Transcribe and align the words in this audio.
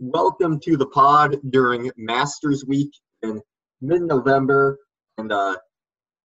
welcome 0.00 0.58
to 0.58 0.78
the 0.78 0.86
pod 0.86 1.36
during 1.50 1.90
Masters 1.98 2.64
Week 2.66 2.90
in 3.22 3.40
mid-November. 3.82 4.78
And 5.18 5.30
uh, 5.30 5.56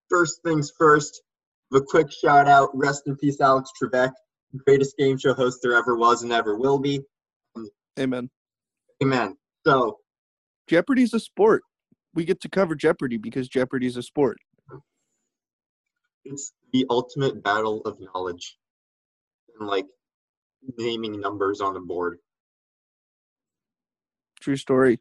first 0.09 0.39
things 0.45 0.71
first, 0.79 1.21
a 1.73 1.81
quick 1.81 2.07
shout 2.09 2.47
out, 2.47 2.69
rest 2.73 3.03
in 3.05 3.17
peace, 3.17 3.41
Alex 3.41 3.69
Trebek, 3.81 4.11
greatest 4.65 4.95
game 4.97 5.17
show 5.17 5.33
host 5.33 5.59
there 5.61 5.75
ever 5.75 5.97
was 5.97 6.23
and 6.23 6.31
ever 6.31 6.57
will 6.57 6.79
be. 6.79 7.01
Amen. 7.99 8.29
Amen. 9.03 9.35
So 9.67 9.97
Jeopardy's 10.69 11.13
a 11.13 11.19
sport. 11.19 11.63
We 12.13 12.23
get 12.23 12.39
to 12.41 12.49
cover 12.49 12.75
Jeopardy 12.75 13.17
because 13.17 13.49
Jeopardy's 13.49 13.97
a 13.97 14.03
sport. 14.03 14.37
it's 16.23 16.53
the 16.71 16.85
ultimate 16.89 17.43
battle 17.43 17.81
of 17.81 17.97
knowledge 17.99 18.57
and 19.59 19.67
like 19.67 19.85
naming 20.77 21.19
numbers 21.19 21.59
on 21.59 21.75
a 21.75 21.81
board. 21.81 22.19
True 24.45 24.57
story. 24.57 24.99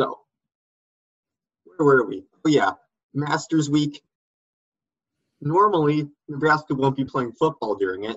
So, 0.00 0.20
where 1.64 1.84
were 1.84 2.06
we? 2.06 2.24
Oh, 2.46 2.48
yeah, 2.48 2.70
Masters 3.12 3.68
Week. 3.68 4.02
Normally, 5.42 6.08
Nebraska 6.28 6.74
won't 6.74 6.96
be 6.96 7.04
playing 7.04 7.32
football 7.32 7.74
during 7.74 8.04
it. 8.04 8.16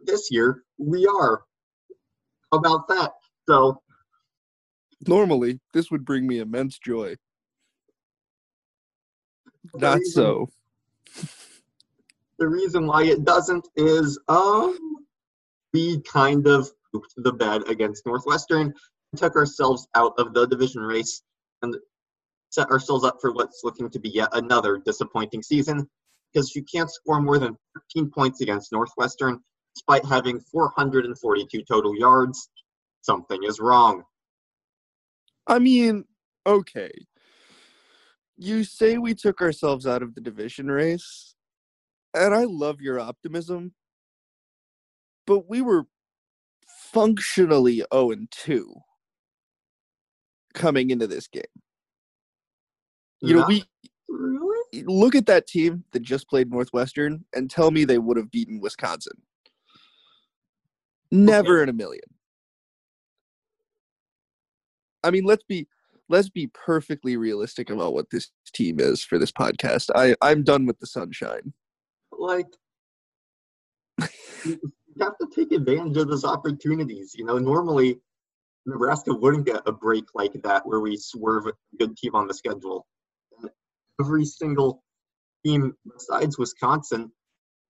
This 0.00 0.30
year, 0.30 0.64
we 0.76 1.06
are. 1.06 1.44
How 2.52 2.58
about 2.58 2.88
that? 2.88 3.12
So, 3.48 3.80
Normally, 5.06 5.58
this 5.72 5.90
would 5.90 6.04
bring 6.04 6.26
me 6.26 6.40
immense 6.40 6.78
joy. 6.78 7.16
Not 9.76 10.00
reason- 10.00 10.12
so. 10.12 10.50
The 12.36 12.48
reason 12.48 12.86
why 12.86 13.04
it 13.04 13.24
doesn't 13.24 13.66
is, 13.76 14.18
um, 14.28 15.06
we 15.72 16.02
kind 16.02 16.46
of 16.46 16.70
pooped 16.92 17.12
the 17.16 17.32
bed 17.32 17.62
against 17.68 18.06
Northwestern, 18.06 18.72
took 19.16 19.36
ourselves 19.36 19.86
out 19.94 20.12
of 20.18 20.34
the 20.34 20.46
division 20.46 20.82
race, 20.82 21.22
and 21.62 21.76
set 22.50 22.68
ourselves 22.68 23.04
up 23.04 23.18
for 23.20 23.32
what's 23.32 23.62
looking 23.64 23.90
to 23.90 23.98
be 23.98 24.10
yet 24.10 24.28
another 24.32 24.80
disappointing 24.84 25.42
season. 25.42 25.88
Because 26.32 26.54
you 26.54 26.64
can't 26.64 26.90
score 26.90 27.20
more 27.20 27.38
than 27.38 27.56
13 27.94 28.10
points 28.10 28.40
against 28.40 28.72
Northwestern, 28.72 29.38
despite 29.74 30.04
having 30.04 30.40
442 30.40 31.62
total 31.68 31.94
yards. 31.98 32.48
Something 33.02 33.40
is 33.42 33.60
wrong. 33.60 34.04
I 35.46 35.58
mean, 35.58 36.04
okay. 36.46 36.90
You 38.38 38.64
say 38.64 38.96
we 38.96 39.14
took 39.14 39.42
ourselves 39.42 39.86
out 39.86 40.02
of 40.02 40.14
the 40.14 40.20
division 40.20 40.70
race, 40.70 41.34
and 42.14 42.34
I 42.34 42.44
love 42.44 42.80
your 42.80 42.98
optimism, 42.98 43.74
but 45.26 45.48
we 45.48 45.60
were 45.60 45.86
functionally 46.92 47.82
0 47.92 48.10
and 48.10 48.30
2 48.30 48.74
coming 50.54 50.90
into 50.90 51.06
this 51.06 51.26
game. 51.26 51.42
You 53.20 53.36
know, 53.36 53.44
we 53.46 53.64
really? 54.08 54.84
look 54.84 55.14
at 55.14 55.26
that 55.26 55.46
team 55.46 55.84
that 55.92 56.02
just 56.02 56.28
played 56.28 56.50
Northwestern 56.50 57.24
and 57.34 57.48
tell 57.48 57.70
me 57.70 57.84
they 57.84 57.98
would 57.98 58.16
have 58.16 58.32
beaten 58.32 58.60
Wisconsin. 58.60 59.22
Never 61.12 61.62
in 61.62 61.68
a 61.68 61.72
million. 61.72 62.02
I 65.04 65.10
mean, 65.10 65.24
let's 65.24 65.44
be 65.44 65.68
let's 66.08 66.28
be 66.28 66.48
perfectly 66.48 67.16
realistic 67.16 67.70
about 67.70 67.94
what 67.94 68.10
this 68.10 68.30
team 68.52 68.80
is 68.80 69.04
for 69.04 69.18
this 69.18 69.32
podcast. 69.32 69.90
I 69.94 70.16
I'm 70.20 70.42
done 70.42 70.66
with 70.66 70.78
the 70.80 70.86
sunshine. 70.86 71.52
like 72.12 72.46
you 74.94 75.04
have 75.04 75.18
to 75.18 75.28
take 75.34 75.52
advantage 75.52 75.96
of 75.96 76.08
those 76.08 76.24
opportunities. 76.24 77.14
You 77.16 77.24
know, 77.24 77.38
normally 77.38 78.00
Nebraska 78.66 79.12
wouldn't 79.12 79.46
get 79.46 79.62
a 79.66 79.72
break 79.72 80.04
like 80.14 80.34
that 80.42 80.66
where 80.66 80.80
we 80.80 80.96
swerve 80.96 81.46
a 81.46 81.52
good 81.78 81.96
team 81.96 82.14
on 82.14 82.26
the 82.26 82.34
schedule. 82.34 82.86
And 83.40 83.50
every 84.00 84.24
single 84.24 84.82
team 85.44 85.74
besides 85.92 86.38
Wisconsin 86.38 87.10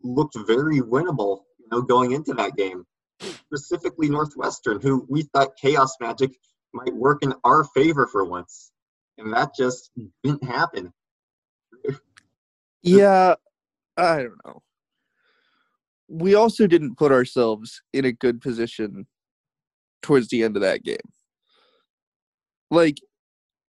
looked 0.03 0.37
very 0.47 0.81
winnable, 0.81 1.43
you 1.59 1.67
know, 1.71 1.83
going 1.83 2.13
into 2.13 2.35
that 2.35 2.57
game. 2.57 2.85
Specifically 3.21 4.09
Northwestern, 4.09 4.81
who 4.81 5.07
we 5.09 5.23
thought 5.23 5.57
chaos 5.61 5.97
magic 6.01 6.33
might 6.75 6.95
work 6.95 7.23
in 7.23 7.35
our 7.45 7.65
favor 7.65 8.07
for 8.07 8.25
once. 8.25 8.73
And 9.19 9.33
that 9.33 9.55
just 9.57 9.91
didn't 10.25 10.43
happen. 10.43 10.93
Yeah, 12.83 13.37
I 13.97 14.23
don't 14.23 14.45
know. 14.45 14.63
We 16.09 16.35
also 16.35 16.67
didn't 16.67 16.97
put 16.97 17.13
ourselves 17.13 17.83
in 17.93 18.05
a 18.05 18.13
good 18.13 18.41
position 18.41 19.07
towards 20.03 20.29
the 20.29 20.43
end 20.43 20.57
of 20.57 20.63
that 20.63 20.83
game. 20.83 20.97
Like, 22.71 22.99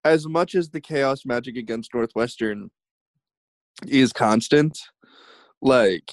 as 0.04 0.26
much 0.26 0.54
as 0.54 0.70
the 0.70 0.80
chaos 0.80 1.24
magic 1.24 1.56
against 1.56 1.94
Northwestern 1.94 2.70
is 3.86 4.12
constant, 4.12 4.78
like, 5.62 6.12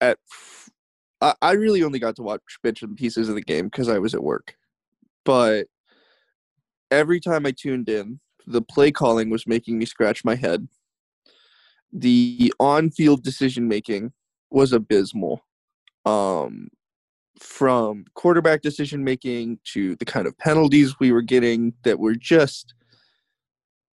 at 0.00 0.18
I 1.22 1.52
really 1.52 1.82
only 1.82 1.98
got 1.98 2.14
to 2.16 2.22
watch 2.22 2.42
bits 2.62 2.82
and 2.82 2.96
pieces 2.96 3.28
of 3.28 3.34
the 3.34 3.42
game 3.42 3.66
because 3.66 3.88
I 3.88 3.98
was 3.98 4.14
at 4.14 4.22
work. 4.22 4.54
But 5.24 5.66
every 6.90 7.20
time 7.20 7.46
I 7.46 7.52
tuned 7.52 7.88
in, 7.88 8.20
the 8.46 8.60
play 8.62 8.92
calling 8.92 9.30
was 9.30 9.46
making 9.46 9.78
me 9.78 9.86
scratch 9.86 10.24
my 10.24 10.34
head 10.34 10.68
the 11.92 12.52
on-field 12.60 13.22
decision 13.22 13.68
making 13.68 14.12
was 14.56 14.72
abysmal 14.72 15.44
um 16.06 16.68
from 17.38 18.06
quarterback 18.14 18.62
decision 18.62 19.04
making 19.04 19.58
to 19.64 19.94
the 19.96 20.04
kind 20.06 20.26
of 20.26 20.36
penalties 20.38 20.98
we 20.98 21.12
were 21.12 21.20
getting 21.20 21.74
that 21.84 21.98
were 21.98 22.14
just 22.14 22.72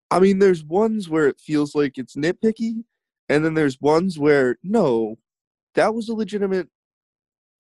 I 0.10 0.22
mean 0.22 0.40
there's 0.40 0.64
ones 0.64 1.10
where 1.10 1.28
it 1.28 1.38
feels 1.38 1.76
like 1.76 1.98
it's 1.98 2.16
nitpicky 2.16 2.86
and 3.28 3.44
then 3.44 3.56
there's 3.56 3.82
ones 3.82 4.18
where 4.18 4.56
no 4.64 5.18
that 5.76 5.94
was 5.94 6.08
a 6.08 6.14
legitimate 6.14 6.70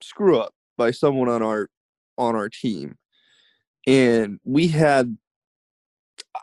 screw 0.01 0.39
up 0.39 0.53
by 0.77 0.91
someone 0.91 1.27
on 1.27 1.41
our 1.43 1.69
on 2.17 2.37
our 2.37 2.47
team 2.47 2.95
and 3.85 4.39
we 4.45 4.69
had 4.69 5.17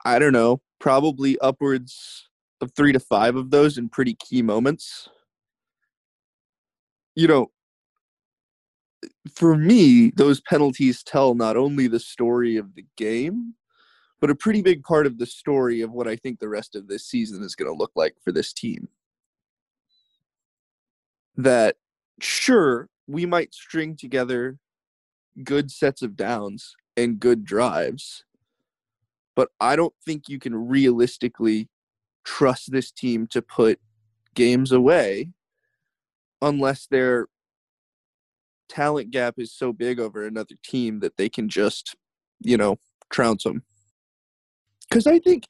I 0.04 0.19
don't 0.19 0.34
know 0.34 0.60
probably 0.78 1.38
upwards 1.38 2.28
of 2.60 2.72
three 2.76 2.93
to 2.93 3.00
five 3.00 3.34
of 3.34 3.50
those 3.50 3.78
in 3.78 3.88
pretty 3.88 4.15
key 4.15 4.43
moments. 4.43 5.09
You 7.15 7.26
know, 7.26 7.50
for 9.34 9.56
me, 9.56 10.10
those 10.16 10.41
penalties 10.41 11.03
tell 11.03 11.34
not 11.34 11.56
only 11.56 11.87
the 11.88 12.00
story 12.00 12.56
of 12.56 12.75
the 12.75 12.84
game, 12.97 13.54
but 14.21 14.31
a 14.31 14.34
pretty 14.34 14.62
big 14.62 14.82
part 14.82 15.06
of 15.06 15.19
the 15.19 15.26
story 15.26 15.81
of 15.81 15.93
what 15.93 16.06
I 16.06 16.16
think 16.16 16.38
the 16.38 16.49
rest 16.49 16.76
of 16.76 16.88
this 16.88 17.06
season 17.06 17.43
is 17.43 17.54
going 17.54 17.70
to 17.70 17.76
look 17.76 17.93
like 17.94 18.15
for 18.22 18.32
this 18.32 18.53
team. 18.53 18.88
That, 21.37 21.76
sure, 22.20 22.88
we 23.06 23.25
might 23.25 23.54
string 23.54 23.97
together 23.97 24.59
good 25.43 25.70
sets 25.70 26.03
of 26.03 26.16
downs 26.16 26.75
and 26.97 27.19
good 27.19 27.44
drives, 27.44 28.25
but 29.34 29.49
I 29.59 29.75
don't 29.75 29.94
think 30.04 30.28
you 30.28 30.38
can 30.38 30.69
realistically 30.69 31.69
trust 32.25 32.72
this 32.72 32.91
team 32.91 33.26
to 33.28 33.41
put 33.41 33.81
games 34.34 34.70
away 34.70 35.31
unless 36.42 36.86
their 36.86 37.26
talent 38.68 39.10
gap 39.10 39.34
is 39.38 39.52
so 39.52 39.72
big 39.72 39.98
over 40.00 40.26
another 40.26 40.54
team 40.64 41.00
that 41.00 41.16
they 41.16 41.28
can 41.28 41.48
just, 41.48 41.96
you 42.40 42.56
know, 42.56 42.76
trounce 43.10 43.44
them. 43.44 43.62
Because 44.88 45.06
I 45.06 45.18
think 45.18 45.44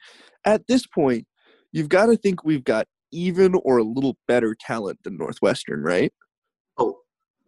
at 0.45 0.67
this 0.67 0.87
point, 0.87 1.27
you've 1.73 1.89
got 1.89 2.07
to 2.07 2.17
think 2.17 2.45
we've 2.45 2.65
got 2.65 2.87
even 3.13 3.55
or 3.65 3.79
a 3.79 3.85
little 3.85 4.17
better 4.27 4.55
talent 4.59 4.99
than 5.05 5.17
Northwestern, 5.17 5.83
right? 5.83 6.13
Oh, 6.79 6.99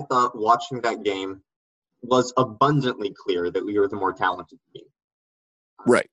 I 0.01 0.05
thought 0.05 0.37
watching 0.37 0.81
that 0.83 1.03
game 1.03 1.43
was 2.03 2.33
abundantly 2.37 3.15
clear 3.17 3.51
that 3.51 3.65
we 3.65 3.79
were 3.79 3.89
the 3.89 3.97
more 3.97 4.13
talented 4.13 4.59
team. 4.75 4.85
Right. 5.87 6.09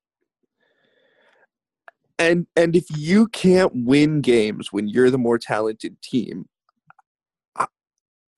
And 2.18 2.48
and 2.56 2.76
if 2.76 2.86
you 2.96 3.28
can't 3.28 3.72
win 3.74 4.22
games 4.22 4.74
when 4.74 4.88
you're 4.88 5.10
the 5.10 5.18
more 5.18 5.38
talented 5.38 6.02
team, 6.02 6.48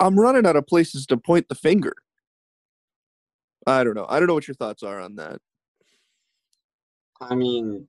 I'm 0.01 0.19
running 0.19 0.47
out 0.47 0.55
of 0.55 0.65
places 0.65 1.05
to 1.07 1.17
point 1.17 1.47
the 1.47 1.55
finger. 1.55 1.93
I 3.67 3.83
don't 3.83 3.93
know. 3.93 4.07
I 4.09 4.19
don't 4.19 4.27
know 4.27 4.33
what 4.33 4.47
your 4.47 4.55
thoughts 4.55 4.81
are 4.81 4.99
on 4.99 5.15
that. 5.15 5.37
I 7.21 7.35
mean, 7.35 7.87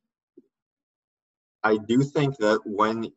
I 1.64 1.78
do 1.78 2.02
think 2.02 2.36
that 2.36 2.60
when 2.66 3.10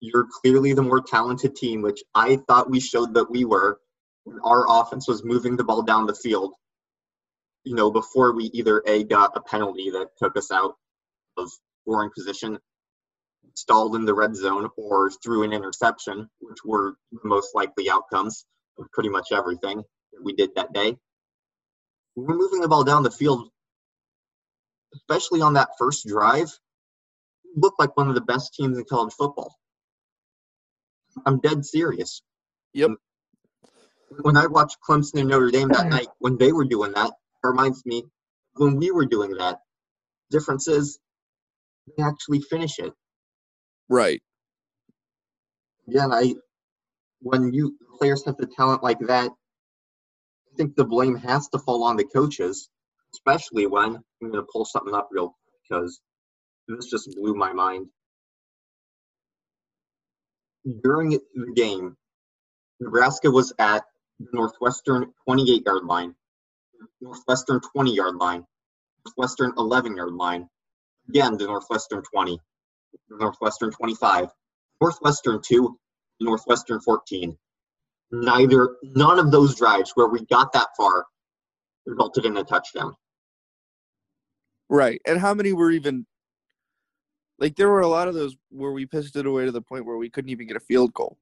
you're 0.00 0.28
clearly 0.40 0.74
the 0.74 0.82
more 0.82 1.00
talented 1.00 1.56
team, 1.56 1.82
which 1.82 2.00
I 2.14 2.36
thought 2.46 2.70
we 2.70 2.78
showed 2.78 3.14
that 3.14 3.30
we 3.30 3.44
were, 3.44 3.80
when 4.22 4.38
our 4.44 4.64
offense 4.68 5.08
was 5.08 5.24
moving 5.24 5.56
the 5.56 5.64
ball 5.64 5.82
down 5.82 6.06
the 6.06 6.14
field, 6.14 6.54
you 7.64 7.74
know, 7.74 7.90
before 7.90 8.32
we 8.32 8.44
either 8.52 8.82
A, 8.86 9.02
got 9.02 9.36
a 9.36 9.40
penalty 9.40 9.90
that 9.90 10.10
took 10.18 10.36
us 10.36 10.52
out 10.52 10.76
of 11.36 11.50
scoring 11.82 12.10
position, 12.14 12.58
stalled 13.54 13.96
in 13.96 14.04
the 14.04 14.14
red 14.14 14.36
zone, 14.36 14.68
or 14.76 15.10
threw 15.10 15.44
an 15.44 15.52
interception, 15.52 16.28
which 16.40 16.58
were 16.64 16.94
the 17.12 17.20
most 17.24 17.54
likely 17.54 17.90
outcomes 17.90 18.46
of 18.78 18.86
pretty 18.92 19.08
much 19.10 19.28
everything. 19.32 19.78
that 20.12 20.24
we 20.24 20.34
did 20.34 20.50
that 20.56 20.72
day. 20.72 20.96
We 22.16 22.24
were 22.24 22.36
moving 22.36 22.60
the 22.60 22.68
ball 22.68 22.84
down 22.84 23.02
the 23.04 23.10
field, 23.10 23.48
especially 24.94 25.42
on 25.42 25.54
that 25.54 25.70
first 25.78 26.06
drive. 26.06 26.50
We 27.44 27.52
looked 27.62 27.80
like 27.80 27.96
one 27.96 28.08
of 28.08 28.14
the 28.16 28.20
best 28.22 28.54
teams 28.54 28.78
in 28.78 28.84
college 28.84 29.14
football. 29.14 29.56
I'm 31.26 31.40
dead 31.40 31.64
serious. 31.64 32.22
Yep. 32.74 32.92
When 34.22 34.36
I 34.36 34.46
watched 34.46 34.78
Clemson 34.88 35.20
and 35.20 35.28
Notre 35.30 35.50
Dame 35.50 35.70
that 35.70 35.88
night, 35.90 36.08
when 36.18 36.38
they 36.38 36.52
were 36.52 36.64
doing 36.66 36.92
that, 36.92 37.08
it 37.08 37.46
reminds 37.48 37.84
me 37.86 38.04
when 38.54 38.76
we 38.76 38.90
were 38.92 39.06
doing 39.06 39.32
that. 39.36 39.60
Difference 40.30 40.68
is 40.68 40.98
they 41.96 42.02
actually 42.04 42.40
finish 42.40 42.78
it. 42.78 42.92
Right. 43.88 44.22
Again, 45.88 46.12
I 46.12 46.34
when 47.20 47.52
you 47.52 47.76
players 47.98 48.24
have 48.26 48.36
the 48.36 48.46
talent 48.46 48.82
like 48.82 48.98
that, 49.00 49.30
I 49.30 50.56
think 50.56 50.76
the 50.76 50.84
blame 50.84 51.16
has 51.16 51.48
to 51.48 51.58
fall 51.58 51.84
on 51.84 51.96
the 51.96 52.04
coaches, 52.04 52.68
especially 53.12 53.66
when 53.66 53.96
I'm 54.22 54.32
to 54.32 54.46
pull 54.52 54.64
something 54.64 54.94
up 54.94 55.08
real 55.10 55.28
quick 55.28 55.62
because 55.68 56.00
this 56.68 56.86
just 56.86 57.10
blew 57.16 57.34
my 57.34 57.52
mind. 57.52 57.88
During 60.82 61.10
the 61.10 61.52
game, 61.54 61.96
Nebraska 62.80 63.30
was 63.30 63.52
at 63.58 63.84
the 64.18 64.28
Northwestern 64.32 65.12
28 65.24 65.62
yard 65.66 65.84
line, 65.84 66.14
Northwestern 67.00 67.60
20 67.60 67.94
yard 67.94 68.16
line, 68.16 68.46
Northwestern 69.06 69.52
11 69.58 69.96
yard 69.96 70.14
line, 70.14 70.48
again 71.08 71.36
the 71.36 71.46
Northwestern 71.46 72.02
20, 72.02 72.38
Northwestern 73.10 73.70
25, 73.70 74.28
Northwestern 74.80 75.40
2, 75.42 75.78
Northwestern 76.20 76.80
14. 76.80 77.36
Neither, 78.12 78.76
none 78.82 79.18
of 79.18 79.30
those 79.30 79.56
drives 79.56 79.92
where 79.94 80.08
we 80.08 80.24
got 80.26 80.52
that 80.52 80.68
far 80.76 81.06
resulted 81.86 82.24
in 82.26 82.36
a 82.36 82.44
touchdown. 82.44 82.94
Right. 84.68 85.00
And 85.06 85.20
how 85.20 85.34
many 85.34 85.52
were 85.52 85.70
even 85.70 86.06
like 87.38 87.56
there 87.56 87.68
were 87.68 87.80
a 87.80 87.88
lot 87.88 88.08
of 88.08 88.14
those 88.14 88.36
where 88.50 88.72
we 88.72 88.86
pissed 88.86 89.16
it 89.16 89.26
away 89.26 89.44
to 89.44 89.52
the 89.52 89.60
point 89.60 89.84
where 89.84 89.96
we 89.96 90.08
couldn't 90.08 90.30
even 90.30 90.46
get 90.46 90.56
a 90.56 90.60
field 90.60 90.94
goal. 90.94 91.18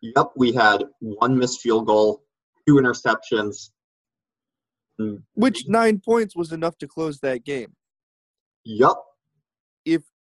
Yep, 0.00 0.32
we 0.36 0.52
had 0.52 0.84
one 1.00 1.38
missed 1.38 1.60
field 1.60 1.86
goal, 1.86 2.24
two 2.66 2.74
interceptions. 2.74 3.70
Which 5.34 5.66
nine 5.68 6.00
points 6.04 6.36
was 6.36 6.52
enough 6.52 6.78
to 6.78 6.86
close 6.86 7.18
that 7.20 7.44
game. 7.44 7.74
Yep. 8.64 8.94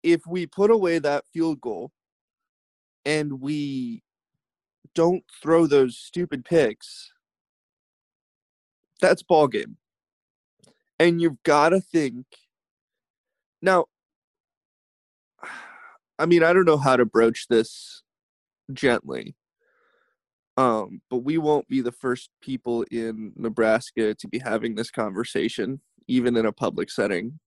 If 0.02 0.26
we 0.26 0.46
put 0.46 0.70
away 0.70 0.98
that 0.98 1.24
field 1.32 1.60
goal 1.60 1.92
and 3.04 3.40
we 3.40 4.02
don't 4.94 5.24
throw 5.42 5.66
those 5.66 5.96
stupid 5.96 6.44
picks, 6.44 7.12
that's 9.00 9.22
ball 9.22 9.48
game. 9.48 9.76
And 10.98 11.20
you've 11.20 11.42
got 11.42 11.70
to 11.70 11.80
think. 11.80 12.26
Now, 13.62 13.86
I 16.18 16.26
mean, 16.26 16.42
I 16.42 16.52
don't 16.52 16.66
know 16.66 16.76
how 16.76 16.96
to 16.96 17.06
broach 17.06 17.48
this 17.48 18.02
gently. 18.72 19.34
Um, 20.56 21.00
but 21.08 21.18
we 21.18 21.38
won't 21.38 21.68
be 21.68 21.80
the 21.80 21.92
first 21.92 22.28
people 22.42 22.82
in 22.90 23.32
Nebraska 23.36 24.14
to 24.14 24.28
be 24.28 24.38
having 24.38 24.74
this 24.74 24.90
conversation, 24.90 25.80
even 26.06 26.36
in 26.36 26.44
a 26.44 26.52
public 26.52 26.90
setting. 26.90 27.38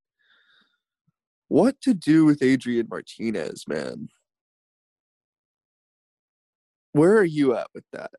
What 1.48 1.80
to 1.82 1.94
do 1.94 2.26
with 2.26 2.42
Adrian 2.42 2.88
Martinez, 2.90 3.66
man? 3.68 4.10
Where 6.94 7.18
are 7.18 7.24
you 7.24 7.56
at 7.56 7.68
with 7.74 7.86
that? 7.94 8.12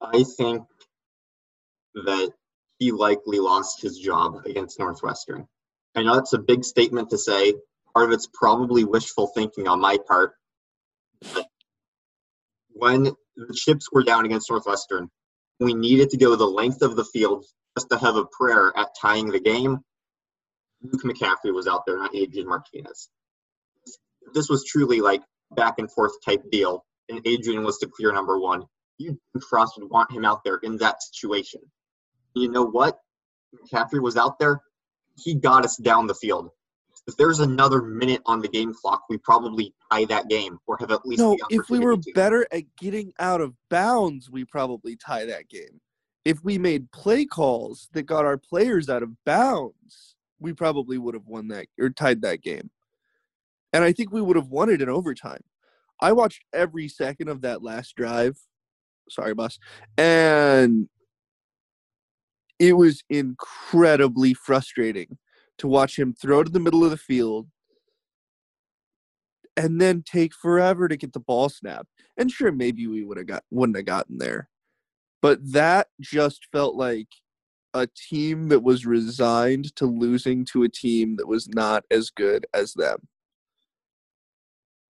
I 0.00 0.24
think 0.36 0.62
that 1.94 2.32
he 2.78 2.92
likely 2.92 3.38
lost 3.38 3.82
his 3.82 3.98
job 3.98 4.42
against 4.46 4.78
Northwestern. 4.78 5.46
I 5.96 6.02
know 6.02 6.14
that's 6.14 6.32
a 6.32 6.38
big 6.38 6.64
statement 6.64 7.10
to 7.10 7.18
say. 7.18 7.54
Part 7.94 8.06
of 8.06 8.12
it's 8.12 8.28
probably 8.32 8.84
wishful 8.84 9.28
thinking 9.28 9.66
on 9.66 9.80
my 9.80 9.98
part. 10.06 10.34
When 12.70 13.04
the 13.36 13.54
chips 13.54 13.90
were 13.90 14.04
down 14.04 14.24
against 14.24 14.50
Northwestern, 14.50 15.08
we 15.58 15.74
needed 15.74 16.10
to 16.10 16.16
go 16.16 16.36
the 16.36 16.44
length 16.46 16.82
of 16.82 16.94
the 16.94 17.04
field 17.04 17.44
just 17.76 17.90
to 17.90 17.98
have 17.98 18.16
a 18.16 18.26
prayer 18.26 18.72
at 18.76 18.94
tying 19.00 19.28
the 19.28 19.40
game. 19.40 19.80
Luke 20.82 21.02
McCaffrey 21.02 21.52
was 21.52 21.66
out 21.66 21.84
there, 21.86 21.98
not 21.98 22.14
Adrian 22.14 22.48
Martinez. 22.48 23.08
This 24.34 24.48
was 24.48 24.64
truly 24.64 25.00
like 25.00 25.22
back 25.50 25.78
and 25.78 25.90
forth 25.90 26.12
type 26.24 26.42
deal, 26.50 26.84
and 27.08 27.20
Adrian 27.26 27.64
was 27.64 27.78
the 27.78 27.86
clear 27.86 28.12
number 28.12 28.38
one. 28.38 28.64
You 28.98 29.18
Frost 29.48 29.74
would 29.78 29.90
want 29.90 30.12
him 30.12 30.24
out 30.24 30.42
there 30.44 30.58
in 30.62 30.76
that 30.78 31.02
situation. 31.02 31.60
You 32.34 32.50
know 32.50 32.64
what? 32.64 32.98
McCaffrey 33.54 34.02
was 34.02 34.16
out 34.16 34.38
there. 34.38 34.60
He 35.16 35.34
got 35.34 35.64
us 35.64 35.76
down 35.76 36.06
the 36.06 36.14
field. 36.14 36.50
If 37.06 37.16
there's 37.16 37.40
another 37.40 37.80
minute 37.80 38.20
on 38.26 38.40
the 38.40 38.48
game 38.48 38.74
clock, 38.74 39.04
we 39.08 39.16
probably 39.16 39.72
tie 39.90 40.04
that 40.06 40.28
game 40.28 40.58
or 40.66 40.76
have 40.78 40.90
at 40.90 41.06
least. 41.06 41.20
No, 41.20 41.38
if 41.48 41.70
we 41.70 41.78
were 41.78 41.96
to. 41.96 42.12
better 42.14 42.46
at 42.52 42.64
getting 42.76 43.12
out 43.18 43.40
of 43.40 43.54
bounds, 43.70 44.30
we 44.30 44.44
probably 44.44 44.94
tie 44.94 45.24
that 45.24 45.48
game. 45.48 45.80
If 46.24 46.44
we 46.44 46.58
made 46.58 46.92
play 46.92 47.24
calls 47.24 47.88
that 47.92 48.02
got 48.02 48.26
our 48.26 48.36
players 48.36 48.90
out 48.90 49.02
of 49.02 49.12
bounds, 49.24 50.16
we 50.40 50.52
probably 50.52 50.98
would 50.98 51.14
have 51.14 51.26
won 51.26 51.48
that 51.48 51.66
or 51.78 51.90
tied 51.90 52.22
that 52.22 52.42
game. 52.42 52.70
And 53.72 53.84
I 53.84 53.92
think 53.92 54.12
we 54.12 54.22
would 54.22 54.36
have 54.36 54.48
won 54.48 54.70
it 54.70 54.80
in 54.80 54.88
overtime. 54.88 55.42
I 56.00 56.12
watched 56.12 56.44
every 56.54 56.88
second 56.88 57.28
of 57.28 57.42
that 57.42 57.62
last 57.62 57.94
drive. 57.96 58.38
Sorry, 59.10 59.34
boss. 59.34 59.58
And 59.96 60.88
it 62.58 62.74
was 62.74 63.02
incredibly 63.08 64.34
frustrating 64.34 65.18
to 65.58 65.68
watch 65.68 65.98
him 65.98 66.14
throw 66.14 66.44
to 66.44 66.50
the 66.50 66.60
middle 66.60 66.84
of 66.84 66.90
the 66.90 66.96
field 66.96 67.48
and 69.56 69.80
then 69.80 70.04
take 70.06 70.32
forever 70.34 70.86
to 70.86 70.96
get 70.96 71.12
the 71.12 71.20
ball 71.20 71.48
snapped. 71.48 71.88
And 72.16 72.30
sure, 72.30 72.52
maybe 72.52 72.86
we 72.86 73.02
would 73.02 73.18
have 73.18 73.26
got 73.26 73.42
wouldn't 73.50 73.76
have 73.76 73.86
gotten 73.86 74.18
there. 74.18 74.48
But 75.20 75.40
that 75.52 75.88
just 76.00 76.46
felt 76.52 76.76
like 76.76 77.08
a 77.78 77.86
team 77.86 78.48
that 78.48 78.62
was 78.62 78.84
resigned 78.84 79.74
to 79.76 79.86
losing 79.86 80.44
to 80.46 80.62
a 80.64 80.68
team 80.68 81.16
that 81.16 81.28
was 81.28 81.48
not 81.48 81.84
as 81.90 82.10
good 82.10 82.46
as 82.52 82.74
them. 82.74 83.08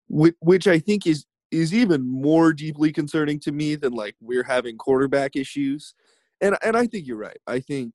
Which, 0.09 0.35
which 0.41 0.67
I 0.67 0.79
think 0.79 1.07
is 1.07 1.25
is 1.51 1.75
even 1.75 2.03
more 2.07 2.53
deeply 2.53 2.93
concerning 2.93 3.39
to 3.39 3.53
me 3.53 3.77
than 3.77 3.93
like 3.93 4.17
we're 4.21 4.43
having 4.43 4.79
quarterback 4.79 5.37
issues. 5.37 5.95
And 6.41 6.57
and 6.63 6.77
I 6.77 6.87
think 6.87 7.07
you're 7.07 7.17
right. 7.17 7.39
I 7.47 7.61
think 7.61 7.95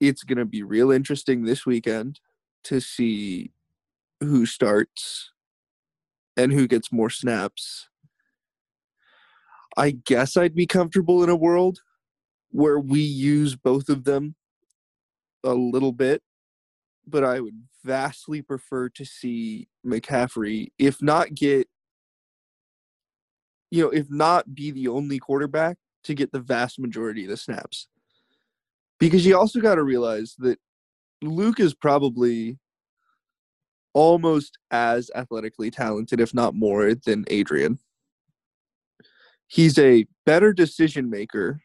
it's 0.00 0.24
going 0.24 0.38
to 0.38 0.44
be 0.44 0.62
real 0.62 0.90
interesting 0.90 1.44
this 1.44 1.64
weekend 1.64 2.20
to 2.64 2.80
see 2.80 3.52
who 4.20 4.46
starts 4.46 5.30
and 6.36 6.52
who 6.52 6.66
gets 6.66 6.92
more 6.92 7.10
snaps. 7.10 7.88
I 9.76 9.92
guess 9.92 10.36
I'd 10.36 10.54
be 10.54 10.66
comfortable 10.66 11.22
in 11.22 11.30
a 11.30 11.36
world 11.36 11.80
where 12.52 12.78
we 12.78 13.00
use 13.00 13.56
both 13.56 13.88
of 13.88 14.04
them 14.04 14.34
a 15.42 15.52
little 15.52 15.92
bit, 15.92 16.22
but 17.06 17.24
I 17.24 17.40
would 17.40 17.62
vastly 17.84 18.42
prefer 18.42 18.88
to 18.90 19.04
see 19.04 19.68
McCaffrey, 19.84 20.68
if 20.78 21.02
not 21.02 21.34
get, 21.34 21.68
you 23.70 23.82
know, 23.82 23.90
if 23.90 24.08
not 24.10 24.54
be 24.54 24.70
the 24.70 24.88
only 24.88 25.18
quarterback 25.18 25.78
to 26.04 26.14
get 26.14 26.30
the 26.30 26.40
vast 26.40 26.78
majority 26.78 27.24
of 27.24 27.30
the 27.30 27.36
snaps. 27.36 27.88
Because 29.00 29.26
you 29.26 29.36
also 29.36 29.60
got 29.60 29.76
to 29.76 29.82
realize 29.82 30.36
that 30.38 30.60
Luke 31.22 31.58
is 31.58 31.74
probably 31.74 32.58
almost 33.94 34.58
as 34.70 35.10
athletically 35.14 35.70
talented, 35.70 36.20
if 36.20 36.32
not 36.34 36.54
more, 36.54 36.94
than 36.94 37.24
Adrian. 37.28 37.78
He's 39.48 39.78
a 39.78 40.06
better 40.24 40.52
decision 40.52 41.10
maker 41.10 41.60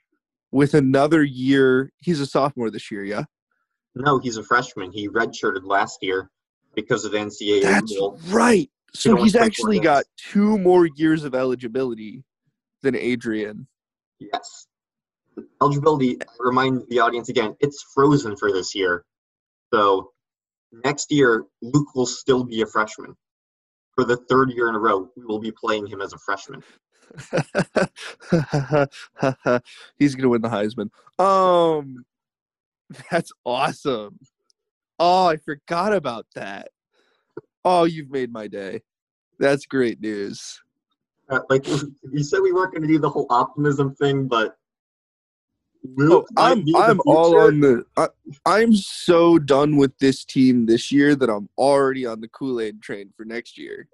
with 0.52 0.74
another 0.74 1.24
year. 1.24 1.92
He's 1.98 2.20
a 2.20 2.26
sophomore 2.26 2.70
this 2.70 2.92
year, 2.92 3.04
yeah? 3.04 3.24
No, 3.96 4.20
he's 4.20 4.38
a 4.38 4.44
freshman. 4.44 4.92
He 4.92 5.10
redshirted 5.10 5.64
last 5.64 6.00
year 6.02 6.30
because 6.76 7.04
of 7.06 7.12
the 7.12 7.18
NCAA 7.18 7.62
That's 7.64 7.96
rule. 7.96 8.20
right. 8.28 8.70
So 8.94 9.16
he's 9.16 9.36
actually 9.36 9.80
got 9.80 10.06
two 10.18 10.58
more 10.58 10.88
years 10.96 11.24
of 11.24 11.36
eligibility 11.36 12.24
than 12.82 12.96
Adrian. 12.96 13.68
Yes. 14.20 14.68
Eligibility, 15.62 16.18
remind 16.40 16.84
the 16.90 17.00
audience 17.00 17.30
again, 17.30 17.56
it's 17.60 17.84
frozen 17.94 18.36
for 18.36 18.52
this 18.52 18.74
year. 18.74 19.04
So 19.74 20.12
next 20.84 21.12
year, 21.12 21.46
Luke 21.62 21.94
will 21.96 22.06
still 22.06 22.44
be 22.44 22.62
a 22.62 22.66
freshman. 22.66 23.16
For 23.96 24.04
the 24.04 24.18
third 24.30 24.52
year 24.52 24.70
in 24.70 24.76
a 24.76 24.80
row, 24.80 25.10
we 25.16 25.26
will 25.26 25.40
be 25.40 25.52
playing 25.52 25.88
him 25.88 26.02
as 26.02 26.14
a 26.14 26.18
freshman. 26.20 26.64
He's 29.98 30.16
gonna 30.16 30.30
win 30.30 30.42
the 30.42 30.50
Heisman. 30.50 30.90
Um, 31.20 32.06
that's 33.12 33.32
awesome. 33.46 34.20
Oh, 35.00 35.28
I 35.28 35.38
forgot 35.38 35.94
about 35.94 36.26
that. 36.36 36.70
Oh, 37.64 37.84
you've 37.84 38.10
made 38.10 38.32
my 38.32 38.48
day. 38.48 38.82
That's 39.40 39.66
great 39.66 40.02
news. 40.02 40.62
Uh, 41.30 41.42
like 41.50 41.68
you 41.68 42.24
said, 42.24 42.40
we 42.42 42.54
weren't 42.54 42.72
going 42.72 42.82
to 42.82 42.88
do 42.88 42.98
the 42.98 43.10
whole 43.10 43.28
optimism 43.30 43.94
thing, 43.96 44.28
but 44.28 44.58
Oh, 46.00 46.26
I'm 46.36 46.66
I'm 46.76 47.00
all 47.06 47.40
on 47.40 47.62
the. 47.62 47.86
I, 47.96 48.08
I'm 48.46 48.76
so 48.76 49.40
done 49.40 49.78
with 49.78 49.98
this 50.00 50.26
team 50.26 50.66
this 50.66 50.92
year 50.92 51.16
that 51.16 51.30
I'm 51.30 51.50
already 51.58 52.06
on 52.06 52.20
the 52.20 52.28
Kool 52.28 52.60
Aid 52.60 52.82
train 52.82 53.14
for 53.16 53.26
next 53.26 53.58
year. 53.58 53.88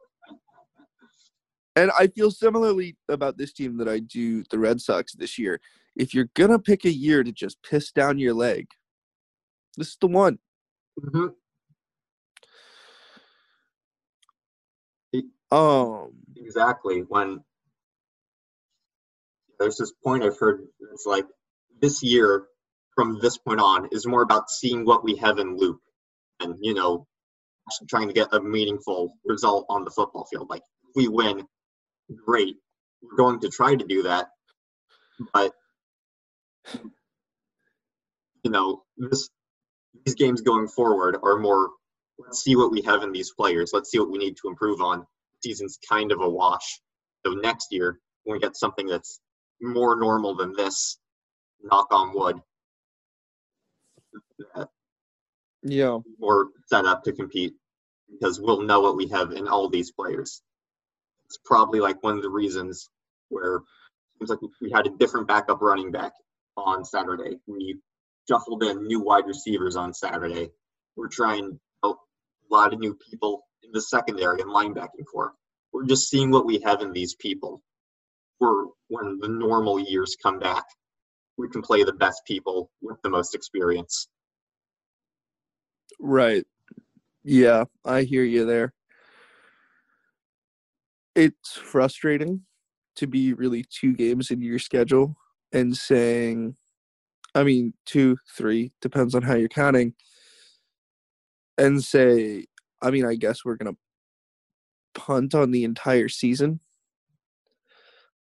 And 1.75 1.92
I 1.98 2.08
feel 2.08 2.30
similarly 2.30 2.98
about 3.10 3.38
this 3.38 3.51
team 3.51 3.77
that 3.77 3.88
I 3.88 4.00
do 4.00 4.44
the 4.50 4.60
Red 4.60 4.80
Sox 4.80 5.13
this 5.13 5.39
year. 5.39 5.60
If 5.96 6.13
you're 6.13 6.30
gonna 6.36 6.60
pick 6.60 6.86
a 6.86 6.94
year 6.94 7.24
to 7.24 7.32
just 7.32 7.62
piss 7.63 7.92
down 7.92 8.20
your 8.20 8.34
leg, 8.34 8.68
this 9.77 9.89
is 9.89 9.98
the 10.00 10.08
one. 10.08 10.39
hmm 11.01 11.27
Um, 15.51 16.13
Exactly. 16.36 17.01
When 17.01 17.44
there's 19.60 19.77
this 19.77 19.94
point 20.03 20.24
I've 20.24 20.38
heard, 20.38 20.68
it's 20.94 21.06
like 21.06 21.25
this 21.82 22.03
year 22.03 22.48
from 22.96 23.20
this 23.22 23.38
point 23.38 23.60
on 23.60 23.88
is 23.92 24.06
more 24.06 24.22
about 24.22 24.50
seeing 24.50 24.86
what 24.86 25.03
we 25.03 25.15
have 25.18 25.39
in 25.39 25.58
Luke 25.58 25.82
and, 26.39 26.56
you 26.62 26.74
know, 26.74 27.08
trying 27.89 28.08
to 28.08 28.13
get 28.13 28.34
a 28.34 28.42
meaningful 28.42 29.18
result 29.25 29.65
on 29.70 29.84
the 29.84 29.92
football 29.92 30.25
field. 30.25 30.50
Like, 30.50 30.62
if 30.84 30.96
we 30.96 31.08
win, 31.08 31.48
great. 32.26 32.58
We're 33.02 33.18
going 33.18 33.40
to 33.42 33.50
try 33.50 33.76
to 33.76 33.86
do 33.86 34.04
that. 34.04 34.28
But, 35.34 35.54
you 38.44 38.52
know, 38.52 38.84
this, 38.98 39.30
these 40.06 40.16
games 40.16 40.42
going 40.42 40.68
forward 40.68 41.18
are 41.22 41.38
more 41.38 41.72
let's 42.18 42.44
see 42.44 42.56
what 42.56 42.72
we 42.72 42.82
have 42.82 43.04
in 43.04 43.12
these 43.12 43.32
players. 43.32 43.72
Let's 43.74 43.92
see 43.92 44.00
what 44.00 44.12
we 44.12 44.18
need 44.18 44.38
to 44.38 44.48
improve 44.48 44.82
on. 44.82 45.06
Season's 45.44 45.80
kind 45.88 46.12
of 46.12 46.22
a 46.22 46.30
wash. 46.30 46.82
So 47.26 47.34
next 47.34 47.68
year, 47.72 48.00
when 48.24 48.36
we 48.36 48.40
get 48.40 48.56
something 48.56 48.88
that's 48.88 49.20
more 49.62 50.00
normal 50.00 50.36
than 50.36 50.54
this, 50.54 50.98
knock 51.62 51.88
on 51.92 52.14
wood, 52.14 52.42
yeah, 55.64 56.00
we're 56.20 56.46
set 56.68 56.86
up 56.86 57.04
to 57.04 57.14
compete 57.14 57.54
because 58.12 58.40
we'll 58.40 58.62
know 58.62 58.82
what 58.82 58.98
we 58.98 59.08
have 59.08 59.32
in 59.32 59.48
all 59.48 59.70
these 59.70 59.92
players. 59.92 60.42
It's 61.34 61.42
probably 61.46 61.80
like 61.80 62.04
one 62.04 62.16
of 62.16 62.22
the 62.22 62.30
reasons 62.30 62.92
where 63.30 63.56
it 63.56 63.62
seems 64.20 64.30
like 64.30 64.40
we 64.62 64.70
had 64.70 64.86
a 64.86 64.92
different 65.00 65.28
backup 65.28 65.62
running 65.62 65.92
back 65.92 66.12
on 66.56 66.86
Saturday. 66.86 67.40
We 67.48 67.80
shuffled 68.30 68.62
in 68.62 68.86
new 68.86 69.02
wide 69.02 69.25
receivers 69.25 69.75
on 69.75 69.96
Saturday. 69.96 70.52
We're 70.96 71.08
trying 71.08 71.60
a 71.82 71.94
lot 72.52 72.72
of 72.72 72.80
new 72.80 72.96
people 73.10 73.48
in 73.63 73.72
the 73.72 73.82
secondary 73.82 74.42
and 74.42 74.52
linebacking 74.52 75.06
corps. 75.12 75.34
We're 75.72 75.88
just 75.88 76.08
seeing 76.08 76.30
what 76.30 76.46
we 76.46 76.60
have 76.60 76.82
in 76.82 76.92
these 76.92 77.16
people. 77.16 77.63
For 78.38 78.68
when 78.90 79.18
the 79.20 79.30
normal 79.30 79.80
years 79.80 80.16
come 80.22 80.38
back, 80.38 80.66
we 81.40 81.50
can 81.50 81.63
play 81.63 81.84
the 81.84 81.94
best 81.94 82.22
people 82.28 82.70
with 82.80 82.98
the 83.02 83.10
most 83.10 83.34
experience. 83.34 84.08
right. 86.00 86.46
Yeah, 87.24 87.63
I 87.84 88.04
hear 88.04 88.24
you 88.24 88.46
there. 88.46 88.72
It's 91.15 91.53
frustrating 91.53 92.41
to 92.96 93.08
be 93.08 93.34
really 93.34 93.65
two 93.70 93.93
games 93.93 94.32
into 94.32 94.46
your 94.46 94.60
schedule 94.60 95.15
and 95.51 95.75
saying, 95.75 96.55
I 97.36 97.43
mean, 97.43 97.74
two, 97.86 98.17
three, 98.36 98.72
depends 98.82 99.15
on 99.15 99.22
how 99.24 99.36
you're 99.36 99.50
counting, 99.50 99.93
and 101.58 101.84
say, 101.84 102.46
I 102.82 102.91
mean, 102.91 103.05
I 103.05 103.15
guess 103.15 103.46
we're 103.46 103.55
going 103.55 103.74
to 103.74 105.00
punt 105.00 105.34
on 105.34 105.51
the 105.51 105.63
entire 105.63 106.10
season. 106.10 106.60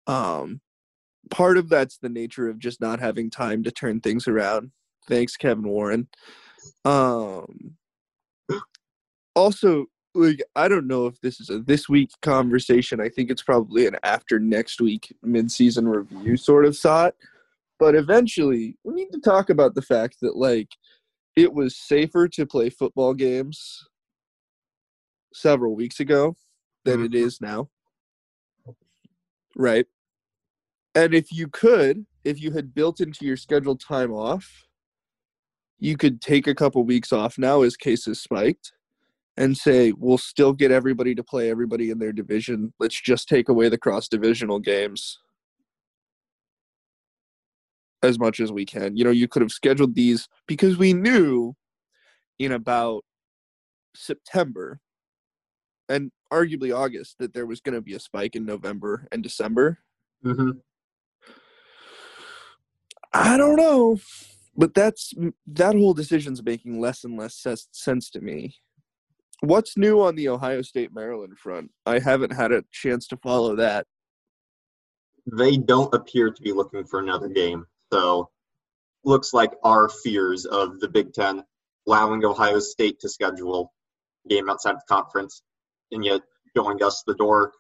Um, 0.08 0.62
part 1.30 1.58
of 1.58 1.70
that's 1.70 1.98
the 1.98 2.10
nature 2.10 2.50
of 2.50 2.60
just 2.60 2.82
not 2.82 3.00
having 3.00 3.30
time 3.30 3.64
to 3.64 3.72
turn 3.72 4.02
things 4.02 4.28
around. 4.28 4.72
Thanks, 5.08 5.38
Kevin 5.38 5.68
Warren. 5.68 6.08
Um, 6.86 7.76
also, 9.36 9.86
like 10.14 10.42
I 10.56 10.68
don't 10.68 10.88
know 10.88 11.06
if 11.06 11.20
this 11.22 11.40
is 11.40 11.50
a 11.50 11.60
this 11.60 11.88
week 11.88 12.12
conversation. 12.22 13.00
I 13.00 13.10
think 13.10 13.30
it's 13.30 13.44
probably 13.44 13.88
an 13.88 13.96
after 14.04 14.40
next 14.40 14.82
week 14.82 15.16
mid-season 15.24 15.88
review 15.88 16.38
sort 16.38 16.66
of 16.66 16.78
thought. 16.78 17.16
But 17.80 17.96
eventually, 17.96 18.78
we 18.84 18.94
need 18.94 19.12
to 19.12 19.20
talk 19.20 19.50
about 19.50 19.76
the 19.76 19.82
fact 19.82 20.18
that 20.22 20.36
like 20.36 20.70
it 21.36 21.54
was 21.54 21.76
safer 21.76 22.28
to 22.28 22.46
play 22.46 22.70
football 22.70 23.14
games 23.14 23.88
several 25.34 25.76
weeks 25.76 26.00
ago 26.00 26.36
than 26.84 27.04
it 27.04 27.12
mm-hmm. 27.12 27.26
is 27.26 27.40
now. 27.42 27.70
Right? 29.56 29.86
And 30.94 31.14
if 31.14 31.32
you 31.32 31.48
could, 31.48 32.06
if 32.26 32.42
you 32.42 32.52
had 32.52 32.74
built 32.74 33.00
into 33.00 33.26
your 33.26 33.38
scheduled 33.38 33.80
time 33.80 34.12
off, 34.12 34.68
you 35.80 35.96
could 35.96 36.22
take 36.22 36.48
a 36.48 36.56
couple 36.56 36.84
weeks 36.84 37.14
off 37.14 37.38
now 37.38 37.62
as 37.62 37.78
cases 37.78 38.22
spiked 38.22 38.74
and 39.38 39.58
say, 39.58 39.94
we'll 39.94 40.18
still 40.18 40.54
get 40.54 40.72
everybody 40.72 41.16
to 41.16 41.24
play 41.24 41.50
everybody 41.50 41.90
in 41.90 42.00
their 42.00 42.12
division. 42.12 42.74
Let's 42.80 43.00
just 43.00 43.30
take 43.30 43.50
away 43.50 43.70
the 43.70 43.78
cross 43.78 44.08
divisional 44.08 44.60
games 44.60 45.20
as 48.04 48.20
much 48.20 48.40
as 48.40 48.52
we 48.52 48.66
can. 48.66 48.98
You 48.98 49.04
know, 49.04 49.12
you 49.12 49.28
could 49.28 49.42
have 49.42 49.52
scheduled 49.52 49.96
these 49.96 50.28
because 50.48 50.78
we 50.78 50.94
knew 50.94 51.56
in 52.40 52.52
about 52.52 53.06
September 53.96 54.80
and 55.88 56.12
arguably 56.32 56.76
August 56.76 57.18
that 57.20 57.34
there 57.34 57.46
was 57.46 57.62
going 57.62 57.76
to 57.76 57.82
be 57.82 57.94
a 57.94 58.00
spike 58.00 58.36
in 58.36 58.46
November 58.46 59.08
and 59.12 59.22
December. 59.22 59.80
Mm-hmm. 60.26 60.52
I 63.14 63.38
don't 63.38 63.58
know, 63.58 64.00
but 64.56 64.74
that's 64.74 65.14
that 65.48 65.76
whole 65.76 65.94
decision's 65.94 66.42
making 66.44 66.80
less 66.80 67.04
and 67.04 67.18
less 67.18 67.46
sense 67.72 68.10
to 68.12 68.22
me. 68.22 68.56
What's 69.42 69.76
new 69.76 70.02
on 70.02 70.16
the 70.16 70.30
Ohio 70.30 70.62
State 70.62 70.94
Maryland 70.94 71.38
front? 71.38 71.72
I 71.88 71.98
haven't 71.98 72.32
had 72.32 72.52
a 72.52 72.64
chance 72.72 73.08
to 73.08 73.18
follow 73.18 73.56
that. 73.56 73.88
They 75.26 75.58
don't 75.58 75.94
appear 75.94 76.30
to 76.32 76.42
be 76.42 76.52
looking 76.52 76.84
for 76.84 77.00
another 77.00 77.28
game. 77.28 77.66
So 77.92 78.30
looks 79.04 79.34
like 79.34 79.54
our 79.64 79.90
fears 79.90 80.46
of 80.46 80.80
the 80.80 80.88
Big 80.88 81.14
Ten 81.14 81.44
allowing 81.88 82.24
Ohio 82.24 82.60
State 82.60 83.00
to 83.00 83.10
schedule 83.10 83.72
a 84.26 84.30
game 84.30 84.48
outside 84.48 84.76
of 84.76 84.82
the 84.88 84.94
conference 84.94 85.42
and 85.92 86.06
yet 86.06 86.22
showing 86.56 86.82
us 86.84 87.04
the 87.08 87.16
door 87.16 87.52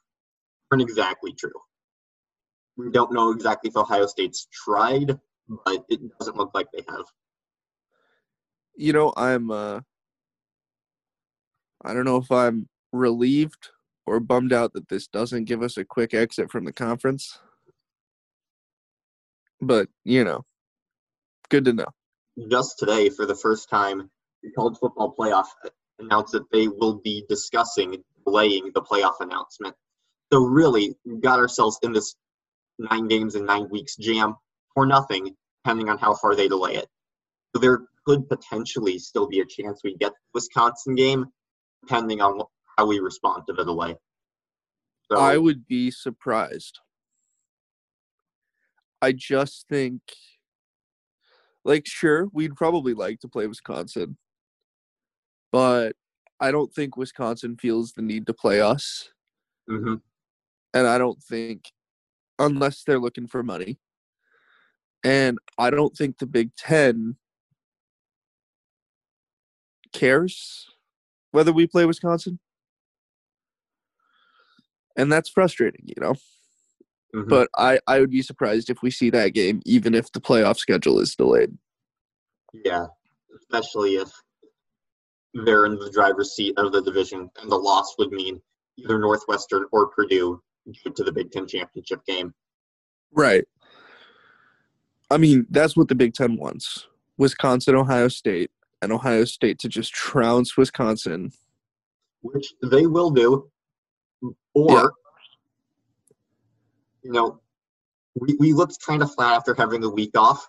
aren't 0.71 0.83
exactly 0.83 1.33
true. 1.33 1.49
We 2.77 2.91
don't 2.91 3.11
know 3.11 3.31
exactly 3.31 3.69
if 3.69 3.75
Ohio 3.75 4.05
State's 4.05 4.47
tried, 4.51 5.19
but 5.65 5.83
it 5.89 5.99
doesn't 6.19 6.37
look 6.37 6.51
like 6.53 6.67
they 6.71 6.83
have. 6.87 7.05
You 8.75 8.93
know, 8.93 9.13
I'm 9.17 9.49
uh 9.49 9.81
I 11.83 11.93
don't 11.93 12.05
know 12.05 12.17
if 12.17 12.31
I'm 12.31 12.67
relieved 12.91 13.69
or 14.05 14.19
bummed 14.19 14.53
out 14.53 14.73
that 14.73 14.89
this 14.89 15.07
doesn't 15.07 15.45
give 15.45 15.61
us 15.61 15.77
a 15.77 15.85
quick 15.85 16.13
exit 16.13 16.51
from 16.51 16.65
the 16.65 16.73
conference. 16.73 17.39
But, 19.59 19.89
you 20.03 20.23
know, 20.23 20.45
good 21.49 21.65
to 21.65 21.73
know. 21.73 21.87
Just 22.49 22.79
today, 22.79 23.09
for 23.09 23.25
the 23.25 23.35
first 23.35 23.69
time, 23.69 24.09
the 24.41 24.51
college 24.51 24.77
football 24.79 25.13
playoff 25.17 25.47
announced 25.99 26.33
that 26.33 26.49
they 26.51 26.67
will 26.67 26.95
be 26.95 27.25
discussing 27.29 28.03
delaying 28.25 28.71
the 28.73 28.81
playoff 28.81 29.19
announcement. 29.19 29.75
So 30.31 30.39
really, 30.39 30.95
we 31.05 31.19
got 31.19 31.39
ourselves 31.39 31.77
in 31.83 31.91
this 31.91 32.15
nine 32.79 33.07
games 33.07 33.35
in 33.35 33.45
nine 33.45 33.69
weeks 33.69 33.95
jam 33.97 34.35
for 34.73 34.85
nothing, 34.85 35.35
depending 35.63 35.89
on 35.89 35.97
how 35.97 36.15
far 36.15 36.35
they 36.35 36.47
delay 36.47 36.75
it. 36.75 36.87
So 37.53 37.61
there 37.61 37.81
could 38.05 38.27
potentially 38.29 38.97
still 38.97 39.27
be 39.27 39.41
a 39.41 39.45
chance 39.45 39.81
we 39.83 39.95
get 39.95 40.11
the 40.11 40.17
Wisconsin 40.33 40.95
game, 40.95 41.25
depending 41.81 42.21
on 42.21 42.43
how 42.77 42.85
we 42.85 42.99
respond 42.99 43.43
to 43.47 43.53
the 43.53 43.63
delay. 43.63 43.95
So 45.11 45.17
I 45.17 45.37
would 45.37 45.67
be 45.67 45.91
surprised. 45.91 46.79
I 49.01 49.11
just 49.11 49.67
think, 49.67 50.01
like, 51.65 51.87
sure, 51.87 52.27
we'd 52.31 52.55
probably 52.55 52.93
like 52.93 53.19
to 53.21 53.27
play 53.27 53.47
Wisconsin, 53.47 54.17
but 55.51 55.95
I 56.39 56.51
don't 56.51 56.73
think 56.73 56.97
Wisconsin 56.97 57.57
feels 57.57 57.93
the 57.93 58.01
need 58.01 58.27
to 58.27 58.33
play 58.33 58.61
us. 58.61 59.09
mhm. 59.69 60.01
And 60.73 60.87
I 60.87 60.97
don't 60.97 61.21
think, 61.21 61.71
unless 62.39 62.83
they're 62.83 62.99
looking 62.99 63.27
for 63.27 63.43
money, 63.43 63.79
and 65.03 65.39
I 65.57 65.71
don't 65.71 65.95
think 65.97 66.19
the 66.19 66.27
Big 66.27 66.55
Ten 66.55 67.17
cares 69.91 70.67
whether 71.31 71.51
we 71.51 71.67
play 71.67 71.85
Wisconsin. 71.85 72.39
And 74.95 75.11
that's 75.11 75.29
frustrating, 75.29 75.85
you 75.85 75.95
know? 75.99 76.13
Mhm. 77.13 77.27
but 77.27 77.49
I, 77.57 77.79
I 77.87 77.99
would 77.99 78.09
be 78.09 78.21
surprised 78.21 78.69
if 78.69 78.81
we 78.81 78.89
see 78.89 79.09
that 79.09 79.33
game, 79.33 79.61
even 79.65 79.93
if 79.93 80.09
the 80.11 80.21
playoff 80.21 80.57
schedule 80.57 80.97
is 80.99 81.13
delayed. 81.13 81.57
Yeah, 82.53 82.85
especially 83.37 83.95
if 83.95 84.09
they're 85.33 85.65
in 85.65 85.77
the 85.77 85.91
driver's 85.91 86.33
seat 86.33 86.53
of 86.57 86.71
the 86.71 86.81
division, 86.81 87.29
and 87.41 87.51
the 87.51 87.57
loss 87.57 87.95
would 87.97 88.11
mean 88.11 88.41
either 88.77 88.97
Northwestern 88.97 89.65
or 89.71 89.87
Purdue 89.87 90.41
get 90.83 90.95
to 90.95 91.03
the 91.03 91.11
Big 91.11 91.31
Ten 91.31 91.47
championship 91.47 92.05
game. 92.05 92.33
Right. 93.11 93.45
I 95.09 95.17
mean, 95.17 95.45
that's 95.49 95.75
what 95.75 95.89
the 95.89 95.95
Big 95.95 96.13
Ten 96.13 96.37
wants. 96.37 96.87
Wisconsin, 97.17 97.75
Ohio 97.75 98.07
State, 98.07 98.51
and 98.81 98.91
Ohio 98.91 99.25
State 99.25 99.59
to 99.59 99.69
just 99.69 99.93
trounce 99.93 100.57
Wisconsin. 100.57 101.31
which 102.21 102.53
they 102.63 102.85
will 102.85 103.09
do. 103.11 103.49
Or, 104.53 104.69
Yeah. 104.69 104.87
you 107.03 107.11
know, 107.11 107.39
we, 108.19 108.35
we 108.39 108.53
looked 108.53 108.77
kind 108.85 109.01
of 109.01 109.11
flat 109.13 109.33
after 109.33 109.53
having 109.55 109.83
a 109.83 109.89
week 109.89 110.15
off. 110.17 110.47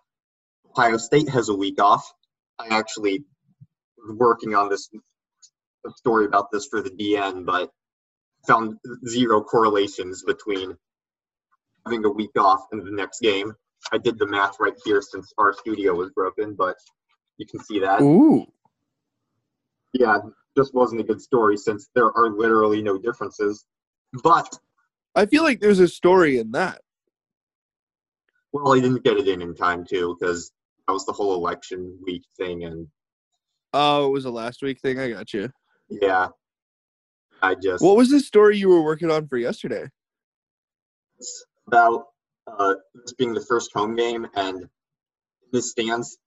Ohio 0.70 0.96
State 0.98 1.28
has 1.30 1.48
a 1.48 1.54
week 1.54 1.80
off. 1.80 2.12
I 2.58 2.68
actually 2.68 3.24
was 3.96 4.16
working 4.16 4.54
on 4.54 4.68
this 4.68 4.90
a 5.86 5.90
story 5.96 6.26
about 6.26 6.50
this 6.52 6.66
for 6.66 6.80
the 6.80 6.90
DN, 6.90 7.44
but 7.44 7.70
found 8.46 8.76
zero 9.08 9.42
correlations 9.42 10.22
between 10.24 10.76
having 11.86 12.04
a 12.04 12.10
week 12.10 12.30
off 12.38 12.66
and 12.72 12.86
the 12.86 12.90
next 12.92 13.20
game. 13.20 13.52
I 13.90 13.98
did 13.98 14.18
the 14.18 14.26
math 14.26 14.60
right 14.60 14.74
here 14.84 15.02
since 15.02 15.32
our 15.38 15.52
studio 15.52 15.94
was 15.94 16.10
broken, 16.10 16.54
but 16.54 16.76
you 17.42 17.46
can 17.46 17.64
see 17.64 17.80
that. 17.80 18.00
Ooh. 18.00 18.46
Yeah, 19.92 20.18
just 20.56 20.72
wasn't 20.74 21.00
a 21.00 21.04
good 21.04 21.20
story 21.20 21.56
since 21.56 21.88
there 21.94 22.06
are 22.16 22.30
literally 22.30 22.82
no 22.82 22.96
differences. 22.98 23.66
But 24.22 24.58
I 25.14 25.26
feel 25.26 25.42
like 25.42 25.60
there's 25.60 25.80
a 25.80 25.88
story 25.88 26.38
in 26.38 26.52
that. 26.52 26.80
well, 28.52 28.72
I 28.74 28.80
didn't 28.80 29.04
get 29.04 29.16
it 29.16 29.26
in 29.28 29.42
in 29.42 29.54
time 29.54 29.84
too 29.84 30.16
because 30.18 30.52
that 30.86 30.92
was 30.92 31.04
the 31.06 31.12
whole 31.12 31.34
election 31.34 31.98
week 32.06 32.22
thing, 32.36 32.64
and 32.64 32.86
Oh, 33.74 34.06
it 34.06 34.10
was 34.10 34.24
a 34.26 34.30
last 34.30 34.62
week 34.62 34.80
thing. 34.80 35.00
I 35.00 35.10
got 35.10 35.32
you. 35.32 35.50
yeah, 35.88 36.28
I 37.42 37.54
just 37.54 37.82
What 37.82 37.96
was 37.96 38.10
the 38.10 38.20
story 38.20 38.56
you 38.58 38.68
were 38.68 38.82
working 38.82 39.10
on 39.10 39.26
for 39.26 39.36
yesterday? 39.36 39.88
it's 41.18 41.44
about 41.68 42.06
uh, 42.46 42.74
this 42.94 43.12
being 43.14 43.32
the 43.34 43.44
first 43.48 43.70
home 43.74 43.94
game 43.96 44.26
and 44.34 44.68
the 45.52 45.62
stands. 45.62 46.18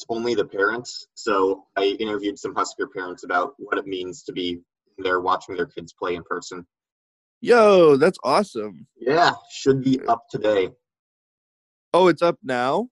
It's 0.00 0.06
only 0.08 0.34
the 0.34 0.46
parents, 0.46 1.08
so 1.12 1.66
I 1.76 1.94
interviewed 2.00 2.38
some 2.38 2.54
Husker 2.54 2.86
parents 2.86 3.22
about 3.22 3.52
what 3.58 3.76
it 3.76 3.86
means 3.86 4.22
to 4.22 4.32
be 4.32 4.60
there 4.96 5.20
watching 5.20 5.54
their 5.54 5.66
kids 5.66 5.92
play 5.92 6.14
in 6.14 6.22
person. 6.22 6.66
Yo, 7.42 7.96
that's 7.96 8.18
awesome. 8.24 8.86
Yeah, 8.98 9.32
should 9.50 9.84
be 9.84 10.00
up 10.08 10.22
today. 10.30 10.70
Oh, 11.92 12.08
it's 12.08 12.22
up 12.22 12.38
now? 12.42 12.88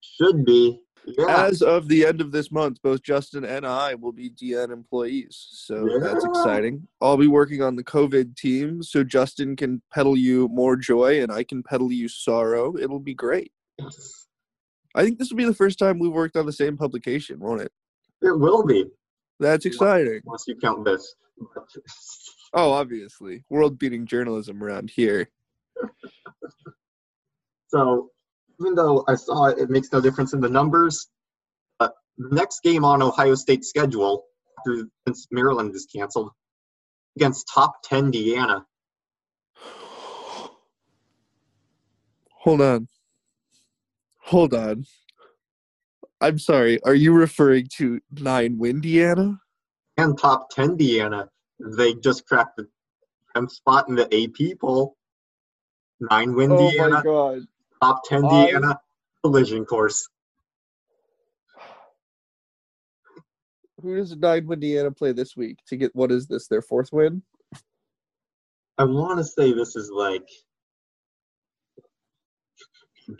Should 0.00 0.46
be. 0.46 0.80
Yeah. 1.04 1.44
As 1.44 1.60
of 1.60 1.88
the 1.88 2.06
end 2.06 2.22
of 2.22 2.32
this 2.32 2.50
month, 2.50 2.78
both 2.82 3.02
Justin 3.02 3.44
and 3.44 3.66
I 3.66 3.94
will 3.94 4.12
be 4.12 4.30
DN 4.30 4.72
employees. 4.72 5.46
So 5.50 5.86
that's 6.00 6.24
exciting. 6.24 6.88
I'll 7.02 7.18
be 7.18 7.26
working 7.26 7.60
on 7.60 7.76
the 7.76 7.84
COVID 7.84 8.34
team 8.34 8.82
so 8.82 9.04
Justin 9.04 9.56
can 9.56 9.82
peddle 9.92 10.16
you 10.16 10.48
more 10.48 10.76
joy 10.76 11.22
and 11.22 11.30
I 11.30 11.44
can 11.44 11.62
peddle 11.62 11.92
you 11.92 12.08
sorrow. 12.08 12.78
It'll 12.78 12.98
be 12.98 13.12
great. 13.12 13.52
I 14.94 15.04
think 15.04 15.18
this 15.18 15.30
will 15.30 15.36
be 15.36 15.44
the 15.44 15.54
first 15.54 15.78
time 15.78 15.98
we've 15.98 16.12
worked 16.12 16.36
on 16.36 16.46
the 16.46 16.52
same 16.52 16.76
publication, 16.76 17.40
won't 17.40 17.62
it? 17.62 17.72
It 18.22 18.38
will 18.38 18.64
be 18.64 18.84
That's 19.40 19.66
exciting. 19.66 20.20
once 20.24 20.44
you 20.46 20.56
count 20.56 20.84
this. 20.84 21.14
Oh, 22.52 22.70
obviously. 22.72 23.44
World 23.50 23.78
beating 23.78 24.06
journalism 24.06 24.62
around 24.62 24.90
here. 24.90 25.30
So 27.74 28.10
even 28.60 28.76
though 28.76 29.04
I 29.08 29.16
saw 29.16 29.46
it, 29.46 29.58
it 29.58 29.68
makes 29.68 29.90
no 29.92 30.00
difference 30.00 30.32
in 30.32 30.40
the 30.40 30.48
numbers. 30.48 31.08
Uh, 31.80 31.88
the 32.18 32.28
next 32.30 32.62
game 32.62 32.84
on 32.84 33.02
Ohio 33.02 33.34
State's 33.34 33.68
schedule, 33.68 34.26
after 34.60 34.86
since 35.08 35.26
Maryland 35.32 35.74
is 35.74 35.84
canceled, 35.92 36.30
against 37.16 37.50
top 37.52 37.82
ten 37.82 38.12
Deanna. 38.12 38.62
Hold 42.42 42.60
on. 42.60 42.86
Hold 44.24 44.54
on. 44.54 44.86
I'm 46.20 46.38
sorry. 46.38 46.82
Are 46.84 46.94
you 46.94 47.12
referring 47.12 47.68
to 47.76 48.00
nine 48.10 48.58
Windiana? 48.58 49.38
and 49.96 50.18
top 50.18 50.50
10 50.50 50.76
Deanna. 50.76 51.28
They 51.60 51.94
just 51.94 52.26
cracked 52.26 52.56
the 52.56 52.68
10th 53.36 53.50
spot 53.52 53.88
in 53.88 53.94
the 53.94 54.04
AP 54.04 54.58
poll. 54.58 54.96
Nine 56.00 56.30
oh 56.30 56.34
win 56.34 56.50
Deanna, 56.50 57.04
god. 57.04 57.42
top 57.82 58.02
10 58.08 58.24
I- 58.24 58.28
Deanna, 58.28 58.76
collision 59.22 59.64
course. 59.64 60.08
Who 63.82 63.96
does 63.96 64.16
nine 64.16 64.46
Windiana 64.46 64.90
play 64.90 65.12
this 65.12 65.36
week 65.36 65.58
to 65.68 65.76
get 65.76 65.94
what 65.94 66.10
is 66.10 66.26
this, 66.26 66.48
their 66.48 66.62
fourth 66.62 66.90
win? 66.92 67.22
I 68.78 68.84
want 68.84 69.18
to 69.18 69.24
say 69.24 69.52
this 69.52 69.76
is 69.76 69.90
like. 69.90 70.28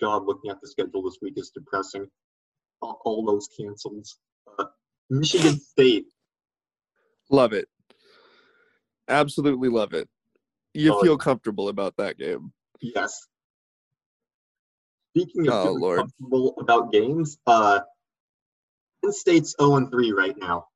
God, 0.00 0.24
looking 0.26 0.50
at 0.50 0.60
the 0.60 0.68
schedule 0.68 1.02
this 1.04 1.18
week 1.22 1.34
is 1.36 1.50
depressing. 1.54 2.06
All, 2.82 3.00
all 3.04 3.24
those 3.26 3.48
cancels. 3.58 4.18
Uh, 4.58 4.66
Michigan 5.10 5.58
State. 5.70 6.06
Love 7.30 7.52
it. 7.52 7.68
Absolutely 9.08 9.68
love 9.68 9.94
it. 9.94 10.08
You 10.74 10.92
Oh, 10.92 11.02
feel 11.02 11.18
comfortable 11.18 11.68
about 11.68 11.96
that 11.98 12.18
game. 12.18 12.52
Yes. 12.80 13.26
Speaking 15.16 15.48
of 15.48 15.54
Oh, 15.54 15.72
Lord. 15.72 15.98
comfortable 16.00 16.54
about 16.60 16.92
games, 16.92 17.38
uh, 17.46 17.80
Penn 19.02 19.12
State's 19.12 19.54
0 19.60 19.76
and 19.76 19.90
3 19.90 20.12
right 20.12 20.36
now. 20.38 20.66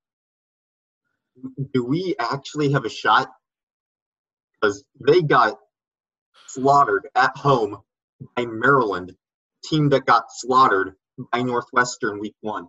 Do 1.75 1.85
we 1.85 2.15
actually 2.19 2.73
have 2.73 2.85
a 2.85 2.89
shot? 2.91 3.31
Because 4.61 4.85
they 5.07 5.23
got 5.23 5.59
slaughtered 6.49 7.09
at 7.15 7.37
home 7.37 7.79
by 8.37 8.47
Maryland, 8.47 9.15
team 9.65 9.89
that 9.91 10.07
got 10.07 10.25
slaughtered 10.31 10.95
by 11.33 11.43
Northwestern 11.43 12.19
week 12.19 12.37
one. 12.41 12.69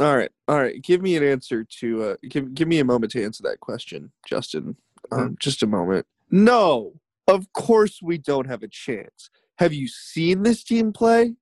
All 0.00 0.16
right, 0.16 0.30
all 0.46 0.58
right. 0.58 0.80
Give 0.82 1.02
me 1.02 1.16
an 1.16 1.24
answer 1.24 1.64
to 1.80 2.02
uh, 2.02 2.16
give 2.28 2.54
give 2.54 2.68
me 2.68 2.78
a 2.78 2.84
moment 2.84 3.12
to 3.12 3.24
answer 3.24 3.42
that 3.44 3.60
question, 3.60 4.12
Justin. 4.26 4.76
Um, 5.10 5.36
just 5.40 5.62
a 5.62 5.66
moment. 5.66 6.06
No, 6.30 6.94
of 7.26 7.52
course 7.52 8.00
we 8.02 8.18
don't 8.18 8.46
have 8.46 8.62
a 8.62 8.68
chance. 8.68 9.30
Have 9.58 9.72
you 9.72 9.88
seen 9.88 10.42
this 10.42 10.62
team 10.62 10.92
play? 10.92 11.34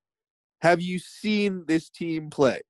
Have 0.60 0.80
you 0.80 0.98
seen 0.98 1.64
this 1.66 1.90
team 1.90 2.30
play? 2.30 2.62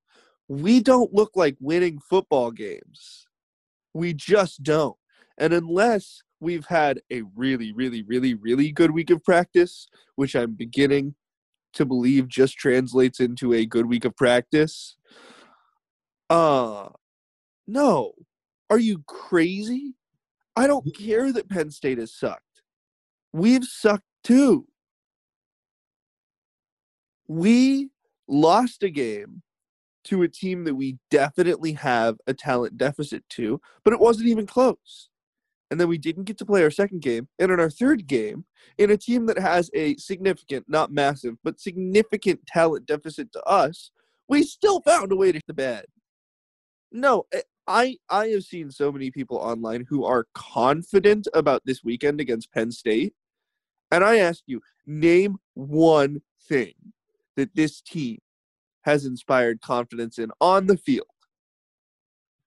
We 0.48 0.80
don't 0.80 1.12
look 1.12 1.32
like 1.34 1.56
winning 1.60 1.98
football 1.98 2.50
games. 2.50 3.26
We 3.92 4.12
just 4.12 4.62
don't. 4.62 4.96
And 5.38 5.52
unless 5.52 6.22
we've 6.40 6.66
had 6.66 7.00
a 7.10 7.22
really, 7.34 7.72
really, 7.72 8.02
really, 8.02 8.34
really 8.34 8.72
good 8.72 8.90
week 8.90 9.10
of 9.10 9.24
practice, 9.24 9.88
which 10.16 10.34
I'm 10.34 10.52
beginning 10.52 11.14
to 11.74 11.84
believe 11.84 12.28
just 12.28 12.56
translates 12.56 13.20
into 13.20 13.52
a 13.52 13.66
good 13.66 13.86
week 13.86 14.04
of 14.04 14.16
practice, 14.16 14.96
uh, 16.30 16.88
no. 17.66 18.12
Are 18.70 18.78
you 18.78 19.02
crazy? 19.06 19.94
I 20.56 20.66
don't 20.66 20.94
care 20.96 21.32
that 21.32 21.48
Penn 21.48 21.70
State 21.70 21.98
has 21.98 22.12
sucked. 22.14 22.42
We've 23.32 23.64
sucked 23.64 24.06
too. 24.24 24.66
We 27.28 27.90
lost 28.26 28.82
a 28.82 28.90
game 28.90 29.42
to 30.04 30.22
a 30.22 30.28
team 30.28 30.64
that 30.64 30.74
we 30.74 30.98
definitely 31.10 31.72
have 31.72 32.16
a 32.26 32.34
talent 32.34 32.78
deficit 32.78 33.28
to, 33.30 33.60
but 33.84 33.92
it 33.92 34.00
wasn't 34.00 34.28
even 34.28 34.46
close. 34.46 35.10
And 35.70 35.80
then 35.80 35.88
we 35.88 35.98
didn't 35.98 36.24
get 36.24 36.38
to 36.38 36.46
play 36.46 36.62
our 36.62 36.70
second 36.70 37.02
game. 37.02 37.28
And 37.38 37.50
in 37.50 37.58
our 37.58 37.70
third 37.70 38.06
game, 38.06 38.44
in 38.78 38.90
a 38.90 38.96
team 38.96 39.26
that 39.26 39.38
has 39.38 39.70
a 39.74 39.96
significant, 39.96 40.66
not 40.68 40.92
massive, 40.92 41.36
but 41.42 41.60
significant 41.60 42.46
talent 42.46 42.86
deficit 42.86 43.32
to 43.32 43.42
us, 43.42 43.90
we 44.28 44.42
still 44.42 44.80
found 44.80 45.10
a 45.10 45.16
way 45.16 45.32
to 45.32 45.40
the 45.46 45.54
bed. 45.54 45.86
No, 46.92 47.26
eh, 47.32 47.42
I 47.66 47.96
I 48.08 48.28
have 48.28 48.44
seen 48.44 48.70
so 48.70 48.92
many 48.92 49.10
people 49.10 49.38
online 49.38 49.86
who 49.88 50.04
are 50.04 50.26
confident 50.34 51.26
about 51.34 51.62
this 51.64 51.82
weekend 51.82 52.20
against 52.20 52.52
Penn 52.52 52.70
State. 52.70 53.14
And 53.90 54.04
I 54.04 54.18
ask 54.18 54.42
you, 54.46 54.60
name 54.86 55.36
one 55.54 56.22
thing 56.48 56.74
that 57.36 57.54
this 57.54 57.80
team 57.80 58.18
has 58.82 59.04
inspired 59.04 59.60
confidence 59.60 60.18
in 60.18 60.30
on 60.40 60.66
the 60.66 60.76
field. 60.76 61.06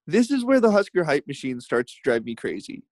This 0.07 0.31
is 0.31 0.43
where 0.43 0.59
the 0.59 0.71
Husker 0.71 1.03
hype 1.03 1.27
machine 1.27 1.61
starts 1.61 1.93
to 1.93 1.99
drive 2.03 2.25
me 2.25 2.33
crazy. 2.33 2.83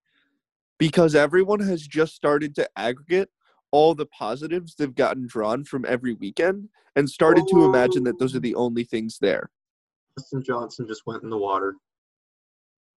Because 0.78 1.14
everyone 1.14 1.60
has 1.60 1.86
just 1.86 2.14
started 2.14 2.54
to 2.54 2.68
aggregate 2.76 3.28
all 3.70 3.94
the 3.94 4.06
positives 4.06 4.74
they've 4.74 4.94
gotten 4.94 5.26
drawn 5.26 5.64
from 5.64 5.84
every 5.86 6.14
weekend 6.14 6.68
and 6.96 7.08
started 7.08 7.44
to 7.48 7.64
imagine 7.64 8.04
that 8.04 8.18
those 8.18 8.34
are 8.34 8.40
the 8.40 8.54
only 8.54 8.84
things 8.84 9.18
there. 9.20 9.50
Dustin 10.16 10.42
Johnson 10.42 10.86
just 10.86 11.02
went 11.06 11.22
in 11.22 11.30
the 11.30 11.36
water. 11.36 11.74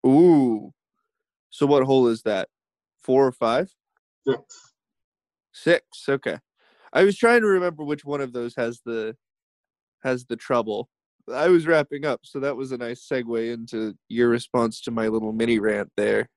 Ooh. 0.06 0.72
So 1.50 1.66
what 1.66 1.82
hole 1.82 2.06
is 2.08 2.22
that? 2.22 2.48
Four 3.02 3.26
or 3.26 3.32
five? 3.32 3.74
Six. 4.26 4.72
Six. 5.52 6.08
Okay. 6.08 6.38
I 6.92 7.04
was 7.04 7.16
trying 7.16 7.40
to 7.42 7.46
remember 7.46 7.84
which 7.84 8.04
one 8.04 8.20
of 8.20 8.32
those 8.32 8.54
has 8.56 8.80
the 8.84 9.16
has 10.02 10.24
the 10.26 10.36
trouble. 10.36 10.88
I 11.32 11.48
was 11.48 11.66
wrapping 11.66 12.04
up, 12.04 12.20
so 12.24 12.40
that 12.40 12.56
was 12.56 12.72
a 12.72 12.78
nice 12.78 13.06
segue 13.06 13.52
into 13.52 13.94
your 14.08 14.28
response 14.28 14.80
to 14.82 14.90
my 14.90 15.08
little 15.08 15.32
mini 15.32 15.58
rant 15.58 15.90
there. 15.96 16.28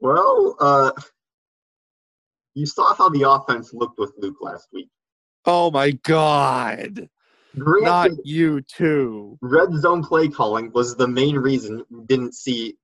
Well, 0.00 0.56
uh, 0.60 0.92
you 2.54 2.66
saw 2.66 2.94
how 2.94 3.08
the 3.08 3.28
offense 3.28 3.72
looked 3.72 3.98
with 3.98 4.12
Luke 4.18 4.36
last 4.40 4.68
week. 4.72 4.88
Oh 5.44 5.70
my 5.70 5.92
god. 5.92 7.08
Granted, 7.58 8.16
Not 8.16 8.26
you 8.26 8.60
too. 8.62 9.38
red 9.40 9.72
zone 9.74 10.02
play 10.02 10.28
calling 10.28 10.70
was 10.74 10.96
the 10.96 11.08
main 11.08 11.36
reason 11.36 11.82
we 11.90 12.04
didn't 12.04 12.34
see 12.34 12.76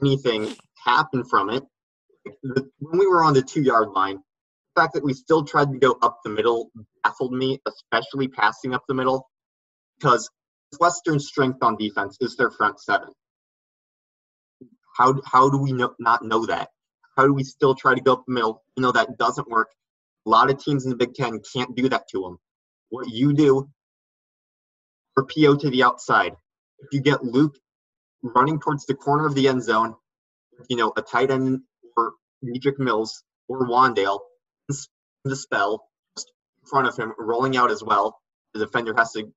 anything 0.00 0.54
happen 0.84 1.24
from 1.24 1.50
it. 1.50 1.64
When 2.42 2.98
we 2.98 3.06
were 3.06 3.24
on 3.24 3.34
the 3.34 3.42
two 3.42 3.62
yard 3.62 3.88
line, 3.90 4.16
the 4.16 4.82
fact 4.82 4.94
that 4.94 5.04
we 5.04 5.14
still 5.14 5.44
tried 5.44 5.72
to 5.72 5.78
go 5.78 5.96
up 6.02 6.20
the 6.22 6.30
middle 6.30 6.70
baffled 7.02 7.32
me, 7.32 7.60
especially 7.66 8.28
passing 8.28 8.74
up 8.74 8.84
the 8.86 8.94
middle, 8.94 9.28
because 9.98 10.28
Western's 10.78 11.26
strength 11.26 11.58
on 11.62 11.76
defense 11.76 12.16
is 12.20 12.36
their 12.36 12.50
front 12.50 12.80
seven. 12.80 13.08
How, 14.96 15.20
how 15.24 15.50
do 15.50 15.58
we 15.58 15.72
know, 15.72 15.94
not 15.98 16.24
know 16.24 16.46
that? 16.46 16.68
How 17.16 17.26
do 17.26 17.32
we 17.32 17.44
still 17.44 17.74
try 17.74 17.94
to 17.94 18.00
go 18.00 18.14
up 18.14 18.24
the 18.26 18.34
middle? 18.34 18.62
You 18.76 18.82
know, 18.82 18.92
that 18.92 19.18
doesn't 19.18 19.48
work. 19.48 19.68
A 20.26 20.30
lot 20.30 20.50
of 20.50 20.62
teams 20.62 20.84
in 20.84 20.90
the 20.90 20.96
Big 20.96 21.14
Ten 21.14 21.40
can't 21.52 21.74
do 21.74 21.88
that 21.88 22.08
to 22.08 22.22
them. 22.22 22.38
What 22.90 23.08
you 23.08 23.32
do 23.32 23.68
RPO 25.18 25.60
to 25.60 25.70
the 25.70 25.82
outside. 25.82 26.34
If 26.78 26.88
you 26.92 27.00
get 27.00 27.24
Luke 27.24 27.56
running 28.22 28.60
towards 28.60 28.86
the 28.86 28.94
corner 28.94 29.26
of 29.26 29.34
the 29.34 29.48
end 29.48 29.62
zone, 29.62 29.94
you 30.68 30.76
know, 30.76 30.92
a 30.96 31.02
tight 31.02 31.30
end 31.30 31.60
or 31.96 32.12
Dedrick 32.44 32.78
Mills 32.78 33.22
or 33.48 33.66
Wan'Dale, 33.66 34.20
the 35.24 35.36
spell 35.36 35.88
just 36.16 36.32
in 36.62 36.68
front 36.68 36.86
of 36.86 36.96
him, 36.96 37.12
rolling 37.18 37.56
out 37.56 37.70
as 37.70 37.82
well. 37.82 38.20
The 38.54 38.60
defender 38.60 38.94
has 38.96 39.12
to 39.12 39.30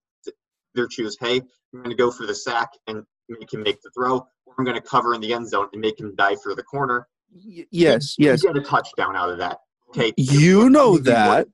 either 0.76 0.88
choose, 0.88 1.18
hey, 1.20 1.38
I'm 1.74 1.84
going 1.84 1.90
to 1.90 1.96
go 1.96 2.12
for 2.12 2.26
the 2.26 2.36
sack 2.36 2.70
and 2.88 3.04
make 3.38 3.54
him 3.54 3.64
make 3.64 3.82
the 3.82 3.90
throw, 3.92 4.18
or 4.46 4.54
I'm 4.58 4.66
going 4.66 4.76
to 4.76 4.82
cover 4.82 5.14
in 5.14 5.22
the 5.22 5.34
end 5.34 5.48
zone 5.50 5.68
and 5.74 5.82
make 5.82 6.00
him 6.00 6.16
dive 6.16 6.42
for 6.42 6.56
the 6.56 6.64
corner. 6.64 7.08
Y- 7.34 7.66
yes, 7.72 8.16
You 8.18 8.28
yes. 8.28 8.42
get 8.42 8.58
a 8.58 8.62
touchdown 8.62 9.16
out 9.16 9.30
of 9.30 9.38
that. 9.38 9.60
Okay. 9.90 10.14
You 10.18 10.70
know 10.70 10.98
that. 11.00 11.48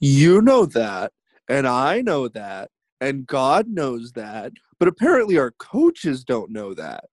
You 0.00 0.42
know 0.42 0.66
that. 0.66 1.12
And 1.48 1.66
I 1.66 2.00
know 2.02 2.28
that. 2.28 2.70
And 3.00 3.26
God 3.26 3.68
knows 3.68 4.12
that. 4.12 4.52
But 4.78 4.88
apparently 4.88 5.38
our 5.38 5.50
coaches 5.52 6.24
don't 6.24 6.50
know 6.50 6.74
that. 6.74 7.04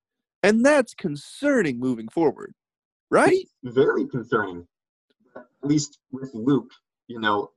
And 0.43 0.65
that's 0.65 0.93
concerning 0.93 1.79
moving 1.79 2.08
forward. 2.10 2.53
Right? 3.10 3.47
very 3.63 4.05
concerning. 4.08 4.67
At 5.36 5.45
least 5.63 5.99
with 6.12 6.31
Luke, 6.34 6.71
you 7.08 7.19
know, 7.19 7.51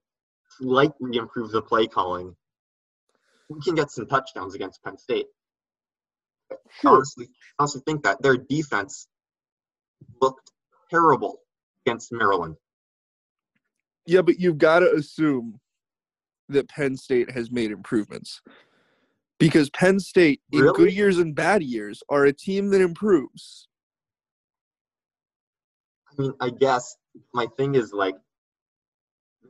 slightly 0.59 1.17
improve 1.17 1.51
the 1.51 1.63
play 1.63 1.87
calling. 1.87 2.35
We 3.49 3.61
can 3.61 3.75
get 3.75 3.91
some 3.91 4.07
touchdowns 4.07 4.55
against 4.55 4.83
Penn 4.83 4.99
State. 4.99 5.27
Honestly, 6.85 7.29
I 7.59 7.63
also 7.63 7.81
think 7.81 8.03
that 8.05 8.23
their 8.23 8.37
defense 8.37 9.09
looked 10.21 10.53
terrible 10.91 11.41
against 11.85 12.13
Maryland. 12.13 12.57
Yeah, 14.07 14.23
but 14.23 14.39
you've 14.39 14.59
got 14.59 14.81
to 14.81 14.93
assume 14.95 15.61
that 16.49 16.69
Penn 16.69 16.97
State 16.97 17.31
has 17.31 17.51
made 17.51 17.71
improvements. 17.71 18.41
Because 19.39 19.71
Penn 19.71 20.01
State, 20.01 20.41
in 20.51 20.63
Really? 20.63 20.77
good 20.77 20.93
years 20.93 21.19
and 21.19 21.35
bad 21.35 21.63
years, 21.63 22.03
are 22.09 22.25
a 22.25 22.33
team 22.33 22.71
that 22.71 22.81
improves. 22.81 23.69
I 26.11 26.23
mean, 26.23 26.33
I 26.41 26.51
guess 26.51 26.97
my 27.33 27.47
thing 27.57 27.75
is 27.75 27.93
like, 27.93 28.17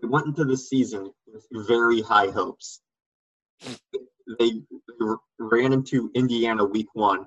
we 0.02 0.08
went 0.08 0.26
into 0.26 0.44
the 0.44 0.56
season 0.56 1.10
with 1.26 1.46
very 1.66 2.02
high 2.02 2.30
hopes. 2.30 2.80
They, 4.38 4.50
they 4.50 5.06
ran 5.38 5.72
into 5.72 6.10
Indiana 6.14 6.64
week 6.64 6.88
one, 6.92 7.26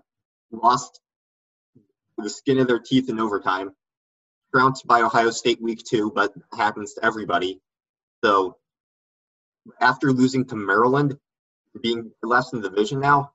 lost 0.51 0.99
the 2.17 2.29
skin 2.29 2.59
of 2.59 2.67
their 2.67 2.79
teeth 2.79 3.09
in 3.09 3.19
overtime, 3.19 3.71
trounced 4.53 4.85
by 4.85 5.01
Ohio 5.01 5.31
State 5.31 5.61
week 5.61 5.81
two, 5.83 6.11
but 6.13 6.31
happens 6.55 6.93
to 6.93 7.05
everybody. 7.05 7.59
So 8.23 8.57
after 9.79 10.11
losing 10.11 10.45
to 10.45 10.55
Maryland, 10.55 11.17
being 11.81 12.11
last 12.21 12.53
in 12.53 12.61
the 12.61 12.69
division 12.69 12.99
now, 12.99 13.31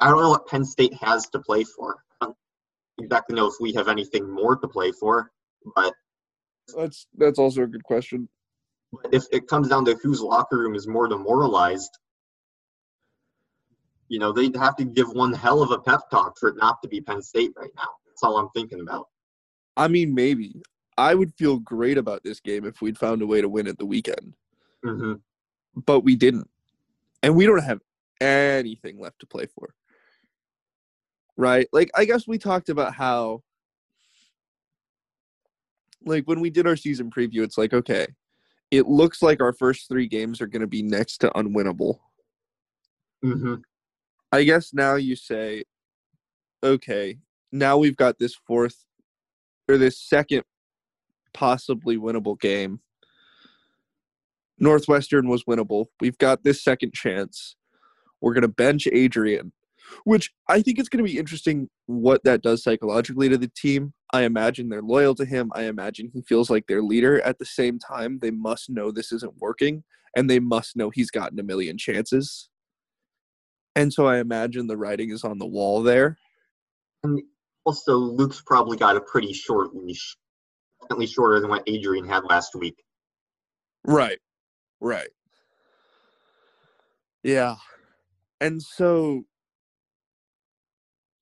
I 0.00 0.08
don't 0.08 0.22
know 0.22 0.30
what 0.30 0.46
Penn 0.46 0.64
State 0.64 0.94
has 0.94 1.28
to 1.30 1.40
play 1.40 1.64
for. 1.64 1.96
I 2.20 2.26
don't 2.26 2.36
exactly 2.98 3.34
know 3.36 3.46
if 3.46 3.54
we 3.60 3.72
have 3.74 3.88
anything 3.88 4.30
more 4.30 4.56
to 4.56 4.68
play 4.68 4.92
for, 4.92 5.30
but 5.74 5.92
That's 6.76 7.06
that's 7.16 7.38
also 7.38 7.62
a 7.62 7.66
good 7.66 7.84
question. 7.84 8.28
But 8.92 9.12
if 9.12 9.24
it 9.32 9.48
comes 9.48 9.68
down 9.68 9.84
to 9.86 9.94
whose 10.02 10.20
locker 10.20 10.58
room 10.58 10.74
is 10.74 10.86
more 10.86 11.08
demoralized, 11.08 11.90
you 14.10 14.18
know, 14.18 14.32
they'd 14.32 14.56
have 14.56 14.74
to 14.76 14.84
give 14.84 15.08
one 15.10 15.32
hell 15.32 15.62
of 15.62 15.70
a 15.70 15.78
pep 15.78 16.10
talk 16.10 16.36
for 16.36 16.48
it 16.48 16.56
not 16.56 16.82
to 16.82 16.88
be 16.88 17.00
Penn 17.00 17.22
State 17.22 17.52
right 17.56 17.70
now. 17.76 17.88
That's 18.06 18.24
all 18.24 18.36
I'm 18.36 18.48
thinking 18.50 18.80
about. 18.80 19.06
I 19.76 19.86
mean, 19.86 20.12
maybe. 20.12 20.60
I 20.98 21.14
would 21.14 21.32
feel 21.34 21.58
great 21.60 21.96
about 21.96 22.24
this 22.24 22.40
game 22.40 22.66
if 22.66 22.82
we'd 22.82 22.98
found 22.98 23.22
a 23.22 23.26
way 23.26 23.40
to 23.40 23.48
win 23.48 23.68
at 23.68 23.78
the 23.78 23.86
weekend, 23.86 24.34
hmm 24.84 25.14
but 25.86 26.00
we 26.00 26.16
didn't. 26.16 26.50
And 27.22 27.36
we 27.36 27.46
don't 27.46 27.62
have 27.62 27.80
anything 28.20 29.00
left 29.00 29.20
to 29.20 29.26
play 29.26 29.46
for. 29.46 29.72
Right? 31.36 31.68
Like, 31.72 31.90
I 31.94 32.04
guess 32.04 32.26
we 32.26 32.36
talked 32.36 32.68
about 32.68 32.92
how, 32.92 33.44
like, 36.04 36.24
when 36.24 36.40
we 36.40 36.50
did 36.50 36.66
our 36.66 36.76
season 36.76 37.10
preview, 37.10 37.44
it's 37.44 37.56
like, 37.56 37.72
okay, 37.72 38.08
it 38.72 38.88
looks 38.88 39.22
like 39.22 39.40
our 39.40 39.52
first 39.52 39.88
three 39.88 40.08
games 40.08 40.40
are 40.40 40.48
going 40.48 40.62
to 40.62 40.66
be 40.66 40.82
next 40.82 41.18
to 41.18 41.30
unwinnable. 41.30 42.00
hmm 43.22 43.54
I 44.32 44.44
guess 44.44 44.72
now 44.72 44.94
you 44.94 45.16
say, 45.16 45.64
okay, 46.62 47.18
now 47.50 47.76
we've 47.78 47.96
got 47.96 48.18
this 48.18 48.34
fourth 48.46 48.84
or 49.68 49.76
this 49.76 50.00
second 50.00 50.44
possibly 51.32 51.96
winnable 51.96 52.38
game. 52.38 52.80
Northwestern 54.58 55.28
was 55.28 55.44
winnable. 55.44 55.86
We've 56.00 56.18
got 56.18 56.44
this 56.44 56.62
second 56.62 56.92
chance. 56.92 57.56
We're 58.20 58.34
going 58.34 58.42
to 58.42 58.48
bench 58.48 58.86
Adrian, 58.92 59.52
which 60.04 60.30
I 60.48 60.60
think 60.60 60.78
it's 60.78 60.90
going 60.90 61.04
to 61.04 61.10
be 61.10 61.18
interesting 61.18 61.68
what 61.86 62.22
that 62.24 62.42
does 62.42 62.62
psychologically 62.62 63.28
to 63.30 63.38
the 63.38 63.50
team. 63.56 63.94
I 64.12 64.22
imagine 64.22 64.68
they're 64.68 64.82
loyal 64.82 65.14
to 65.14 65.24
him. 65.24 65.50
I 65.54 65.62
imagine 65.62 66.10
he 66.12 66.22
feels 66.22 66.50
like 66.50 66.66
their 66.66 66.82
leader. 66.82 67.20
At 67.22 67.38
the 67.38 67.46
same 67.46 67.78
time, 67.78 68.18
they 68.20 68.30
must 68.30 68.68
know 68.68 68.90
this 68.90 69.12
isn't 69.12 69.38
working 69.38 69.82
and 70.14 70.28
they 70.28 70.40
must 70.40 70.76
know 70.76 70.90
he's 70.90 71.10
gotten 71.10 71.40
a 71.40 71.44
million 71.44 71.78
chances. 71.78 72.49
And 73.80 73.94
so 73.94 74.06
I 74.06 74.18
imagine 74.18 74.66
the 74.66 74.76
writing 74.76 75.08
is 75.08 75.24
on 75.24 75.38
the 75.38 75.46
wall 75.46 75.82
there. 75.82 76.18
And 77.02 77.22
also, 77.64 77.96
Luke's 77.96 78.42
probably 78.44 78.76
got 78.76 78.94
a 78.94 79.00
pretty 79.00 79.32
short 79.32 79.74
leash, 79.74 80.18
definitely 80.82 81.06
shorter 81.06 81.40
than 81.40 81.48
what 81.48 81.62
Adrian 81.66 82.06
had 82.06 82.24
last 82.24 82.54
week. 82.54 82.84
Right. 83.86 84.18
Right. 84.82 85.08
Yeah. 87.22 87.56
And 88.38 88.62
so 88.62 89.24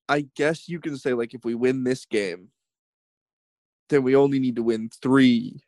I 0.08 0.26
guess 0.34 0.68
you 0.68 0.80
can 0.80 0.96
say 0.96 1.12
like 1.12 1.34
if 1.34 1.44
we 1.44 1.54
win 1.54 1.84
this 1.84 2.06
game, 2.06 2.48
then 3.88 4.02
we 4.02 4.16
only 4.16 4.40
need 4.40 4.56
to 4.56 4.64
win 4.64 4.90
three. 5.00 5.60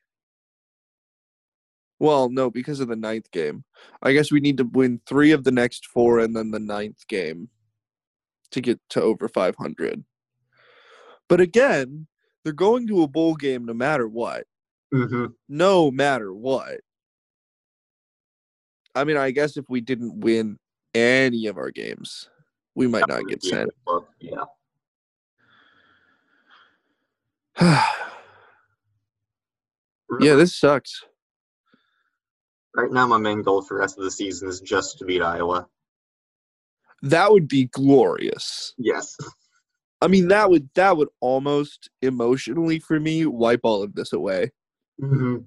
Well, 2.00 2.30
no, 2.30 2.50
because 2.50 2.80
of 2.80 2.88
the 2.88 2.96
ninth 2.96 3.30
game. 3.30 3.62
I 4.02 4.12
guess 4.12 4.32
we 4.32 4.40
need 4.40 4.56
to 4.56 4.64
win 4.64 5.00
three 5.06 5.32
of 5.32 5.44
the 5.44 5.52
next 5.52 5.86
four 5.86 6.18
and 6.18 6.34
then 6.34 6.50
the 6.50 6.58
ninth 6.58 7.06
game 7.06 7.50
to 8.50 8.60
get 8.62 8.80
to 8.90 9.02
over 9.02 9.28
500. 9.28 10.02
But 11.28 11.40
again, 11.40 12.06
they're 12.42 12.54
going 12.54 12.88
to 12.88 13.02
a 13.02 13.06
bowl 13.06 13.34
game 13.34 13.66
no 13.66 13.74
matter 13.74 14.08
what. 14.08 14.46
hmm 14.92 15.26
no 15.48 15.90
matter 15.90 16.32
what. 16.32 16.80
I 18.94 19.04
mean, 19.04 19.18
I 19.18 19.30
guess 19.30 19.56
if 19.56 19.66
we 19.68 19.80
didn't 19.80 20.20
win 20.20 20.58
any 20.94 21.46
of 21.46 21.58
our 21.58 21.70
games, 21.70 22.28
we 22.74 22.86
might 22.86 23.06
not 23.06 23.28
get 23.28 23.44
sent. 23.44 23.70
Yeah. 24.18 24.44
yeah, 30.20 30.34
this 30.34 30.56
sucks. 30.56 31.04
Right 32.74 32.90
now, 32.90 33.06
my 33.06 33.18
main 33.18 33.42
goal 33.42 33.62
for 33.62 33.74
the 33.74 33.80
rest 33.80 33.98
of 33.98 34.04
the 34.04 34.10
season 34.10 34.48
is 34.48 34.60
just 34.60 34.98
to 34.98 35.04
beat 35.04 35.22
Iowa. 35.22 35.66
That 37.02 37.32
would 37.32 37.48
be 37.48 37.66
glorious. 37.66 38.74
Yes. 38.78 39.16
I 40.00 40.06
mean, 40.06 40.28
that 40.28 40.50
would 40.50 40.70
that 40.74 40.96
would 40.96 41.08
almost 41.20 41.90
emotionally 42.00 42.78
for 42.78 43.00
me 43.00 43.26
wipe 43.26 43.60
all 43.64 43.82
of 43.82 43.94
this 43.94 44.12
away. 44.12 44.52
hmm 44.98 45.38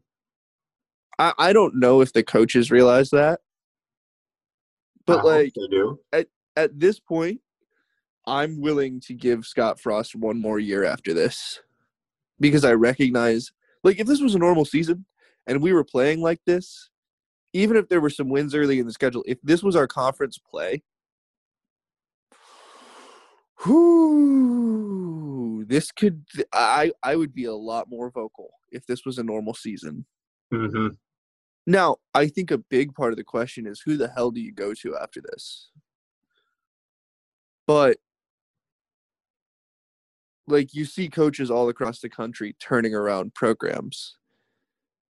I, 1.20 1.34
I 1.38 1.54
don't 1.54 1.76
know 1.76 2.02
if 2.02 2.12
the 2.12 2.24
coaches 2.24 2.72
realize 2.72 3.12
that, 3.12 3.40
but 5.06 5.24
like 5.24 5.54
they 5.56 5.68
do. 5.68 6.00
at 6.56 6.80
this 6.80 7.00
point, 7.00 7.40
I'm 8.26 8.62
willing 8.62 9.00
to 9.02 9.14
give 9.14 9.46
Scott 9.46 9.80
Frost 9.80 10.16
one 10.16 10.40
more 10.40 10.60
year 10.60 10.84
after 10.84 11.14
this 11.14 11.62
because 12.40 12.64
I 12.64 12.74
recognize, 12.74 13.52
like, 13.84 14.00
if 14.00 14.08
this 14.08 14.22
was 14.22 14.36
a 14.36 14.40
normal 14.40 14.66
season 14.66 15.06
and 15.46 15.62
we 15.62 15.74
were 15.74 15.84
playing 15.84 16.22
like 16.22 16.42
this, 16.46 16.90
even 17.54 17.78
if 17.78 17.88
there 17.88 18.02
were 18.02 18.10
some 18.10 18.30
wins 18.30 18.54
early 18.56 18.80
in 18.80 18.86
the 18.86 18.92
schedule, 18.92 19.24
if 19.28 19.40
this 19.44 19.64
was 19.64 19.76
our 19.76 19.88
conference 19.88 20.38
play, 20.38 20.84
Whoo! 23.66 25.64
This 25.66 25.92
could 25.92 26.26
I 26.52 26.92
I 27.02 27.16
would 27.16 27.34
be 27.34 27.46
a 27.46 27.54
lot 27.54 27.90
more 27.90 28.10
vocal 28.12 28.52
if 28.72 28.86
this 28.86 29.06
was 29.06 29.18
a 29.18 29.24
normal 29.24 29.54
season. 29.54 30.06
hmm 30.52 30.90
Now, 31.66 31.98
I 32.14 32.28
think 32.28 32.52
a 32.52 32.58
big 32.58 32.94
part 32.94 33.14
of 33.14 33.18
the 33.18 33.24
question 33.24 33.66
is 33.66 33.82
who 33.82 33.96
the 33.96 34.10
hell 34.10 34.32
do 34.32 34.42
you 34.42 34.52
go 34.52 34.74
to 34.76 34.98
after 34.98 35.22
this? 35.22 35.70
But 37.66 37.98
like 40.48 40.74
you 40.74 40.84
see 40.84 41.08
coaches 41.10 41.50
all 41.50 41.70
across 41.70 42.02
the 42.02 42.10
country 42.10 42.56
turning 42.60 42.94
around 42.94 43.34
programs. 43.34 44.18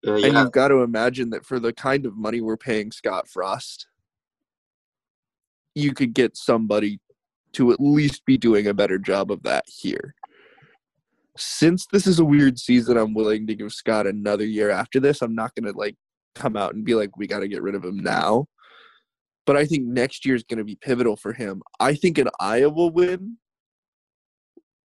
Uh, 0.06 0.14
And 0.16 0.34
you've 0.34 0.52
got 0.52 0.70
to 0.70 0.82
imagine 0.82 1.30
that 1.32 1.46
for 1.46 1.60
the 1.60 1.74
kind 1.74 2.06
of 2.06 2.18
money 2.18 2.42
we're 2.42 2.58
paying 2.58 2.92
Scott 2.92 3.28
Frost, 3.28 3.88
you 5.76 5.94
could 5.94 6.14
get 6.14 6.36
somebody 6.36 7.00
to 7.54 7.72
at 7.72 7.80
least 7.80 8.26
be 8.26 8.38
doing 8.38 8.68
a 8.68 8.74
better 8.74 8.98
job 8.98 9.32
of 9.32 9.44
that 9.44 9.66
here. 9.68 10.16
Since 11.38 11.88
this 11.92 12.08
is 12.08 12.20
a 12.20 12.26
weird 12.26 12.60
season, 12.60 12.98
I'm 12.98 13.14
willing 13.14 13.48
to 13.48 13.56
give 13.56 13.72
Scott 13.72 14.08
another 14.08 14.46
year 14.46 14.70
after 14.70 15.00
this. 15.00 15.22
I'm 15.22 15.36
not 15.36 15.54
going 15.56 15.72
to 15.72 15.78
like 15.78 15.96
come 16.36 16.56
out 16.58 16.74
and 16.74 16.84
be 16.84 16.96
like, 16.96 17.18
we 17.18 17.28
got 17.28 17.40
to 17.40 17.48
get 17.48 17.62
rid 17.62 17.76
of 17.76 17.86
him 17.86 17.98
now. 17.98 18.48
But 19.46 19.58
I 19.58 19.66
think 19.66 19.86
next 19.86 20.26
year 20.26 20.36
is 20.36 20.44
going 20.44 20.60
to 20.60 20.64
be 20.64 20.76
pivotal 20.76 21.16
for 21.16 21.34
him. 21.34 21.62
I 21.80 21.96
think 21.96 22.18
an 22.18 22.30
Iowa 22.40 22.88
win 22.88 23.38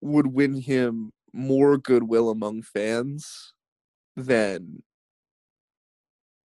would 0.01 0.27
win 0.27 0.61
him 0.61 1.11
more 1.33 1.77
goodwill 1.77 2.29
among 2.29 2.61
fans 2.61 3.53
than 4.15 4.83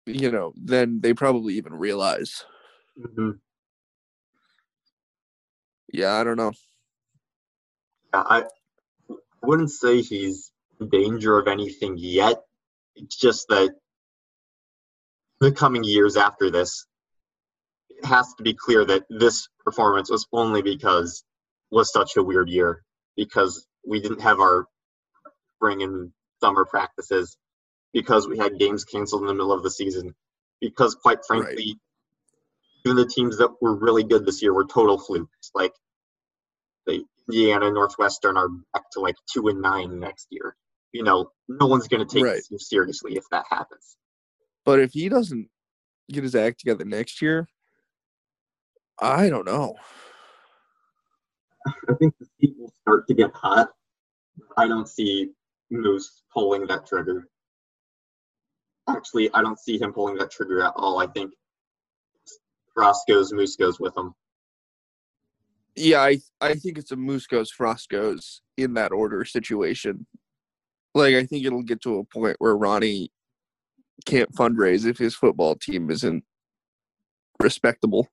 you 0.09 0.31
know 0.31 0.53
than 0.57 1.01
they 1.01 1.15
probably 1.15 1.55
even 1.55 1.75
realize. 1.75 2.45
hmm 3.17 3.33
Yeah, 5.93 6.15
I 6.15 6.25
don't 6.25 6.37
know. 6.37 6.53
Yeah, 8.15 8.25
I 8.27 8.45
wouldn't 9.43 9.71
say 9.71 10.01
he's 10.01 10.51
in 10.81 10.89
danger 10.89 11.39
of 11.39 11.49
anything 11.49 11.97
yet. 11.99 12.43
It's 12.97 13.17
just 13.17 13.49
that 13.49 13.75
the 15.41 15.53
coming 15.53 15.85
years 15.85 16.17
after 16.17 16.51
this, 16.51 16.87
it 17.91 18.05
has 18.05 18.35
to 18.35 18.43
be 18.43 18.55
clear 18.55 18.85
that 18.85 19.05
this 19.09 19.49
performance 19.65 20.11
was 20.11 20.27
only 20.33 20.63
because 20.63 21.23
was 21.71 21.93
such 21.93 22.17
a 22.17 22.23
weird 22.23 22.49
year 22.49 22.83
because 23.17 23.67
we 23.87 24.01
didn't 24.01 24.21
have 24.21 24.41
our 24.41 24.67
spring 25.57 25.83
and 25.83 26.13
summer 26.41 26.65
practices 26.65 27.37
because 27.93 28.29
we 28.29 28.39
had 28.39 28.59
games 28.59 28.85
canceled 28.85 29.23
in 29.23 29.29
the 29.29 29.35
middle 29.35 29.53
of 29.53 29.63
the 29.63 29.71
season 29.71 30.15
because 30.61 30.95
quite 30.95 31.19
frankly 31.27 31.77
even 32.85 32.97
the 32.97 33.07
teams 33.07 33.39
that 33.39 33.51
were 33.61 33.75
really 33.77 34.05
good 34.05 34.25
this 34.27 34.43
year 34.43 34.53
were 34.55 34.67
total 34.67 34.99
flukes 34.99 35.51
like 35.55 35.73
the 36.87 37.05
Indiana 37.29 37.71
Northwestern 37.71 38.37
are 38.37 38.49
back 38.73 38.85
to 38.93 39.01
like 39.01 39.17
two 39.33 39.49
and 39.49 39.61
nine 39.61 40.01
next 40.01 40.29
year. 40.31 40.57
You 40.93 41.03
know, 41.03 41.31
no 41.49 41.67
one's 41.67 41.87
going 41.89 42.07
to 42.07 42.13
take 42.13 42.25
Right. 42.25 42.43
this 42.51 42.69
seriously 42.69 43.17
if 43.17 43.25
that 43.31 43.45
happens. 43.51 43.97
But 44.65 44.81
if 44.81 44.93
he 44.93 45.09
doesn't 45.09 45.49
get 46.11 46.23
his 46.23 46.35
act 46.35 46.61
together 46.61 46.85
next 46.85 47.21
year, 47.21 47.47
I 49.01 49.29
don't 49.29 49.45
know. 49.47 49.77
I 51.67 51.95
think 51.99 52.15
the 52.19 52.27
seat 52.41 52.55
will 52.59 52.73
start 52.81 53.07
to 53.09 53.15
get 53.15 53.33
hot. 53.35 53.69
I 54.57 54.67
don't 54.67 54.89
see 54.89 55.31
Moos 55.71 56.23
pulling 56.33 56.67
that 56.69 56.87
trigger. 56.87 57.29
Actually, 58.89 59.33
I 59.35 59.43
don't 59.43 59.59
see 59.59 59.79
him 59.79 59.93
pulling 59.93 60.17
that 60.17 60.31
trigger 60.31 60.63
at 60.63 60.73
all. 60.77 60.99
I 60.99 61.07
think 61.07 61.33
Frost 62.75 63.07
goes, 63.09 63.33
Moos 63.33 63.57
goes 63.57 63.79
with 63.79 63.97
him. 63.97 64.15
Yeah, 65.77 66.01
I 66.01 66.19
I 66.41 66.55
think 66.55 66.79
it's 66.79 66.91
a 66.91 66.97
Moos 66.97 67.27
goes, 67.27 67.51
Frost 67.51 67.89
goes 67.89 68.43
in 68.57 68.75
that 68.75 68.93
order 68.93 69.25
situation. 69.25 70.07
Like 70.95 71.15
I 71.15 71.25
think 71.25 71.45
it'll 71.45 71.63
get 71.63 71.81
to 71.83 71.99
a 71.99 72.05
point 72.05 72.37
where 72.39 72.57
Ronnie 72.57 73.11
can't 74.07 74.35
fundraise 74.35 74.87
if 74.87 74.99
his 74.99 75.15
football 75.15 75.55
team 75.55 75.91
isn't 75.91 76.25
respectable. 77.41 78.09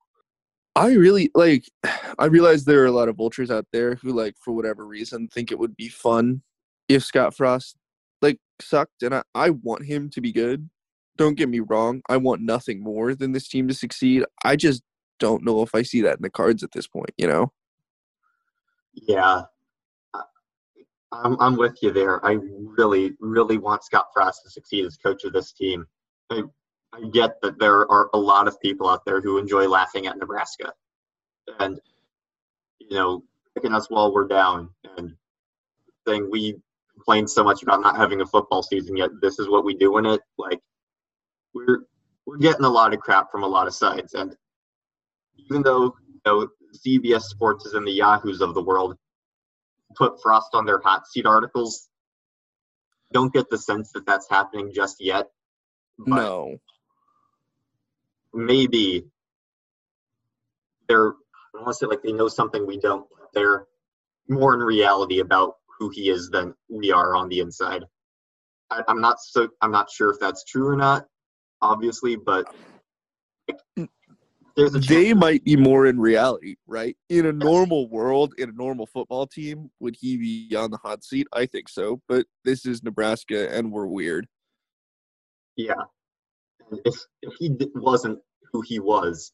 I 0.75 0.93
really 0.93 1.31
like 1.33 1.69
I 2.19 2.25
realize 2.25 2.65
there 2.65 2.83
are 2.83 2.87
a 2.87 2.91
lot 2.91 3.09
of 3.09 3.15
vultures 3.15 3.51
out 3.51 3.65
there 3.71 3.95
who 3.95 4.13
like 4.13 4.35
for 4.43 4.53
whatever 4.53 4.85
reason 4.85 5.27
think 5.27 5.51
it 5.51 5.59
would 5.59 5.75
be 5.75 5.89
fun 5.89 6.41
if 6.87 7.03
Scott 7.03 7.35
Frost 7.35 7.77
like 8.21 8.39
sucked 8.61 9.03
and 9.03 9.15
I, 9.15 9.23
I 9.33 9.49
want 9.51 9.85
him 9.85 10.09
to 10.11 10.21
be 10.21 10.31
good. 10.31 10.69
Don't 11.17 11.37
get 11.37 11.49
me 11.49 11.61
wrong. 11.61 12.01
I 12.09 12.17
want 12.17 12.41
nothing 12.41 12.81
more 12.81 13.15
than 13.15 13.31
this 13.31 13.47
team 13.47 13.67
to 13.67 13.73
succeed. 13.73 14.25
I 14.43 14.55
just 14.55 14.83
don't 15.19 15.43
know 15.43 15.61
if 15.61 15.73
I 15.73 15.81
see 15.81 16.01
that 16.01 16.17
in 16.17 16.21
the 16.21 16.29
cards 16.29 16.63
at 16.63 16.71
this 16.73 16.87
point, 16.87 17.11
you 17.17 17.27
know? 17.27 17.51
Yeah, 18.93 19.43
I'm 21.23 21.37
I'm 21.39 21.55
with 21.55 21.77
you 21.81 21.91
there. 21.91 22.25
I 22.25 22.37
really, 22.77 23.13
really 23.19 23.57
want 23.57 23.83
Scott 23.83 24.07
Frost 24.13 24.43
to 24.43 24.49
succeed 24.49 24.85
as 24.85 24.97
coach 24.97 25.23
of 25.23 25.33
this 25.33 25.51
team. 25.51 25.85
I 26.29 26.43
I 26.93 27.01
get 27.11 27.41
that 27.41 27.59
there 27.59 27.89
are 27.91 28.09
a 28.13 28.17
lot 28.17 28.47
of 28.47 28.59
people 28.61 28.89
out 28.89 29.05
there 29.05 29.21
who 29.21 29.37
enjoy 29.37 29.67
laughing 29.67 30.07
at 30.07 30.17
Nebraska, 30.17 30.73
and 31.59 31.79
you 32.79 32.97
know, 32.97 33.23
picking 33.53 33.73
us 33.73 33.89
while 33.89 34.13
we're 34.13 34.27
down 34.27 34.69
and 34.97 35.15
saying 36.07 36.29
we 36.31 36.55
complain 36.95 37.27
so 37.27 37.43
much 37.43 37.61
about 37.63 37.81
not 37.81 37.95
having 37.97 38.21
a 38.21 38.25
football 38.25 38.63
season 38.63 38.97
yet. 38.97 39.09
This 39.21 39.39
is 39.39 39.49
what 39.49 39.65
we 39.65 39.75
do 39.75 39.97
in 39.97 40.05
it. 40.05 40.21
Like 40.37 40.59
we're 41.53 41.85
we're 42.25 42.37
getting 42.37 42.65
a 42.65 42.69
lot 42.69 42.93
of 42.93 42.99
crap 42.99 43.31
from 43.31 43.43
a 43.43 43.47
lot 43.47 43.67
of 43.67 43.73
sides, 43.73 44.13
and 44.13 44.35
even 45.37 45.61
though 45.61 45.93
you 46.07 46.21
know 46.25 46.47
CBS 46.85 47.23
Sports 47.23 47.65
is 47.65 47.73
in 47.73 47.85
the 47.85 47.91
Yahoos 47.91 48.41
of 48.41 48.53
the 48.53 48.63
world 48.63 48.97
put 49.95 50.21
Frost 50.21 50.49
on 50.53 50.65
their 50.65 50.79
hot 50.81 51.07
seat 51.07 51.25
articles. 51.25 51.89
Don't 53.13 53.33
get 53.33 53.49
the 53.49 53.57
sense 53.57 53.91
that 53.93 54.05
that's 54.05 54.29
happening 54.29 54.71
just 54.73 54.97
yet. 54.99 55.27
But 55.97 56.15
No. 56.15 56.57
maybe 58.33 59.05
they're, 60.87 61.13
I 61.55 61.61
want 61.61 61.67
to 61.67 61.73
say 61.73 61.85
like 61.85 62.03
they 62.03 62.11
know 62.11 62.27
something 62.27 62.65
we 62.67 62.77
don't, 62.77 63.07
but 63.09 63.29
they're 63.33 63.67
more 64.27 64.53
in 64.53 64.59
reality 64.59 65.19
about 65.19 65.55
who 65.79 65.89
he 65.89 66.09
is 66.09 66.29
than 66.29 66.53
we 66.69 66.91
are 66.91 67.15
on 67.15 67.29
the 67.29 67.39
inside. 67.39 67.83
I, 68.71 68.81
I'm 68.87 69.01
not 69.01 69.17
so, 69.19 69.49
I'm 69.61 69.71
not 69.71 69.89
sure 69.89 70.09
if 70.09 70.19
that's 70.19 70.43
true 70.45 70.67
or 70.67 70.75
not, 70.75 71.05
obviously, 71.61 72.15
but 72.15 72.45
like, 73.47 73.59
mm. 73.77 73.87
there's 74.55 74.75
a 74.75 74.79
They 74.79 75.13
might 75.13 75.43
be 75.43 75.55
more 75.55 75.85
in 75.85 75.99
reality, 75.99 76.55
right? 76.65 76.97
In 77.09 77.25
a 77.25 77.31
normal 77.31 77.89
world, 77.89 78.33
in 78.37 78.49
a 78.49 78.53
normal 78.53 78.87
football 78.87 79.27
team, 79.27 79.69
would 79.79 79.95
he 79.99 80.17
be 80.17 80.55
on 80.55 80.71
the 80.71 80.77
hot 80.77 81.03
seat? 81.03 81.27
I 81.33 81.45
think 81.45 81.69
so. 81.69 82.01
But 82.07 82.25
this 82.43 82.65
is 82.65 82.83
Nebraska 82.83 83.53
and 83.53 83.71
we're 83.71 83.87
weird. 83.87 84.27
Yeah. 85.55 85.83
If 86.83 86.95
if 87.21 87.33
he 87.37 87.55
wasn't 87.75 88.19
who 88.51 88.61
he 88.61 88.79
was, 88.79 89.31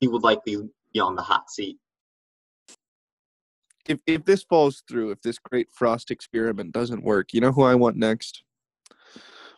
he 0.00 0.08
would 0.08 0.22
likely 0.22 0.56
be 0.92 1.00
on 1.00 1.14
the 1.14 1.22
hot 1.22 1.50
seat. 1.50 1.78
If 3.86 4.00
if 4.06 4.24
this 4.24 4.42
falls 4.42 4.82
through, 4.88 5.10
if 5.10 5.20
this 5.22 5.38
great 5.38 5.68
Frost 5.70 6.10
experiment 6.10 6.72
doesn't 6.72 7.04
work, 7.04 7.32
you 7.34 7.40
know 7.40 7.52
who 7.52 7.62
I 7.62 7.74
want 7.74 7.96
next? 7.96 8.42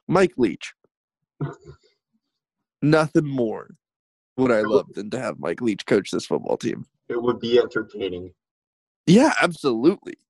Mike 0.09 0.33
Leach. 0.37 0.73
Nothing 2.83 3.27
more 3.27 3.71
would 4.37 4.51
I 4.53 4.61
love 4.63 4.87
than 4.95 5.11
to 5.11 5.19
have 5.21 5.39
Mike 5.39 5.61
Leach 5.61 5.87
coach 5.87 6.11
this 6.11 6.27
football 6.27 6.57
team. 6.57 6.87
It 7.09 7.21
would 7.21 7.41
be 7.41 7.59
entertaining. 7.59 8.33
Yeah, 9.07 9.33
absolutely. 9.41 10.15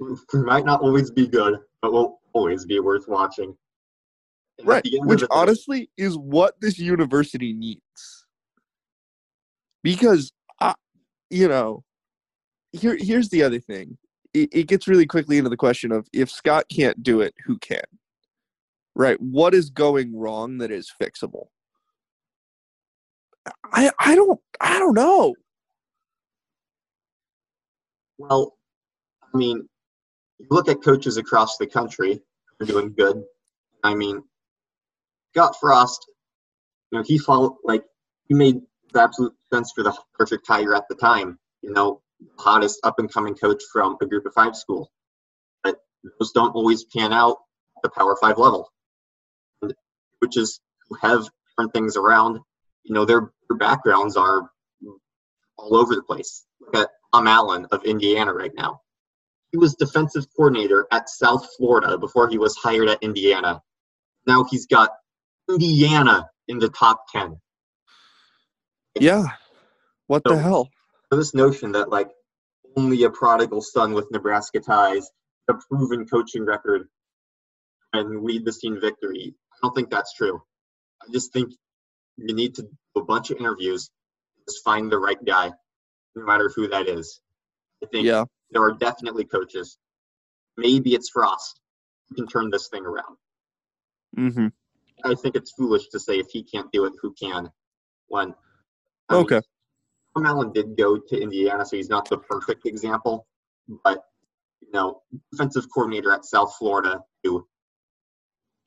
It 0.00 0.44
might 0.44 0.64
not 0.64 0.80
always 0.80 1.10
be 1.10 1.26
good, 1.26 1.58
but 1.82 1.92
will 1.92 2.20
always 2.32 2.64
be 2.64 2.78
worth 2.78 3.08
watching. 3.08 3.56
And 4.58 4.68
Right. 4.68 4.82
the 4.84 4.94
end 5.00 5.02
of 5.04 5.08
Which 5.08 5.20
day- 5.22 5.26
honestly 5.32 5.90
is 5.96 6.16
what 6.16 6.60
this 6.60 6.78
university 6.78 7.52
needs. 7.52 8.26
Because 9.82 10.30
I, 10.60 10.74
you 11.30 11.48
know, 11.48 11.82
here 12.72 12.96
here's 12.98 13.28
the 13.28 13.42
other 13.42 13.60
thing. 13.60 13.96
It, 14.34 14.48
it 14.52 14.68
gets 14.68 14.86
really 14.86 15.06
quickly 15.06 15.38
into 15.38 15.50
the 15.50 15.56
question 15.56 15.90
of 15.90 16.06
if 16.12 16.30
Scott 16.30 16.66
can't 16.70 17.02
do 17.02 17.20
it, 17.20 17.34
who 17.44 17.58
can? 17.58 17.80
Right? 18.94 19.20
What 19.20 19.54
is 19.54 19.70
going 19.70 20.14
wrong 20.16 20.58
that 20.58 20.70
is 20.70 20.92
fixable? 21.00 21.46
I 23.72 23.90
I 23.98 24.14
don't 24.14 24.40
I 24.60 24.78
don't 24.78 24.94
know. 24.94 25.34
Well, 28.18 28.56
I 29.22 29.36
mean, 29.36 29.68
you 30.38 30.46
look 30.50 30.68
at 30.68 30.82
coaches 30.82 31.16
across 31.16 31.56
the 31.56 31.66
country 31.66 32.20
who 32.58 32.64
are 32.64 32.66
doing 32.66 32.92
good. 32.92 33.22
I 33.84 33.94
mean, 33.94 34.22
Scott 35.32 35.54
Frost, 35.60 36.04
you 36.90 36.98
know, 36.98 37.04
he 37.06 37.18
followed 37.18 37.54
like 37.64 37.84
he 38.28 38.34
made 38.34 38.60
absolute 38.94 39.34
sense 39.52 39.72
for 39.72 39.84
the 39.84 39.96
perfect 40.14 40.46
hire 40.46 40.74
at 40.74 40.84
the 40.88 40.96
time. 40.96 41.38
You 41.62 41.72
know, 41.72 42.02
hottest 42.38 42.80
up 42.84 42.98
and 42.98 43.12
coming 43.12 43.34
coach 43.34 43.62
from 43.72 43.96
a 44.00 44.06
group 44.06 44.26
of 44.26 44.34
five 44.34 44.56
school. 44.56 44.90
But 45.62 45.76
those 46.18 46.32
don't 46.32 46.54
always 46.54 46.84
pan 46.84 47.12
out 47.12 47.36
at 47.76 47.82
the 47.82 47.90
Power 47.90 48.16
Five 48.20 48.38
level. 48.38 48.72
And 49.62 49.74
coaches 50.22 50.60
who 50.88 50.96
have 51.02 51.28
different 51.50 51.72
things 51.72 51.96
around, 51.96 52.38
you 52.84 52.94
know, 52.94 53.04
their, 53.04 53.30
their 53.48 53.58
backgrounds 53.58 54.16
are 54.16 54.50
all 55.56 55.76
over 55.76 55.94
the 55.94 56.02
place. 56.02 56.44
Look 56.60 56.76
at 56.76 56.88
Tom 57.12 57.26
Allen 57.26 57.66
of 57.72 57.84
Indiana 57.84 58.32
right 58.32 58.52
now. 58.54 58.80
He 59.52 59.58
was 59.58 59.74
defensive 59.74 60.26
coordinator 60.36 60.86
at 60.92 61.08
South 61.08 61.48
Florida 61.56 61.96
before 61.98 62.28
he 62.28 62.38
was 62.38 62.54
hired 62.56 62.88
at 62.88 63.02
Indiana. 63.02 63.62
Now 64.26 64.44
he's 64.44 64.66
got 64.66 64.90
Indiana 65.48 66.28
in 66.48 66.58
the 66.58 66.68
top 66.68 67.04
10. 67.12 67.40
Yeah. 69.00 69.24
What 70.06 70.22
So- 70.26 70.34
the 70.34 70.40
hell? 70.40 70.68
So 71.10 71.18
this 71.18 71.34
notion 71.34 71.72
that 71.72 71.88
like 71.90 72.10
only 72.76 73.02
a 73.04 73.10
prodigal 73.10 73.62
son 73.62 73.94
with 73.94 74.10
Nebraska 74.10 74.60
ties, 74.60 75.08
a 75.48 75.54
proven 75.54 76.06
coaching 76.06 76.44
record, 76.44 76.88
and 77.92 78.22
lead 78.22 78.44
this 78.44 78.58
team 78.58 78.78
victory, 78.80 79.34
I 79.52 79.56
don't 79.62 79.74
think 79.74 79.90
that's 79.90 80.12
true. 80.14 80.42
I 81.02 81.10
just 81.10 81.32
think 81.32 81.52
you 82.16 82.34
need 82.34 82.54
to 82.56 82.62
do 82.62 82.70
a 82.96 83.02
bunch 83.04 83.30
of 83.30 83.38
interviews, 83.38 83.90
just 84.46 84.62
find 84.64 84.90
the 84.92 84.98
right 84.98 85.22
guy, 85.24 85.50
no 86.14 86.24
matter 86.26 86.50
who 86.54 86.68
that 86.68 86.88
is. 86.88 87.20
I 87.82 87.86
think 87.86 88.04
Yeah. 88.06 88.24
there 88.50 88.62
are 88.62 88.72
definitely 88.72 89.24
coaches. 89.24 89.78
Maybe 90.56 90.94
it's 90.94 91.08
Frost 91.08 91.60
who 92.08 92.16
can 92.16 92.26
turn 92.26 92.50
this 92.50 92.68
thing 92.68 92.84
around. 92.84 93.16
Mm-hmm. 94.16 94.48
I 95.04 95.14
think 95.14 95.36
it's 95.36 95.52
foolish 95.52 95.88
to 95.90 96.00
say 96.00 96.18
if 96.18 96.26
he 96.30 96.42
can't 96.42 96.70
do 96.72 96.84
it, 96.84 96.92
who 97.00 97.14
can? 97.14 97.50
When 98.08 98.34
I 99.08 99.14
Okay. 99.14 99.36
Tom 99.36 99.42
Allen 100.26 100.52
did 100.52 100.76
go 100.76 100.98
to 100.98 101.20
Indiana, 101.20 101.64
so 101.64 101.76
he's 101.76 101.88
not 101.88 102.08
the 102.08 102.18
perfect 102.18 102.66
example, 102.66 103.26
but 103.84 104.04
you 104.60 104.68
know, 104.72 105.02
defensive 105.30 105.66
coordinator 105.72 106.12
at 106.12 106.24
South 106.24 106.54
Florida 106.58 107.00
to 107.24 107.46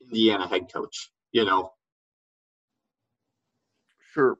Indiana 0.00 0.46
head 0.48 0.72
coach. 0.72 1.10
You 1.32 1.44
know, 1.44 1.72
Sure. 4.12 4.38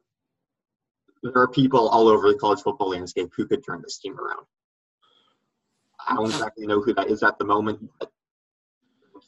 there 1.23 1.37
are 1.37 1.49
people 1.49 1.89
all 1.89 2.09
over 2.09 2.31
the 2.31 2.39
college 2.39 2.61
football 2.61 2.91
landscape 2.91 3.31
who 3.37 3.47
could 3.47 3.65
turn 3.65 3.81
this 3.83 3.99
team 3.99 4.19
around. 4.19 4.45
I 6.07 6.15
don't 6.17 6.27
exactly 6.27 6.67
know 6.67 6.81
who 6.83 6.93
that 6.95 7.09
is 7.11 7.23
at 7.23 7.39
the 7.39 7.45
moment, 7.45 7.89
but 7.99 8.11
you 9.15 9.21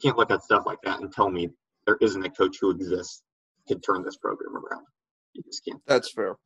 can't 0.00 0.16
look 0.16 0.30
at 0.30 0.42
stuff 0.44 0.64
like 0.64 0.80
that 0.84 1.00
and 1.00 1.12
tell 1.12 1.28
me 1.28 1.50
there 1.86 1.98
isn't 2.00 2.24
a 2.24 2.30
coach 2.30 2.58
who 2.60 2.70
exists 2.70 3.22
who 3.66 3.74
could 3.74 3.82
turn 3.82 4.02
this 4.04 4.16
program 4.16 4.56
around. 4.56 4.86
You 5.34 5.42
just 5.42 5.64
can't. 5.64 5.82
That's 5.86 6.10
fair. 6.12 6.36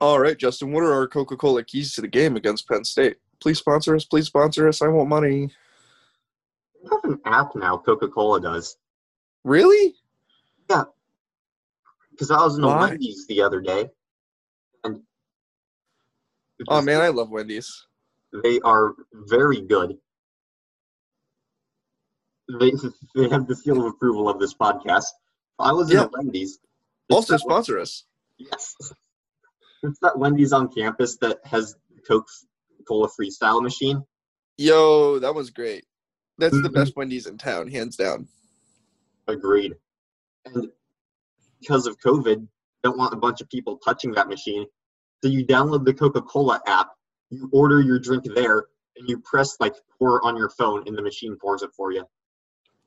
All 0.00 0.20
right, 0.20 0.38
Justin, 0.38 0.72
what 0.72 0.84
are 0.84 0.92
our 0.92 1.08
Coca 1.08 1.36
Cola 1.36 1.64
keys 1.64 1.94
to 1.94 2.00
the 2.00 2.08
game 2.08 2.36
against 2.36 2.68
Penn 2.68 2.84
State? 2.84 3.16
Please 3.40 3.58
sponsor 3.58 3.94
us. 3.96 4.04
Please 4.04 4.26
sponsor 4.26 4.68
us. 4.68 4.80
I 4.82 4.88
want 4.88 5.08
money. 5.08 5.50
We 6.82 6.88
have 6.90 7.04
an 7.04 7.20
app 7.24 7.54
now, 7.56 7.76
Coca 7.78 8.08
Cola 8.08 8.40
does. 8.40 8.76
Really? 9.44 9.94
Yeah. 10.70 10.84
Because 12.12 12.30
I 12.30 12.36
was 12.44 12.58
in 12.58 12.64
a 12.64 12.66
Why? 12.68 12.88
Wendy's 12.90 13.26
the 13.26 13.42
other 13.42 13.60
day, 13.60 13.88
and 14.84 15.02
Oh, 16.68 16.82
man, 16.82 17.00
I 17.00 17.08
love 17.08 17.30
Wendy's. 17.30 17.86
they 18.42 18.58
are 18.60 18.94
very 19.12 19.60
good. 19.60 19.96
They 22.58 22.72
they 23.14 23.28
have 23.28 23.46
the 23.46 23.54
seal 23.54 23.78
of 23.80 23.86
approval 23.92 24.28
of 24.28 24.40
this 24.40 24.54
podcast. 24.54 25.04
I 25.58 25.70
was 25.72 25.90
in 25.90 25.98
a 25.98 26.08
Wendy's. 26.12 26.58
Also, 27.10 27.36
sponsor 27.36 27.78
us. 27.78 28.04
yes, 28.38 28.74
it's 29.82 29.98
that 30.00 30.18
Wendy's 30.18 30.52
on 30.52 30.68
campus 30.68 31.16
that 31.18 31.38
has 31.44 31.74
the 31.94 32.00
Coke 32.02 32.28
Cola 32.86 33.08
freestyle 33.08 33.62
machine. 33.62 34.02
Yo, 34.56 35.18
that 35.18 35.34
was 35.34 35.50
great. 35.50 35.84
That's 36.38 36.60
the 36.62 36.68
Mhm. 36.68 36.74
best 36.74 36.96
Wendy's 36.96 37.26
in 37.26 37.38
town, 37.38 37.68
hands 37.68 37.96
down. 37.96 38.28
Agreed. 39.26 39.76
And 40.44 40.72
because 41.60 41.86
of 41.86 41.98
COVID, 42.00 42.46
don't 42.82 42.96
want 42.98 43.12
a 43.12 43.16
bunch 43.16 43.40
of 43.40 43.48
people 43.48 43.76
touching 43.78 44.12
that 44.12 44.28
machine. 44.28 44.66
So 45.22 45.28
you 45.28 45.44
download 45.44 45.84
the 45.84 45.94
Coca 45.94 46.22
Cola 46.22 46.60
app, 46.66 46.90
you 47.30 47.48
order 47.52 47.80
your 47.80 47.98
drink 47.98 48.24
there, 48.34 48.68
and 48.96 49.08
you 49.08 49.18
press 49.20 49.58
like 49.60 49.74
pour 49.98 50.24
on 50.24 50.36
your 50.36 50.50
phone, 50.50 50.86
and 50.86 50.96
the 50.96 51.02
machine 51.02 51.36
pours 51.36 51.62
it 51.62 51.70
for 51.76 51.92
you. 51.92 52.04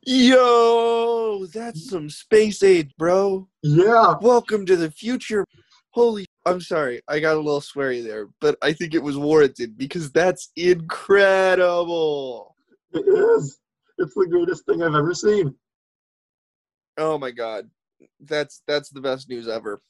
Yo, 0.04 1.46
that's 1.54 1.90
some 1.90 2.10
space 2.10 2.64
age, 2.64 2.92
bro. 2.98 3.48
Yeah. 3.62 4.16
Welcome 4.22 4.66
to 4.66 4.76
the 4.76 4.90
future. 4.90 5.46
Holy, 5.92 6.26
I'm 6.46 6.62
sorry, 6.62 7.02
I 7.08 7.20
got 7.20 7.36
a 7.36 7.40
little 7.40 7.62
sweary 7.62 8.04
there, 8.04 8.28
but 8.40 8.58
I 8.62 8.74
think 8.74 8.96
it 8.96 9.04
was 9.04 9.18
warranted 9.18 9.78
because 9.78 10.12
that's 10.12 10.52
incredible. 10.56 12.56
It 12.94 13.06
is. 13.08 13.60
It's 14.00 14.16
the 14.16 14.28
greatest 14.28 14.66
thing 14.66 14.82
I've 14.82 14.96
ever 14.96 15.14
seen. 15.14 15.54
Oh 16.98 17.20
my 17.20 17.32
god, 17.32 17.70
that's 18.20 18.64
that's 18.68 18.90
the 18.90 19.02
best 19.02 19.30
news 19.30 19.48
ever. 19.48 19.82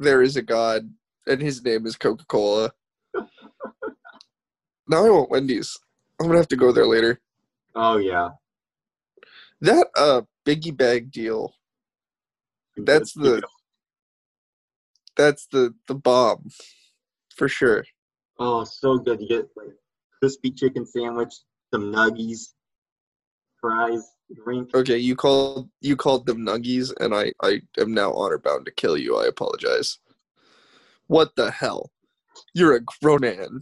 There 0.00 0.22
is 0.22 0.36
a 0.36 0.42
god, 0.42 0.92
and 1.26 1.40
his 1.40 1.64
name 1.64 1.86
is 1.86 1.96
Coca 1.96 2.24
Cola. 2.26 2.72
now 3.14 5.06
I 5.06 5.10
want 5.10 5.30
Wendy's. 5.30 5.78
I'm 6.20 6.26
gonna 6.26 6.38
have 6.38 6.48
to 6.48 6.56
go 6.56 6.72
there 6.72 6.86
later. 6.86 7.20
Oh 7.76 7.98
yeah. 7.98 8.30
That 9.60 9.86
uh 9.96 10.22
biggie 10.44 10.76
bag 10.76 11.12
deal. 11.12 11.54
That's 12.76 13.12
the 13.12 13.40
that's 15.16 15.46
the 15.46 15.74
the 15.88 15.94
bomb, 15.94 16.48
for 17.36 17.48
sure. 17.48 17.84
Oh, 18.38 18.64
so 18.64 18.98
good. 18.98 19.20
You 19.20 19.28
get 19.28 19.48
like 19.56 19.74
crispy 20.18 20.50
chicken 20.50 20.86
sandwich, 20.86 21.34
some 21.72 21.92
nuggies, 21.92 22.52
fries, 23.60 24.08
drink. 24.34 24.74
Okay, 24.74 24.98
you 24.98 25.16
called 25.16 25.68
you 25.80 25.96
called 25.96 26.26
them 26.26 26.46
nuggies, 26.46 26.92
and 27.00 27.14
I 27.14 27.32
I 27.42 27.62
am 27.78 27.94
now 27.94 28.12
honor 28.12 28.38
bound 28.38 28.66
to 28.66 28.72
kill 28.72 28.96
you. 28.96 29.16
I 29.16 29.26
apologize. 29.26 29.98
What 31.06 31.34
the 31.36 31.50
hell? 31.50 31.90
You're 32.54 32.76
a 32.76 32.80
grown 32.80 33.20
man. 33.20 33.60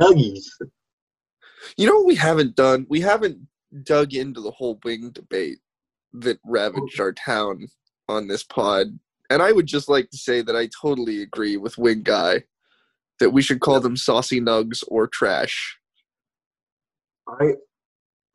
Nuggies. 0.00 0.44
You 1.76 1.86
know 1.86 1.96
what 1.96 2.06
we 2.06 2.14
haven't 2.14 2.56
done? 2.56 2.86
We 2.88 3.00
haven't 3.00 3.38
dug 3.82 4.14
into 4.14 4.40
the 4.40 4.50
whole 4.50 4.78
wing 4.84 5.10
debate 5.10 5.58
that 6.12 6.38
ravaged 6.44 7.00
oh. 7.00 7.04
our 7.04 7.12
town 7.12 7.66
on 8.08 8.28
this 8.28 8.42
pod. 8.42 8.98
And 9.32 9.42
I 9.42 9.50
would 9.50 9.64
just 9.64 9.88
like 9.88 10.10
to 10.10 10.18
say 10.18 10.42
that 10.42 10.54
I 10.54 10.68
totally 10.80 11.22
agree 11.22 11.56
with 11.56 11.78
Wing 11.78 12.02
Guy 12.02 12.44
that 13.18 13.30
we 13.30 13.40
should 13.40 13.60
call 13.60 13.80
them 13.80 13.96
saucy 13.96 14.42
nugs 14.42 14.84
or 14.88 15.06
trash. 15.06 15.78
I 17.26 17.54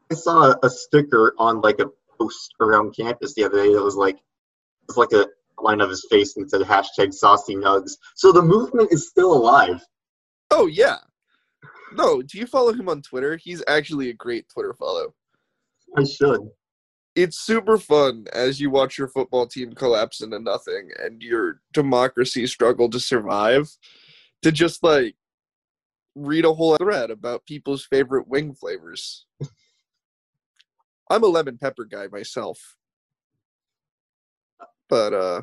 I 0.09 0.15
saw 0.15 0.55
a, 0.63 0.69
sticker 0.71 1.35
on 1.37 1.61
like 1.61 1.79
a 1.79 1.89
post 2.17 2.55
around 2.59 2.95
campus 2.95 3.35
the 3.35 3.43
other 3.43 3.63
day 3.63 3.73
that 3.73 3.83
was 3.83 3.95
like 3.95 4.15
it 4.15 4.87
was 4.87 4.97
like 4.97 5.11
a 5.11 5.27
line 5.61 5.81
of 5.81 5.91
his 5.91 6.03
face 6.09 6.35
and 6.35 6.49
said 6.49 6.61
hashtag 6.61 7.13
saucy 7.13 7.55
nugs. 7.55 7.91
So 8.15 8.31
the 8.31 8.41
movement 8.41 8.91
is 8.91 9.07
still 9.07 9.33
alive. 9.33 9.85
Oh 10.49 10.65
yeah. 10.65 10.97
No, 11.93 12.23
do 12.23 12.39
you 12.39 12.47
follow 12.47 12.73
him 12.73 12.89
on 12.89 13.03
Twitter? 13.03 13.37
He's 13.37 13.63
actually 13.67 14.09
a 14.09 14.13
great 14.13 14.49
Twitter 14.49 14.73
follow. 14.73 15.13
I 15.95 16.05
should. 16.05 16.49
It's 17.17 17.39
super 17.39 17.79
fun 17.79 18.27
as 18.31 18.61
you 18.61 18.69
watch 18.69 18.99
your 18.99 19.07
football 19.07 19.47
team 19.47 19.73
collapse 19.73 20.21
into 20.21 20.37
nothing 20.37 20.91
and 20.99 21.19
your 21.19 21.61
democracy 21.73 22.45
struggle 22.45 22.91
to 22.91 22.99
survive 22.99 23.67
to 24.43 24.51
just 24.51 24.83
like 24.83 25.15
read 26.13 26.45
a 26.45 26.53
whole 26.53 26.77
thread 26.77 27.09
about 27.09 27.47
people's 27.47 27.83
favorite 27.83 28.27
wing 28.27 28.53
flavors. 28.53 29.25
I'm 31.09 31.23
a 31.23 31.27
lemon 31.27 31.57
pepper 31.57 31.85
guy 31.85 32.05
myself. 32.05 32.77
But 34.87 35.13
uh 35.15 35.41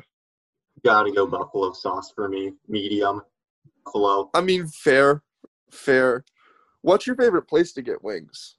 Gotta 0.85 1.11
go 1.11 1.27
buffalo 1.27 1.73
sauce 1.73 2.09
for 2.15 2.29
me. 2.29 2.53
Medium. 2.69 3.21
Buffalo. 3.83 4.29
I 4.33 4.39
mean 4.39 4.67
fair, 4.67 5.23
fair. 5.71 6.23
What's 6.83 7.05
your 7.05 7.17
favorite 7.17 7.49
place 7.49 7.73
to 7.73 7.81
get 7.81 8.01
wings? 8.01 8.55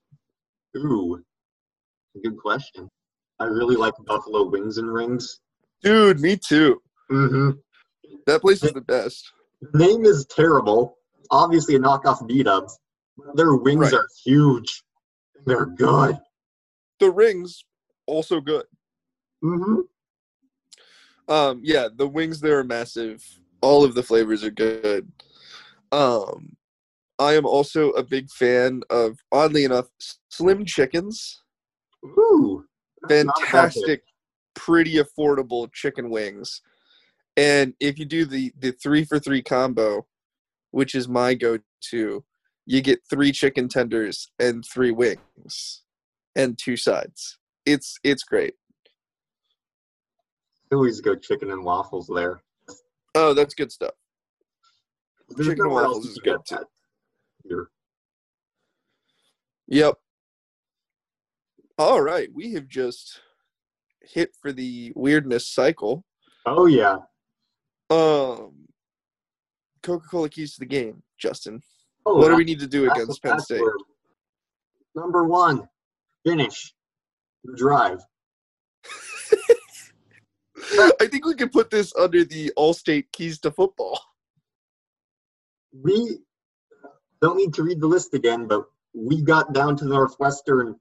Ooh. 0.76 1.24
Good 2.22 2.36
question. 2.36 2.90
I 3.38 3.44
really 3.44 3.76
like 3.76 3.94
buffalo 4.06 4.48
wings 4.48 4.78
and 4.78 4.92
rings. 4.92 5.40
Dude, 5.82 6.20
me 6.20 6.36
too. 6.36 6.80
Mm-hmm. 7.10 7.50
That 8.26 8.40
place 8.40 8.62
is 8.62 8.72
the 8.72 8.80
best. 8.80 9.30
Name 9.74 10.04
is 10.04 10.26
terrible. 10.26 10.96
Obviously 11.30 11.74
a 11.76 11.78
knockoff 11.78 12.26
B-Dubs. 12.26 12.78
Their 13.34 13.54
wings 13.56 13.92
Right. 13.92 13.94
are 13.94 14.08
huge. 14.24 14.82
They're 15.44 15.66
good. 15.66 16.18
The 17.00 17.10
rings 17.10 17.64
also 18.06 18.40
good. 18.40 18.64
Mm-hmm. 19.44 19.80
Um, 21.28 21.60
yeah, 21.62 21.88
the 21.94 22.06
wings 22.06 22.40
there 22.40 22.58
are 22.58 22.64
massive. 22.64 23.24
All 23.60 23.84
of 23.84 23.94
the 23.94 24.02
flavors 24.02 24.44
are 24.44 24.50
good. 24.50 25.10
Um, 25.92 26.56
I 27.18 27.34
am 27.34 27.46
also 27.46 27.90
a 27.90 28.02
big 28.02 28.30
fan 28.30 28.82
of, 28.90 29.18
oddly 29.32 29.64
enough, 29.64 29.86
Slim 30.30 30.64
Chickens. 30.64 31.42
Ooh. 32.04 32.64
That's 33.02 33.24
not 33.24 33.36
a 33.36 33.40
bad 33.40 33.48
pick. 33.48 33.50
Fantastic, 33.50 34.02
pretty 34.54 34.96
affordable 34.96 35.72
chicken 35.72 36.10
wings. 36.10 36.62
And 37.36 37.74
if 37.80 37.98
you 37.98 38.04
do 38.04 38.24
the 38.24 38.52
the 38.58 38.72
three 38.72 39.04
for 39.04 39.18
three 39.18 39.42
combo, 39.42 40.06
which 40.70 40.94
is 40.94 41.08
my 41.08 41.34
go-to, 41.34 42.24
you 42.64 42.80
get 42.80 43.00
three 43.08 43.32
chicken 43.32 43.68
tenders 43.68 44.30
and 44.38 44.64
three 44.64 44.90
wings 44.90 45.82
and 46.34 46.58
two 46.58 46.76
sides. 46.76 47.38
It's 47.64 47.98
it's 48.02 48.22
great. 48.22 48.54
I 50.72 50.74
always 50.74 51.00
go 51.00 51.14
chicken 51.14 51.50
and 51.50 51.64
waffles 51.64 52.10
there. 52.12 52.42
Oh, 53.14 53.34
that's 53.34 53.54
good 53.54 53.70
stuff. 53.70 53.92
There's 55.30 55.48
Chicken 55.48 55.64
and 55.66 55.74
waffles 55.74 56.06
is 56.06 56.18
good, 56.18 56.38
too. 56.46 56.58
here. 57.44 57.68
Yep. 59.68 59.94
All 61.78 62.00
right, 62.00 62.30
we 62.32 62.54
have 62.54 62.68
just 62.68 63.20
hit 64.00 64.30
for 64.40 64.50
the 64.52 64.92
weirdness 64.96 65.48
cycle. 65.48 66.04
Oh 66.46 66.66
yeah. 66.66 66.98
Um, 67.90 68.68
Coca-Cola 69.82 70.28
keys 70.28 70.54
to 70.54 70.60
the 70.60 70.66
game, 70.66 71.02
Justin. 71.18 71.60
Oh, 72.06 72.16
what 72.16 72.28
do 72.28 72.36
we 72.36 72.44
need 72.44 72.60
to 72.60 72.66
do 72.66 72.90
against 72.90 73.22
Penn 73.22 73.38
State? 73.40 73.58
password. 73.58 73.82
Number 74.94 75.24
one, 75.24 75.68
finish 76.24 76.72
the 77.44 77.54
drive. 77.56 77.98
I 81.00 81.06
think 81.06 81.26
we 81.26 81.34
could 81.34 81.52
put 81.52 81.70
this 81.70 81.94
under 81.96 82.24
the 82.24 82.52
Allstate 82.56 83.06
keys 83.12 83.38
to 83.40 83.50
football. 83.50 84.00
We 85.72 86.18
don't 87.20 87.36
need 87.36 87.52
to 87.54 87.62
read 87.62 87.80
the 87.80 87.86
list 87.86 88.14
again, 88.14 88.46
but 88.46 88.64
we 88.94 89.20
got 89.20 89.52
down 89.52 89.76
to 89.76 89.84
Northwestern 89.84 90.76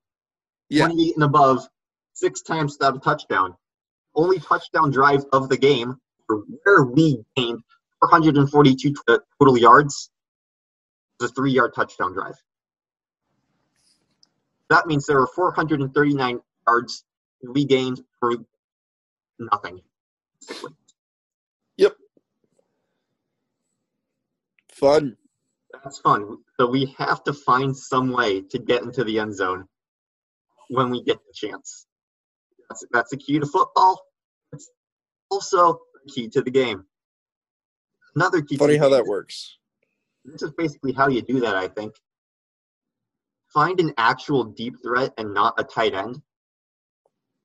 Yeah. 0.69 0.87
28 0.87 1.15
and 1.15 1.23
above 1.23 1.67
six 2.13 2.41
times 2.41 2.77
without 2.79 2.95
a 2.95 2.99
touchdown. 2.99 3.55
Only 4.15 4.39
touchdown 4.39 4.91
drive 4.91 5.23
of 5.33 5.49
the 5.49 5.57
game 5.57 5.97
where 6.27 6.83
we 6.83 7.23
gained 7.35 7.61
442 7.99 8.93
total 9.39 9.57
yards. 9.57 10.09
Was 11.19 11.31
a 11.31 11.33
three 11.33 11.51
yard 11.51 11.73
touchdown 11.73 12.13
drive. 12.13 12.35
That 14.69 14.87
means 14.87 15.05
there 15.05 15.19
were 15.19 15.27
439 15.27 16.39
yards 16.67 17.05
we 17.41 17.65
gained 17.65 18.01
for 18.19 18.33
nothing. 19.39 19.81
Yep. 21.77 21.95
Fun. 24.71 25.17
That's 25.83 25.99
fun. 25.99 26.37
So 26.59 26.67
we 26.67 26.95
have 26.97 27.23
to 27.25 27.33
find 27.33 27.75
some 27.75 28.11
way 28.11 28.41
to 28.41 28.59
get 28.59 28.83
into 28.83 29.03
the 29.03 29.19
end 29.19 29.35
zone 29.35 29.67
when 30.69 30.89
we 30.89 31.03
get 31.03 31.17
the 31.25 31.33
chance. 31.33 31.87
That's 32.69 32.85
that's 32.91 33.09
the 33.11 33.17
key 33.17 33.39
to 33.39 33.45
football. 33.45 34.01
It's 34.51 34.69
also 35.29 35.79
the 36.05 36.11
key 36.11 36.27
to 36.29 36.41
the 36.41 36.51
game. 36.51 36.85
Another 38.15 38.41
key. 38.41 38.55
to 38.55 38.59
Funny 38.59 38.77
how 38.77 38.89
that 38.89 39.05
works. 39.05 39.57
This 40.23 40.41
is 40.41 40.51
basically 40.57 40.93
how 40.93 41.07
you 41.07 41.21
do 41.21 41.39
that. 41.41 41.55
I 41.55 41.67
think. 41.67 41.93
Find 43.53 43.79
an 43.79 43.93
actual 43.97 44.43
deep 44.43 44.75
threat 44.83 45.13
and 45.17 45.33
not 45.33 45.53
a 45.57 45.63
tight 45.63 45.93
end. 45.93 46.21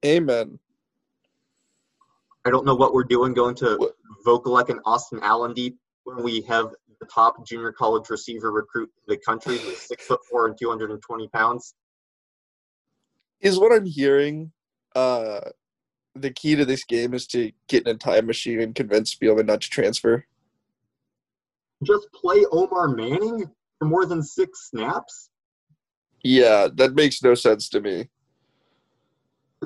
Amen. 0.04 0.58
I 2.44 2.50
don't 2.50 2.64
know 2.64 2.74
what 2.74 2.94
we're 2.94 3.04
doing 3.04 3.34
going 3.34 3.54
to 3.56 3.76
What- 3.76 3.96
Vokolek 4.26 4.70
and 4.70 4.80
Austin 4.84 5.20
Allen 5.22 5.52
deep 5.54 5.78
when 6.04 6.22
we 6.22 6.40
have 6.42 6.70
the 7.00 7.06
top 7.06 7.46
junior 7.46 7.72
college 7.72 8.08
receiver 8.10 8.50
recruit 8.50 8.90
in 9.06 9.14
the 9.14 9.18
country 9.18 9.58
who's 9.58 9.86
six 9.86 10.06
foot 10.06 10.20
four 10.30 10.46
and 10.46 10.56
220 10.58 11.28
pounds. 11.28 11.74
Is 13.40 13.58
what 13.58 13.72
I'm 13.72 13.86
hearing. 13.86 14.52
Uh, 14.94 15.40
the 16.14 16.30
key 16.30 16.56
to 16.56 16.64
this 16.64 16.84
game 16.84 17.14
is 17.14 17.26
to 17.28 17.52
get 17.68 17.86
in 17.86 17.94
a 17.94 17.98
time 17.98 18.26
machine 18.26 18.60
and 18.60 18.74
convince 18.74 19.14
Spielman 19.14 19.46
not 19.46 19.60
to 19.62 19.70
transfer. 19.70 20.26
just 21.84 22.12
play 22.12 22.44
Omar 22.50 22.88
Manning 22.88 23.50
for 23.78 23.84
more 23.86 24.06
than 24.06 24.22
six 24.22 24.68
snaps? 24.70 25.30
Yeah, 26.22 26.68
that 26.74 26.94
makes 26.94 27.22
no 27.22 27.34
sense 27.34 27.68
to 27.70 27.80
me. 27.80 28.08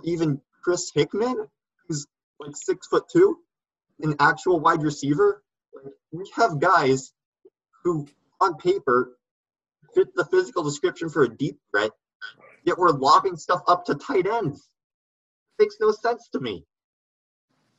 Even 0.05 0.41
Chris 0.62 0.91
Hickman, 0.95 1.47
who's 1.87 2.07
like 2.39 2.57
six 2.57 2.87
foot 2.87 3.05
two, 3.12 3.39
an 4.01 4.14
actual 4.20 4.61
wide 4.61 4.83
receiver. 4.83 5.43
We 6.12 6.31
have 6.37 6.61
guys 6.61 7.12
who, 7.83 8.07
on 8.41 8.57
paper, 8.57 9.16
fit 9.95 10.14
the 10.14 10.25
physical 10.27 10.62
description 10.62 11.09
for 11.09 11.25
a 11.25 11.29
deep 11.29 11.59
threat, 11.70 11.91
yet 12.64 12.78
we're 12.78 12.90
lobbing 12.90 13.36
stuff 13.36 13.62
up 13.68 13.84
to 13.86 13.94
tight 13.94 14.26
ends. 14.26 14.68
Makes 15.58 15.76
no 15.80 15.92
sense 15.92 16.28
to 16.32 16.40
me. 16.40 16.64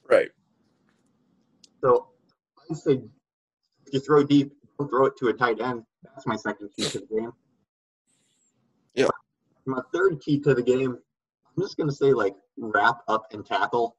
Right. 0.09 0.29
So 1.81 2.07
I 2.69 2.73
say 2.73 3.01
if 3.85 3.93
you 3.93 3.99
throw 3.99 4.23
deep, 4.23 4.53
don't 4.79 4.89
throw 4.89 5.05
it 5.05 5.17
to 5.17 5.27
a 5.27 5.33
tight 5.33 5.61
end. 5.61 5.83
That's 6.03 6.25
my 6.25 6.35
second 6.35 6.69
key 6.75 6.83
to 6.85 6.99
the 6.99 7.05
game. 7.07 7.31
Yeah. 8.93 9.07
My 9.65 9.81
third 9.93 10.21
key 10.21 10.39
to 10.41 10.53
the 10.53 10.61
game, 10.63 10.91
I'm 10.91 11.63
just 11.63 11.77
gonna 11.77 11.91
say 11.91 12.13
like 12.13 12.35
wrap 12.57 12.99
up 13.07 13.27
and 13.33 13.45
tackle 13.45 13.97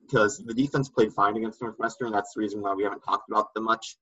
because 0.00 0.38
the 0.38 0.54
defense 0.54 0.88
played 0.88 1.12
fine 1.12 1.36
against 1.36 1.60
Northwestern. 1.62 2.12
That's 2.12 2.34
the 2.34 2.40
reason 2.40 2.60
why 2.60 2.74
we 2.74 2.82
haven't 2.82 3.02
talked 3.02 3.30
about 3.30 3.54
them 3.54 3.64
much. 3.64 3.96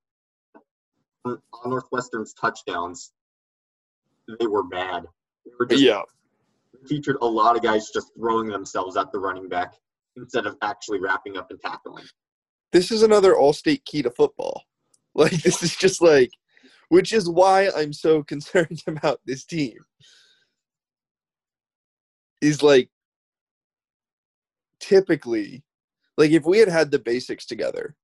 On 1.26 1.38
Northwestern's 1.66 2.32
touchdowns, 2.32 3.12
they 4.38 4.46
were 4.46 4.62
bad. 4.62 5.04
They 5.44 5.52
were 5.58 5.66
just 5.66 5.82
Yeah. 5.82 6.02
Featured 6.88 7.16
a 7.20 7.26
lot 7.26 7.56
of 7.56 7.62
guys 7.62 7.90
just 7.92 8.12
throwing 8.16 8.48
themselves 8.48 8.96
at 8.96 9.12
the 9.12 9.18
running 9.18 9.48
back 9.48 9.74
instead 10.16 10.46
of 10.46 10.56
actually 10.62 11.00
wrapping 11.00 11.36
up 11.36 11.50
and 11.50 11.60
tackling. 11.60 12.04
This 12.72 12.90
is 12.90 13.02
another 13.02 13.34
Allstate 13.34 13.84
key 13.84 14.02
to 14.02 14.10
football. 14.10 14.62
Like 15.12 15.32
this 15.42 15.60
is 15.64 15.74
just 15.74 16.00
like, 16.00 16.30
which 16.88 17.12
is 17.12 17.28
why 17.28 17.68
I'm 17.76 17.92
so 17.92 18.22
concerned 18.32 18.80
about 18.86 19.18
this 19.26 19.44
team. 19.44 19.74
Is 22.40 22.62
like 22.62 22.90
typically, 24.78 25.64
like 26.16 26.30
if 26.30 26.44
we 26.44 26.58
had 26.58 26.68
had 26.68 26.92
the 26.92 27.00
basics 27.00 27.44
together, 27.44 27.96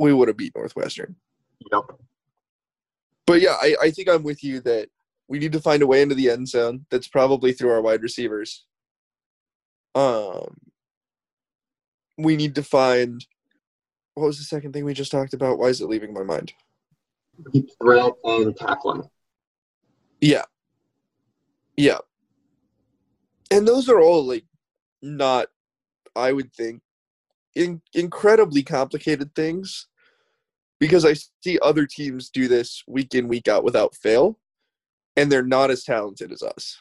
we 0.00 0.12
would 0.12 0.26
have 0.26 0.36
beat 0.36 0.56
Northwestern. 0.56 1.14
Yep. 1.72 1.82
But 3.28 3.40
yeah, 3.40 3.56
I, 3.60 3.76
I 3.82 3.90
think 3.92 4.08
I'm 4.08 4.24
with 4.24 4.42
you 4.42 4.60
that 4.62 4.88
we 5.28 5.38
need 5.38 5.52
to 5.52 5.60
find 5.60 5.82
a 5.82 5.86
way 5.86 6.02
into 6.02 6.14
the 6.14 6.30
end 6.30 6.48
zone. 6.48 6.86
That's 6.90 7.08
probably 7.08 7.52
through 7.52 7.70
our 7.70 7.82
wide 7.82 8.02
receivers. 8.02 8.64
Um, 9.94 10.56
we 12.18 12.36
need 12.36 12.54
to 12.54 12.62
find. 12.62 13.24
What 14.14 14.26
was 14.26 14.38
the 14.38 14.44
second 14.44 14.72
thing 14.72 14.84
we 14.84 14.94
just 14.94 15.10
talked 15.10 15.34
about? 15.34 15.58
Why 15.58 15.66
is 15.66 15.80
it 15.80 15.88
leaving 15.88 16.14
my 16.14 16.22
mind? 16.22 16.52
deep 17.52 17.68
threat 17.80 18.12
and 18.24 18.56
tackling. 18.56 19.08
Yeah, 20.20 20.44
yeah, 21.76 21.98
and 23.50 23.68
those 23.68 23.88
are 23.88 24.00
all 24.00 24.24
like 24.24 24.44
not, 25.02 25.48
I 26.14 26.32
would 26.32 26.52
think, 26.52 26.80
in, 27.54 27.82
incredibly 27.92 28.62
complicated 28.62 29.34
things, 29.34 29.86
because 30.80 31.04
I 31.04 31.14
see 31.42 31.58
other 31.60 31.86
teams 31.86 32.30
do 32.30 32.48
this 32.48 32.82
week 32.86 33.14
in 33.14 33.28
week 33.28 33.48
out 33.48 33.64
without 33.64 33.94
fail, 33.94 34.38
and 35.16 35.32
they're 35.32 35.42
not 35.42 35.70
as 35.70 35.84
talented 35.84 36.32
as 36.32 36.42
us. 36.42 36.78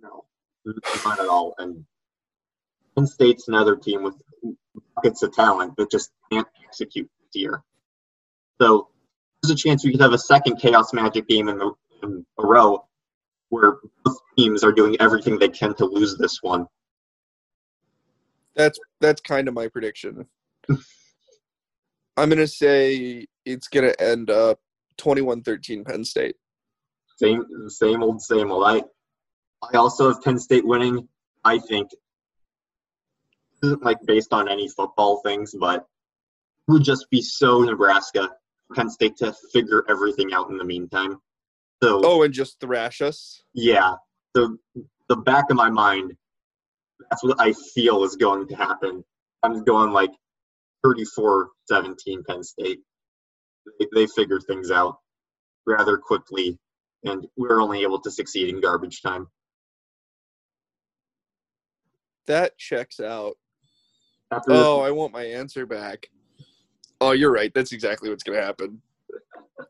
No, 0.00 0.24
not 1.04 1.20
at 1.20 1.28
all. 1.28 1.54
And 1.58 1.84
Penn 2.96 3.06
State's 3.06 3.48
another 3.48 3.76
team 3.76 4.02
with 4.02 4.14
buckets 4.94 5.22
of 5.22 5.34
talent 5.34 5.76
that 5.76 5.90
just 5.90 6.10
can't 6.32 6.48
execute 6.64 7.10
this 7.20 7.40
year. 7.40 7.62
So 8.60 8.88
there's 9.42 9.52
a 9.52 9.56
chance 9.56 9.84
we 9.84 9.92
could 9.92 10.00
have 10.00 10.12
a 10.12 10.18
second 10.18 10.56
Chaos 10.56 10.92
Magic 10.92 11.26
game 11.26 11.48
in, 11.48 11.58
the, 11.58 11.72
in 12.02 12.24
a 12.38 12.46
row 12.46 12.84
where 13.48 13.78
both 14.04 14.18
teams 14.38 14.62
are 14.62 14.72
doing 14.72 14.96
everything 15.00 15.38
they 15.38 15.48
can 15.48 15.74
to 15.74 15.86
lose 15.86 16.16
this 16.16 16.42
one. 16.42 16.66
That's 18.54 18.78
that's 19.00 19.20
kind 19.20 19.48
of 19.48 19.54
my 19.54 19.68
prediction. 19.68 20.26
I'm 22.20 22.28
gonna 22.28 22.46
say 22.46 23.26
it's 23.46 23.68
gonna 23.68 23.94
end 23.98 24.28
up 24.28 24.60
21-13 24.98 25.86
Penn 25.86 26.04
State. 26.04 26.36
Same, 27.16 27.44
same 27.68 28.02
old, 28.02 28.20
same 28.20 28.50
old. 28.50 28.64
I, 28.66 28.82
I 29.72 29.78
also 29.78 30.12
have 30.12 30.22
Penn 30.22 30.38
State 30.38 30.66
winning. 30.66 31.08
I 31.44 31.58
think 31.58 31.90
isn't 33.62 33.82
like 33.82 33.98
based 34.06 34.32
on 34.32 34.48
any 34.48 34.68
football 34.68 35.22
things, 35.24 35.54
but 35.58 35.86
it 36.68 36.72
would 36.72 36.84
just 36.84 37.06
be 37.10 37.22
so 37.22 37.60
Nebraska, 37.62 38.30
Penn 38.74 38.90
State 38.90 39.16
to 39.18 39.34
figure 39.52 39.84
everything 39.88 40.32
out 40.34 40.50
in 40.50 40.58
the 40.58 40.64
meantime. 40.64 41.16
So 41.82 42.02
Oh, 42.04 42.22
and 42.22 42.34
just 42.34 42.60
thrash 42.60 43.00
us. 43.00 43.42
yeah, 43.54 43.94
the 44.34 44.58
the 45.08 45.16
back 45.16 45.50
of 45.50 45.56
my 45.56 45.70
mind, 45.70 46.12
that's 47.08 47.24
what 47.24 47.40
I 47.40 47.54
feel 47.74 48.04
is 48.04 48.16
going 48.16 48.46
to 48.48 48.54
happen. 48.56 49.04
I'm 49.42 49.64
going 49.64 49.92
like 49.92 50.10
34-17 50.84 52.26
Penn 52.26 52.42
State. 52.42 52.80
They, 53.78 53.86
they 53.94 54.06
figured 54.06 54.44
things 54.46 54.70
out 54.70 54.96
rather 55.66 55.98
quickly, 55.98 56.58
and 57.04 57.26
we 57.36 57.48
were 57.48 57.60
only 57.60 57.82
able 57.82 58.00
to 58.00 58.10
succeed 58.10 58.48
in 58.48 58.60
garbage 58.60 59.02
time. 59.02 59.26
That 62.26 62.56
checks 62.58 63.00
out. 63.00 63.34
After 64.32 64.52
Oh, 64.52 64.80
I 64.80 64.90
want 64.92 65.12
my 65.12 65.24
answer 65.24 65.66
back. 65.66 66.08
Oh, 67.00 67.12
you're 67.12 67.32
right. 67.32 67.52
That's 67.54 67.72
exactly 67.72 68.08
what's 68.08 68.22
gonna 68.22 68.40
happen. 68.40 68.80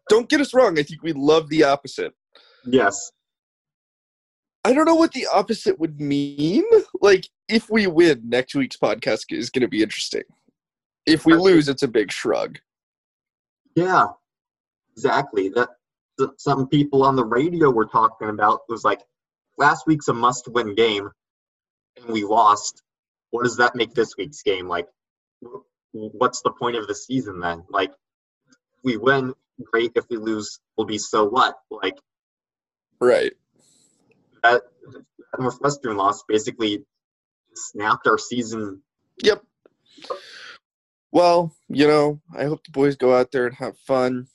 Don't 0.09 0.29
get 0.29 0.41
us 0.41 0.53
wrong. 0.53 0.79
I 0.79 0.83
think 0.83 1.03
we 1.03 1.13
love 1.13 1.49
the 1.49 1.65
opposite. 1.65 2.13
yes, 2.67 3.11
I 4.65 4.73
don't 4.75 4.85
know 4.85 4.95
what 4.95 5.13
the 5.13 5.27
opposite 5.33 5.79
would 5.79 6.01
mean. 6.01 6.65
Like, 7.01 7.29
if 7.49 7.71
we 7.71 7.87
win, 7.87 8.21
next 8.29 8.55
week's 8.55 8.77
podcast 8.77 9.25
is 9.31 9.49
going 9.49 9.63
to 9.63 9.69
be 9.69 9.83
interesting. 9.83 10.23
If 11.07 11.27
we 11.27 11.35
lose, 11.35 11.69
it's 11.69 11.83
a 11.83 11.89
big 11.89 12.13
shrug. 12.13 12.59
Yeah, 13.75 14.09
exactly. 14.93 15.49
That, 15.51 15.71
that 16.19 16.41
some 16.41 16.69
people 16.69 17.05
on 17.05 17.17
the 17.17 17.25
radio 17.25 17.71
were 17.71 17.87
talking 17.87 18.29
about 18.29 18.61
was 18.69 18.85
like 18.85 19.01
last 19.59 19.87
week's 19.87 20.09
a 20.09 20.15
must-win 20.15 20.75
game, 20.75 21.11
and 21.97 22.07
we 22.07 22.25
lost. 22.25 22.83
What 23.31 23.45
does 23.45 23.57
that 23.59 23.77
make 23.77 23.95
this 23.95 24.17
week's 24.17 24.43
game? 24.43 24.69
Like, 24.69 24.89
what's 25.93 26.43
the 26.43 26.51
point 26.51 26.77
of 26.77 26.87
the 26.87 26.95
season 26.95 27.41
then? 27.41 27.65
Like, 27.69 27.91
if 28.51 28.57
we 28.83 28.97
win, 28.97 29.35
great. 29.63 29.93
If 29.95 30.05
we 30.11 30.17
lose, 30.17 30.61
we'll 30.77 30.87
be 30.87 30.99
so 30.99 31.25
what? 31.29 31.55
Like 31.71 31.97
Right. 33.01 33.33
that, 34.43 34.63
that 34.93 35.05
Northwestern 35.41 35.97
loss 35.97 36.23
basically 36.29 36.85
snapped 37.55 38.07
our 38.07 38.19
season. 38.19 38.83
Yep. 39.23 39.43
Well, 41.13 41.55
you 41.69 41.87
know, 41.87 42.21
I 42.37 42.45
hope 42.45 42.65
the 42.65 42.71
boys 42.71 42.97
go 42.97 43.17
out 43.17 43.33
there 43.33 43.47
and 43.47 43.57
have 43.57 43.77
fun. 43.79 44.29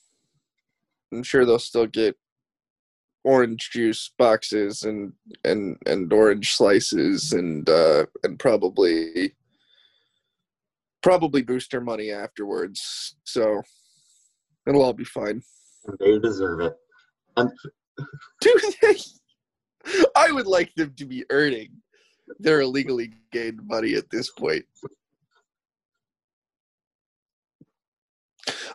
I'm 1.13 1.23
sure 1.23 1.45
they'll 1.45 1.59
still 1.59 1.87
get 1.87 2.17
orange 3.23 3.71
juice 3.71 4.11
boxes 4.19 4.83
and 4.83 5.11
and 5.43 5.77
and 5.87 6.13
orange 6.13 6.53
slices 6.53 7.33
and 7.33 7.67
uh 7.67 8.05
and 8.23 8.37
probably 8.37 9.33
probably 11.01 11.41
booster 11.41 11.79
money 11.81 12.11
afterwards. 12.11 13.15
So 13.23 13.61
it'll 14.67 14.83
all 14.83 14.93
be 14.93 15.05
fine. 15.05 15.41
They 15.99 16.19
deserve 16.19 16.61
it. 16.61 16.73
And 17.37 17.51
Do 18.41 18.59
they? 18.81 18.95
I 20.15 20.31
would 20.31 20.47
like 20.47 20.73
them 20.75 20.93
to 20.97 21.05
be 21.05 21.23
earning 21.29 21.69
their 22.39 22.61
illegally 22.61 23.13
gained 23.31 23.59
money 23.67 23.93
at 23.93 24.09
this 24.09 24.31
point. 24.31 24.65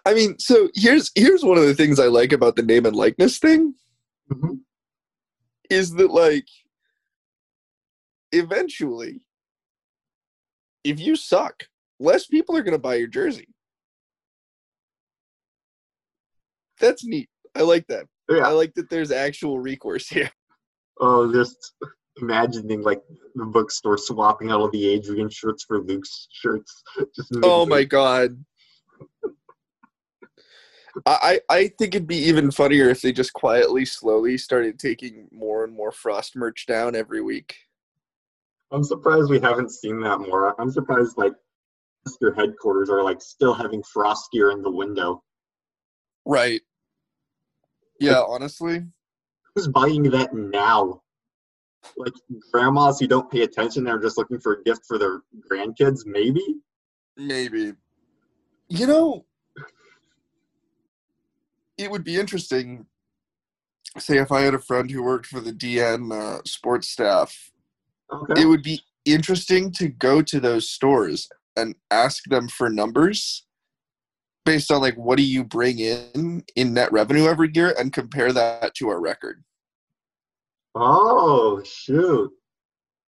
I 0.05 0.15
mean, 0.15 0.39
so 0.39 0.69
here's 0.75 1.11
here's 1.15 1.45
one 1.45 1.59
of 1.59 1.65
the 1.67 1.75
things 1.75 2.01
I 2.01 2.07
like 2.07 2.33
about 2.33 2.57
the 2.57 2.63
name 2.63 2.87
and 2.87 2.97
likeness 2.97 3.39
thing 3.39 3.75
Mhm. 4.31 4.61
is 5.69 5.93
that 5.95 6.11
like 6.11 6.47
eventually 8.33 9.21
if 10.85 10.99
you 10.99 11.15
suck, 11.15 11.65
less 11.99 12.27
people 12.27 12.57
are 12.57 12.63
going 12.63 12.73
to 12.73 12.79
buy 12.79 12.95
your 12.95 13.07
jersey. 13.09 13.49
That's 16.81 17.05
neat. 17.05 17.29
I 17.55 17.63
like 17.63 17.87
that. 17.89 18.07
I 18.31 18.53
like 18.53 18.75
that 18.75 18.89
there's 18.89 19.11
actual 19.11 19.59
recourse 19.59 20.09
here. 20.09 20.31
oh, 21.01 21.31
just 21.33 21.75
imagining 22.17 22.83
like 22.83 23.03
the 23.35 23.45
bookstore 23.45 23.99
swapping 23.99 24.51
out 24.51 24.61
all 24.61 24.71
the 24.71 24.89
Adrian 24.89 25.29
shirts 25.29 25.65
for 25.65 25.81
Luke's 25.81 26.29
shirts. 26.33 26.83
Just 27.15 27.33
Oh 27.43 27.67
my 27.67 27.85
god. 27.85 28.43
I, 31.07 31.41
I 31.49 31.69
think 31.69 31.95
it'd 31.95 32.07
be 32.07 32.17
even 32.17 32.51
funnier 32.51 32.89
if 32.89 33.03
they 33.03 33.13
just 33.13 33.33
quietly, 33.33 33.85
slowly 33.85 34.39
started 34.39 34.79
taking 34.79 35.29
more 35.31 35.65
and 35.65 35.73
more 35.73 35.93
Frost 35.93 36.37
merch 36.37 36.67
down 36.67 36.95
every 36.95 37.23
week. 37.23 37.57
I'm 38.73 38.85
surprised 38.85 39.31
we 39.31 39.41
haven't 39.41 39.71
seen 39.71 40.01
that 40.01 40.19
more. 40.21 40.61
I'm 40.61 40.71
surprised 40.71 41.19
like 41.19 41.33
your 42.21 42.35
headquarters 42.35 42.91
are 42.91 43.03
like 43.03 43.21
still 43.21 43.55
having 43.55 43.83
frost 43.83 44.31
gear 44.33 44.51
in 44.51 44.63
the 44.63 44.71
window. 44.71 45.23
Right. 46.25 46.61
Yeah, 47.99 48.23
honestly. 48.27 48.85
Who's 49.55 49.69
buying 49.69 50.05
that 50.05 50.35
now? 50.35 51.03
Like 51.97 52.13
grandmas 52.53 53.01
who 53.01 53.07
don't 53.07 53.31
pay 53.31 53.43
attention, 53.43 53.85
they're 53.85 53.99
just 53.99 54.19
looking 54.19 54.39
for 54.39 54.55
a 54.55 54.63
gift 54.63 54.83
for 54.87 54.99
their 54.99 55.23
grandkids, 55.51 56.07
maybe? 56.07 56.57
Maybe. 57.17 57.75
You 58.69 58.87
know, 58.87 59.27
it 61.83 61.91
would 61.91 62.05
be 62.05 62.17
interesting. 62.19 62.87
Say, 63.99 64.19
if 64.19 64.31
I 64.31 64.43
had 64.43 64.55
a 64.55 64.59
friend 64.61 64.91
who 64.91 65.03
worked 65.03 65.27
for 65.27 65.41
the 65.41 65.53
DN 65.53 66.13
uh, 66.13 66.43
sports 66.45 66.89
staff, 66.89 67.51
Okay. 68.13 68.43
it 68.43 68.47
would 68.47 68.63
be 68.63 68.81
interesting 69.05 69.73
to 69.73 69.89
go 69.89 70.21
to 70.23 70.41
those 70.41 70.69
stores 70.69 71.29
and 71.57 71.75
ask 71.91 72.25
them 72.25 72.49
for 72.49 72.69
numbers 72.69 73.47
based 74.45 74.71
on 74.71 74.81
like 74.81 74.95
what 74.97 75.17
do 75.17 75.23
you 75.23 75.45
bring 75.45 75.79
in 75.79 76.43
in 76.57 76.75
net 76.75 76.91
revenue 76.93 77.27
every 77.27 77.51
year 77.55 77.75
and 77.79 77.93
compare 77.93 78.33
that 78.33 78.75
to 78.75 78.89
our 78.89 79.01
record 79.01 79.45
Oh 80.75 81.63
shoot. 81.65 82.31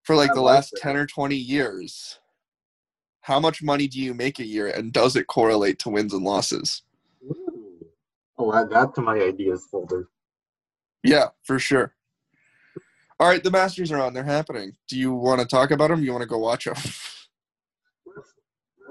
for 0.05 0.15
like 0.17 0.31
I 0.31 0.35
the 0.35 0.41
like 0.41 0.55
last 0.57 0.71
that. 0.73 0.81
10 0.83 0.97
or 0.97 1.07
20 1.07 1.35
years 1.37 2.19
how 3.23 3.39
much 3.41 3.63
money 3.63 3.87
do 3.89 4.01
you 4.01 4.15
make 4.15 4.39
a 4.41 4.45
year 4.47 4.69
and 4.69 4.93
does 4.93 5.15
it 5.17 5.27
correlate 5.29 5.79
to 5.81 5.91
wins 5.91 6.13
and 6.13 6.25
losses. 6.25 6.83
I'll 8.39 8.55
add 8.55 8.71
that 8.71 8.95
to 8.97 9.01
my 9.01 9.17
ideas 9.19 9.67
folder. 9.71 10.09
yeah 11.05 11.29
for 11.45 11.59
sure 11.59 11.95
all 13.21 13.29
right 13.29 13.43
the 13.45 13.51
masters 13.51 13.93
are 13.93 14.01
on 14.01 14.13
they're 14.15 14.25
happening 14.25 14.73
do 14.89 14.99
you 14.99 15.13
want 15.13 15.41
to 15.41 15.47
talk 15.47 15.71
about 15.71 15.89
them 15.91 16.03
you 16.03 16.11
want 16.13 16.23
to 16.23 16.29
go 16.29 16.39
watch 16.39 16.65
them 16.65 16.75
Let's, 18.07 18.33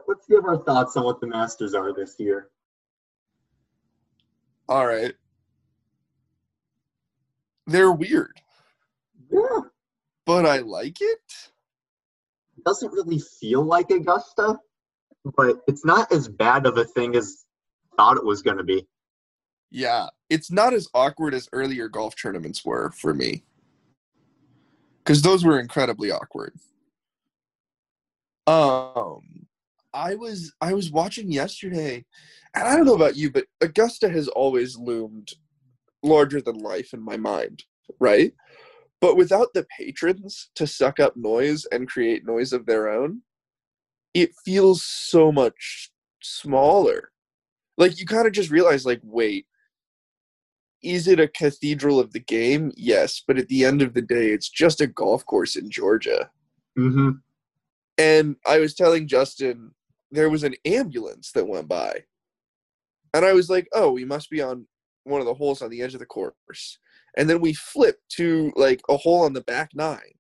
let's 0.08 0.28
give 0.28 0.46
our 0.46 0.58
thoughts 0.58 0.96
on 0.98 1.04
what 1.06 1.20
the 1.22 1.28
Masters 1.28 1.74
are 1.74 1.94
this 1.94 2.16
year. 2.20 2.50
all 4.70 4.86
right 4.86 5.14
they're 7.68 7.92
weird 7.92 8.40
Yeah. 9.32 9.62
but 10.26 10.46
i 10.46 10.60
like 10.60 10.98
it 11.02 11.20
It 12.58 12.64
doesn't 12.66 12.92
really 12.94 13.20
feel 13.40 13.64
like 13.64 13.90
Augusta, 13.92 14.60
but 15.38 15.58
it's 15.68 15.84
not 15.86 16.12
as 16.12 16.28
bad 16.28 16.66
of 16.66 16.78
a 16.78 16.86
thing 16.86 17.16
as 17.16 17.44
I 17.94 17.96
thought 17.98 18.18
it 18.18 18.26
was 18.26 18.42
gonna 18.42 18.64
be. 18.64 18.88
Yeah, 19.72 20.08
it's 20.30 20.52
not 20.52 20.74
as 20.74 20.90
awkward 20.94 21.34
as 21.34 21.48
earlier 21.54 21.88
golf 21.88 22.16
tournaments 22.16 22.66
were 22.66 22.92
for 22.92 23.14
me. 23.14 23.44
Cuz 25.06 25.22
those 25.22 25.44
were 25.46 25.60
incredibly 25.60 26.12
awkward. 26.12 26.54
Um 28.48 29.48
I 29.94 30.16
was 30.16 30.54
I 30.62 30.74
was 30.74 30.92
watching 30.92 31.32
yesterday 31.32 32.06
and 32.54 32.68
I 32.68 32.76
don't 32.76 32.86
know 32.86 32.96
about 32.96 33.16
you 33.16 33.32
but 33.32 33.46
Augusta 33.62 34.10
has 34.10 34.28
always 34.28 34.78
loomed 34.78 35.32
larger 36.04 36.42
than 36.42 36.58
life 36.58 36.94
in 36.94 37.02
my 37.02 37.18
mind, 37.18 37.64
right? 38.00 38.34
But 39.00 39.18
without 39.18 39.54
the 39.54 39.66
patrons 39.78 40.50
to 40.56 40.68
suck 40.68 41.00
up 41.00 41.16
noise 41.16 41.66
and 41.72 41.88
create 41.88 42.26
noise 42.26 42.54
of 42.54 42.66
their 42.66 42.90
own, 42.90 43.22
it 44.14 44.32
feels 44.46 44.84
so 44.84 45.32
much 45.32 45.92
smaller. 46.22 47.12
Like 47.78 48.00
you 48.00 48.06
kind 48.06 48.28
of 48.28 48.34
just 48.34 48.52
realize 48.52 48.86
like 48.86 49.00
wait, 49.04 49.48
is 50.84 51.08
it 51.08 51.20
a 51.20 51.28
cathedral 51.28 52.00
of 52.00 52.14
the 52.14 52.20
game? 52.20 52.72
Yes, 52.76 53.22
but 53.26 53.38
at 53.38 53.48
the 53.48 53.66
end 53.66 53.82
of 53.82 53.94
the 53.94 54.02
day, 54.02 54.28
it's 54.28 54.50
just 54.50 54.82
a 54.82 54.88
golf 54.88 55.26
course 55.26 55.56
in 55.56 55.70
Georgia. 55.70 56.30
Mm-hmm. 56.78 57.12
And 57.98 58.36
I 58.48 58.60
was 58.60 58.74
telling 58.74 59.08
Justin 59.08 59.72
there 60.12 60.30
was 60.30 60.44
an 60.44 60.56
ambulance 60.66 61.32
that 61.34 61.48
went 61.48 61.68
by. 61.68 62.04
And 63.14 63.26
I 63.26 63.34
was 63.34 63.50
like, 63.50 63.68
oh, 63.74 63.92
we 63.92 64.06
must 64.06 64.30
be 64.30 64.42
on 64.42 64.66
one 65.04 65.22
of 65.22 65.28
the 65.28 65.34
holes 65.34 65.62
on 65.62 65.70
the 65.70 65.82
edge 65.82 65.94
of 65.94 66.00
the 66.00 66.06
course. 66.06 66.78
And 67.18 67.30
then 67.30 67.42
we 67.42 67.54
flip 67.54 67.98
to 68.14 68.52
like 68.56 68.82
a 68.90 68.98
hole 68.98 69.24
on 69.24 69.34
the 69.34 69.42
back 69.42 69.72
nine. 69.74 70.14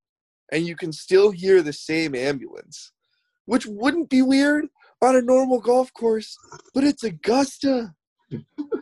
And 0.51 0.65
you 0.65 0.75
can 0.75 0.91
still 0.91 1.31
hear 1.31 1.61
the 1.61 1.73
same 1.73 2.13
ambulance, 2.13 2.91
which 3.45 3.65
wouldn't 3.65 4.09
be 4.09 4.21
weird 4.21 4.65
on 5.01 5.15
a 5.15 5.21
normal 5.21 5.59
golf 5.59 5.93
course, 5.93 6.37
but 6.73 6.83
it's 6.83 7.03
Augusta. 7.03 7.93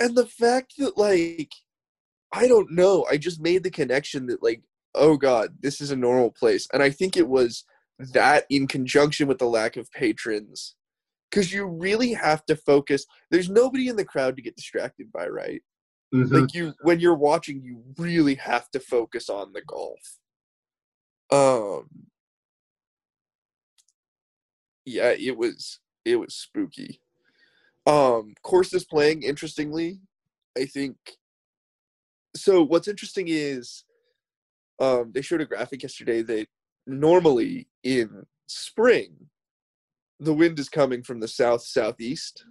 and 0.00 0.16
the 0.16 0.26
fact 0.26 0.74
that 0.78 0.96
like 0.96 1.52
I 2.32 2.48
don't 2.48 2.72
know, 2.72 3.06
I 3.10 3.16
just 3.16 3.40
made 3.40 3.62
the 3.62 3.70
connection 3.70 4.26
that 4.26 4.42
like, 4.42 4.62
oh 4.94 5.16
god, 5.16 5.56
this 5.60 5.80
is 5.80 5.90
a 5.90 5.96
normal 5.96 6.30
place. 6.30 6.66
And 6.72 6.82
I 6.82 6.90
think 6.90 7.16
it 7.16 7.28
was 7.28 7.64
that 8.14 8.44
in 8.50 8.66
conjunction 8.66 9.28
with 9.28 9.38
the 9.38 9.46
lack 9.46 9.76
of 9.76 9.90
patrons. 9.92 10.74
Cause 11.30 11.52
you 11.52 11.64
really 11.64 12.12
have 12.12 12.44
to 12.46 12.56
focus. 12.56 13.06
There's 13.30 13.48
nobody 13.48 13.86
in 13.86 13.94
the 13.94 14.04
crowd 14.04 14.34
to 14.34 14.42
get 14.42 14.56
distracted 14.56 15.12
by, 15.12 15.28
right? 15.28 15.62
Mm-hmm. 16.12 16.34
Like 16.34 16.54
you 16.54 16.74
when 16.82 16.98
you're 16.98 17.14
watching, 17.14 17.62
you 17.62 17.82
really 17.96 18.34
have 18.36 18.68
to 18.70 18.80
focus 18.80 19.28
on 19.28 19.52
the 19.52 19.62
golf. 19.62 20.18
Um 21.30 21.88
yeah, 24.84 25.10
it 25.10 25.36
was 25.36 25.78
it 26.04 26.16
was 26.16 26.34
spooky. 26.34 27.00
Um 27.90 28.34
course 28.42 28.72
is 28.72 28.84
playing 28.84 29.22
interestingly. 29.22 30.00
I 30.56 30.64
think 30.66 30.96
so 32.36 32.62
what's 32.62 32.88
interesting 32.88 33.26
is 33.28 33.84
um 34.78 35.10
they 35.12 35.22
showed 35.22 35.40
a 35.40 35.46
graphic 35.46 35.82
yesterday 35.82 36.22
that 36.22 36.46
normally 36.86 37.68
in 37.82 38.26
spring 38.46 39.12
the 40.18 40.34
wind 40.34 40.58
is 40.58 40.68
coming 40.68 41.02
from 41.02 41.20
the 41.20 41.28
south 41.28 41.62
southeast 41.62 42.44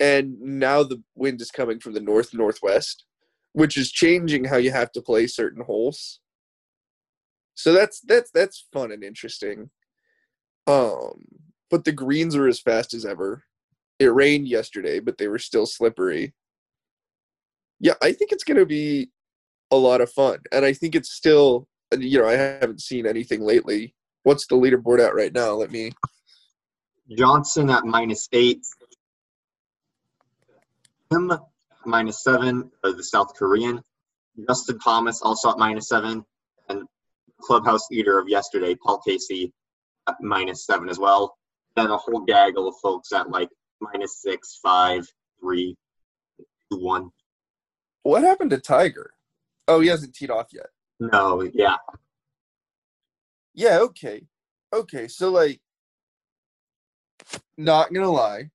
and 0.00 0.40
now 0.40 0.82
the 0.82 1.02
wind 1.14 1.40
is 1.40 1.50
coming 1.50 1.78
from 1.80 1.92
the 1.94 2.00
north 2.00 2.32
northwest 2.34 3.04
which 3.56 3.78
is 3.78 3.90
changing 3.90 4.44
how 4.44 4.58
you 4.58 4.70
have 4.70 4.92
to 4.92 5.00
play 5.00 5.26
certain 5.26 5.64
holes. 5.64 6.20
So 7.54 7.72
that's 7.72 8.00
that's 8.00 8.30
that's 8.30 8.66
fun 8.70 8.92
and 8.92 9.02
interesting. 9.02 9.70
Um, 10.66 11.24
but 11.70 11.86
the 11.86 11.92
greens 11.92 12.36
are 12.36 12.46
as 12.46 12.60
fast 12.60 12.92
as 12.92 13.06
ever. 13.06 13.44
It 13.98 14.12
rained 14.12 14.46
yesterday, 14.48 15.00
but 15.00 15.18
they 15.18 15.28
were 15.28 15.38
still 15.38 15.66
slippery. 15.66 16.34
Yeah, 17.80 17.94
I 18.02 18.12
think 18.12 18.32
it's 18.32 18.44
going 18.44 18.58
to 18.58 18.66
be 18.66 19.10
a 19.70 19.76
lot 19.76 20.00
of 20.00 20.10
fun, 20.10 20.38
and 20.52 20.64
I 20.64 20.72
think 20.72 20.94
it's 20.94 21.10
still. 21.12 21.68
You 21.96 22.18
know, 22.18 22.26
I 22.26 22.32
haven't 22.32 22.80
seen 22.80 23.06
anything 23.06 23.42
lately. 23.42 23.94
What's 24.24 24.46
the 24.48 24.56
leaderboard 24.56 24.98
at 24.98 25.14
right 25.14 25.32
now? 25.32 25.52
Let 25.52 25.70
me. 25.70 25.92
Johnson 27.16 27.70
at 27.70 27.84
minus 27.84 28.28
eight. 28.32 28.66
Im 31.12 31.32
minus 31.84 32.24
seven, 32.24 32.70
the 32.82 33.02
South 33.04 33.34
Korean. 33.34 33.80
Justin 34.48 34.78
Thomas 34.80 35.22
also 35.22 35.50
at 35.50 35.58
minus 35.58 35.88
seven, 35.88 36.24
and 36.68 36.82
clubhouse 37.40 37.88
leader 37.90 38.18
of 38.18 38.28
yesterday, 38.28 38.74
Paul 38.74 39.00
Casey, 39.06 39.52
at 40.08 40.16
minus 40.20 40.66
seven 40.66 40.88
as 40.88 40.98
well. 40.98 41.36
Then 41.76 41.90
a 41.90 41.96
whole 41.96 42.20
gaggle 42.20 42.68
of 42.68 42.74
folks 42.82 43.12
at 43.12 43.30
like 43.30 43.48
minus 43.80 44.20
six, 44.22 44.58
five, 44.62 45.06
three, 45.40 45.76
two, 46.70 46.78
one. 46.78 47.10
What 48.02 48.22
happened 48.22 48.50
to 48.50 48.58
Tiger? 48.58 49.12
Oh, 49.68 49.80
he 49.80 49.88
hasn't 49.88 50.14
teed 50.14 50.30
off 50.30 50.48
yet. 50.52 50.66
No, 51.00 51.42
yeah. 51.42 51.76
Yeah, 53.54 53.78
okay. 53.78 54.26
Okay, 54.72 55.08
so 55.08 55.30
like 55.30 55.60
not 57.56 57.92
gonna 57.92 58.10
lie, 58.10 58.50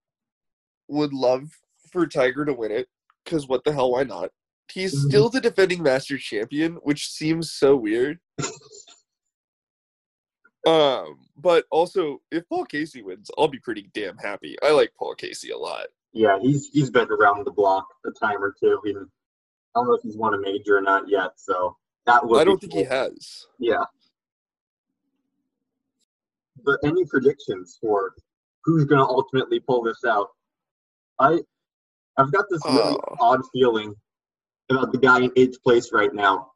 would 0.87 1.13
love 1.13 1.49
for 1.91 2.07
Tiger 2.07 2.45
to 2.45 2.53
win 2.53 2.71
it, 2.71 2.87
because 3.25 3.47
what 3.47 3.63
the 3.63 3.73
hell, 3.73 3.91
why 3.91 4.03
not? 4.03 4.31
He's 4.71 4.93
Mhm. 4.93 5.07
still 5.09 5.29
the 5.29 5.41
defending 5.41 5.83
Masters 5.83 6.21
champion, 6.23 6.75
which 6.75 7.09
seems 7.09 7.51
so 7.51 7.75
weird. 7.75 8.19
Um, 10.67 11.17
but 11.37 11.65
also 11.71 12.21
if 12.31 12.47
Paul 12.47 12.65
Casey 12.65 13.01
wins, 13.01 13.31
I'll 13.37 13.47
be 13.47 13.59
pretty 13.59 13.89
damn 13.93 14.17
happy. 14.17 14.55
I 14.63 14.71
like 14.71 14.91
Paul 14.97 15.15
Casey 15.15 15.51
a 15.51 15.57
lot. 15.57 15.87
Yeah, 16.13 16.37
he's 16.41 16.67
he's 16.67 16.89
been 16.89 17.07
around 17.11 17.45
the 17.45 17.51
block 17.51 17.87
a 18.05 18.11
time 18.11 18.43
or 18.43 18.53
two. 18.59 18.79
Even 18.85 19.07
I 19.75 19.79
don't 19.79 19.87
know 19.87 19.93
if 19.93 20.01
he's 20.03 20.17
won 20.17 20.33
a 20.33 20.37
major 20.39 20.77
or 20.77 20.81
not 20.81 21.07
yet. 21.07 21.31
So 21.37 21.77
that 22.05 22.27
would. 22.27 22.41
I 22.41 22.43
don't 22.43 22.59
think 22.59 22.73
he 22.73 22.83
has. 22.83 23.45
Yeah. 23.59 23.83
But 26.63 26.79
any 26.83 27.05
predictions 27.05 27.77
for 27.81 28.13
who's 28.63 28.85
going 28.85 28.99
to 28.99 29.05
ultimately 29.07 29.59
pull 29.59 29.81
this 29.83 30.03
out? 30.05 30.27
I, 31.19 31.39
I've 32.17 32.31
got 32.31 32.45
this 32.49 32.61
really 32.65 32.97
Oh. 32.97 33.15
odd 33.19 33.41
feeling 33.51 33.95
about 34.69 34.91
the 34.91 34.99
guy 34.99 35.21
in 35.21 35.31
eighth 35.35 35.61
place 35.63 35.91
right 35.91 36.13
now, 36.13 36.51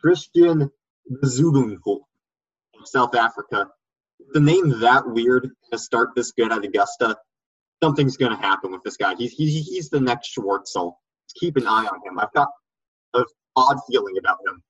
Christian 0.00 0.62
of 0.62 0.70
South 2.88 3.14
Africa. 3.14 3.68
The 4.32 4.40
name 4.40 4.80
that 4.80 5.06
weird 5.06 5.50
to 5.72 5.78
start 5.78 6.10
this 6.14 6.32
good 6.32 6.52
at 6.52 6.64
Augusta. 6.64 7.16
Something's 7.82 8.16
going 8.16 8.34
to 8.34 8.40
happen 8.40 8.70
with 8.70 8.82
this 8.82 8.96
guy. 8.96 9.14
He's 9.16 9.32
he, 9.32 9.60
he's 9.60 9.90
the 9.90 10.00
next 10.00 10.36
Schwartzel. 10.36 10.94
Keep 11.40 11.56
an 11.56 11.66
eye 11.66 11.86
on 11.86 12.00
him. 12.06 12.18
I've 12.18 12.32
got 12.32 12.48
an 13.14 13.24
odd 13.56 13.78
feeling 13.90 14.16
about 14.18 14.38
him. 14.46 14.62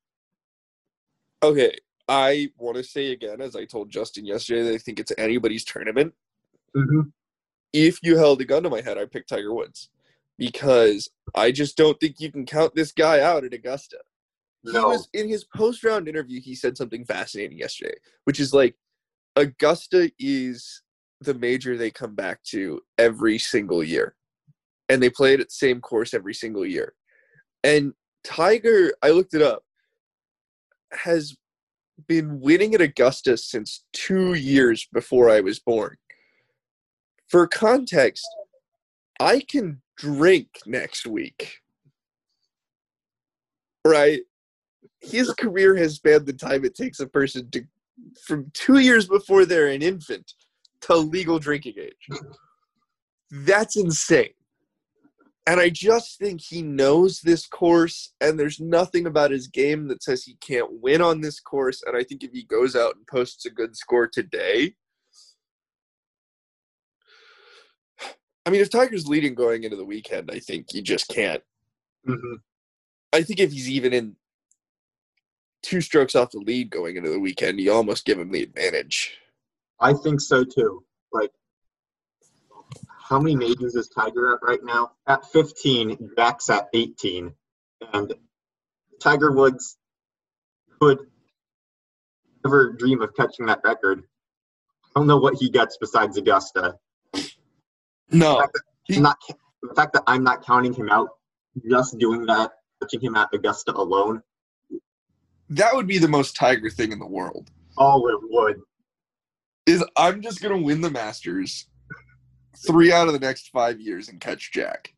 Okay, 1.42 1.76
I 2.08 2.50
want 2.56 2.76
to 2.76 2.84
say 2.84 3.12
again, 3.12 3.40
as 3.40 3.56
I 3.56 3.64
told 3.64 3.90
Justin 3.90 4.24
yesterday, 4.24 4.62
that 4.62 4.74
I 4.74 4.78
think 4.78 5.00
it's 5.00 5.12
anybody's 5.18 5.64
tournament. 5.64 6.14
hmm 6.74 7.02
if 7.72 7.98
you 8.02 8.16
held 8.16 8.40
a 8.40 8.44
gun 8.44 8.62
to 8.62 8.70
my 8.70 8.80
head, 8.82 8.98
I'd 8.98 9.10
pick 9.10 9.26
Tiger 9.26 9.54
Woods 9.54 9.88
because 10.38 11.10
I 11.34 11.52
just 11.52 11.76
don't 11.76 11.98
think 11.98 12.20
you 12.20 12.30
can 12.30 12.44
count 12.44 12.74
this 12.74 12.92
guy 12.92 13.20
out 13.20 13.44
at 13.44 13.54
Augusta. 13.54 13.98
He 14.64 14.72
No. 14.72 14.88
was 14.88 15.08
in 15.12 15.28
his 15.28 15.44
post 15.44 15.82
round 15.82 16.08
interview, 16.08 16.40
he 16.40 16.54
said 16.54 16.76
something 16.76 17.04
fascinating 17.04 17.58
yesterday, 17.58 17.94
which 18.24 18.38
is 18.38 18.54
like 18.54 18.76
Augusta 19.36 20.12
is 20.18 20.82
the 21.20 21.34
major 21.34 21.76
they 21.76 21.90
come 21.90 22.14
back 22.14 22.42
to 22.44 22.82
every 22.98 23.38
single 23.38 23.82
year. 23.82 24.14
And 24.88 25.02
they 25.02 25.10
play 25.10 25.34
it 25.34 25.40
at 25.40 25.48
the 25.48 25.54
same 25.54 25.80
course 25.80 26.14
every 26.14 26.34
single 26.34 26.66
year. 26.66 26.94
And 27.64 27.94
Tiger, 28.24 28.92
I 29.02 29.10
looked 29.10 29.34
it 29.34 29.42
up, 29.42 29.64
has 30.92 31.36
been 32.06 32.40
winning 32.40 32.74
at 32.74 32.80
Augusta 32.80 33.36
since 33.36 33.84
two 33.92 34.34
years 34.34 34.86
before 34.92 35.30
I 35.30 35.40
was 35.40 35.58
born. 35.58 35.96
For 37.28 37.46
context, 37.46 38.26
I 39.18 39.40
can 39.40 39.82
drink 39.96 40.48
next 40.66 41.06
week. 41.06 41.60
Right? 43.84 44.22
His 45.02 45.32
career 45.34 45.76
has 45.76 45.96
spanned 45.96 46.26
the 46.26 46.32
time 46.32 46.64
it 46.64 46.74
takes 46.74 47.00
a 47.00 47.06
person 47.06 47.50
to 47.50 47.64
from 48.24 48.50
two 48.54 48.78
years 48.78 49.06
before 49.06 49.44
they're 49.44 49.68
an 49.68 49.82
infant 49.82 50.32
to 50.82 50.96
legal 50.96 51.38
drinking 51.38 51.74
age. 51.78 52.08
That's 53.30 53.76
insane. 53.76 54.34
And 55.46 55.58
I 55.58 55.70
just 55.70 56.18
think 56.18 56.40
he 56.40 56.62
knows 56.62 57.20
this 57.20 57.46
course, 57.46 58.12
and 58.20 58.38
there's 58.38 58.60
nothing 58.60 59.06
about 59.06 59.32
his 59.32 59.48
game 59.48 59.88
that 59.88 60.02
says 60.02 60.22
he 60.22 60.36
can't 60.36 60.80
win 60.80 61.02
on 61.02 61.20
this 61.20 61.40
course. 61.40 61.82
And 61.84 61.96
I 61.96 62.04
think 62.04 62.22
if 62.22 62.30
he 62.30 62.44
goes 62.44 62.76
out 62.76 62.94
and 62.94 63.06
posts 63.08 63.44
a 63.44 63.50
good 63.50 63.76
score 63.76 64.06
today, 64.06 64.76
I 68.46 68.50
mean, 68.50 68.60
if 68.60 68.70
Tiger's 68.70 69.08
leading 69.08 69.34
going 69.34 69.64
into 69.64 69.76
the 69.76 69.84
weekend, 69.84 70.30
I 70.30 70.38
think 70.38 70.72
you 70.72 70.82
just 70.82 71.08
can't. 71.08 71.42
hmm 72.06 72.34
I 73.14 73.22
think 73.22 73.40
if 73.40 73.52
he's 73.52 73.68
even 73.68 73.92
in 73.92 74.16
two 75.62 75.80
strokes 75.80 76.14
off 76.14 76.30
the 76.30 76.38
lead 76.38 76.70
going 76.70 76.96
into 76.96 77.10
the 77.10 77.18
weekend, 77.18 77.60
you 77.60 77.72
almost 77.72 78.04
give 78.04 78.18
him 78.18 78.30
the 78.30 78.42
advantage. 78.42 79.16
I 79.80 79.92
think 79.94 80.20
so 80.20 80.44
too. 80.44 80.84
Like, 81.12 81.30
how 82.88 83.18
many 83.18 83.36
majors 83.36 83.74
is 83.74 83.88
Tiger 83.88 84.34
at 84.34 84.40
right 84.46 84.62
now? 84.62 84.92
At 85.06 85.24
15, 85.32 86.10
Jack's 86.16 86.50
at 86.50 86.68
18. 86.72 87.34
And 87.92 88.14
Tiger 89.00 89.32
Woods 89.32 89.76
could 90.80 90.98
never 92.44 92.72
dream 92.72 93.02
of 93.02 93.14
catching 93.14 93.46
that 93.46 93.60
record. 93.64 94.04
I 94.94 95.00
don't 95.00 95.06
know 95.06 95.18
what 95.18 95.34
he 95.34 95.50
gets 95.50 95.76
besides 95.78 96.16
Augusta. 96.16 96.78
No, 98.10 98.46
He- 98.84 99.00
not 99.00 99.18
the 99.62 99.74
fact 99.74 99.94
that 99.94 100.02
I'm 100.06 100.22
not 100.22 100.44
counting 100.44 100.74
him 100.74 100.90
out, 100.90 101.08
just 101.68 101.98
doing 101.98 102.26
that, 102.26 102.52
catching 102.80 103.00
him 103.00 103.16
at 103.16 103.28
Augusta 103.32 103.72
alone. 103.74 104.22
That 105.56 105.74
would 105.74 105.86
be 105.86 105.98
the 105.98 106.08
most 106.08 106.36
Tiger 106.36 106.70
thing 106.70 106.92
in 106.92 106.98
the 106.98 107.06
world. 107.06 107.50
Oh, 107.78 108.06
it 108.08 108.18
would. 108.22 108.60
Is 109.66 109.84
I'm 109.96 110.20
just 110.22 110.40
gonna 110.42 110.58
win 110.58 110.80
the 110.80 110.90
Masters 110.90 111.66
three 112.66 112.92
out 112.92 113.06
of 113.06 113.12
the 113.12 113.18
next 113.20 113.48
five 113.50 113.80
years 113.80 114.08
and 114.08 114.20
catch 114.20 114.52
Jack. 114.52 114.94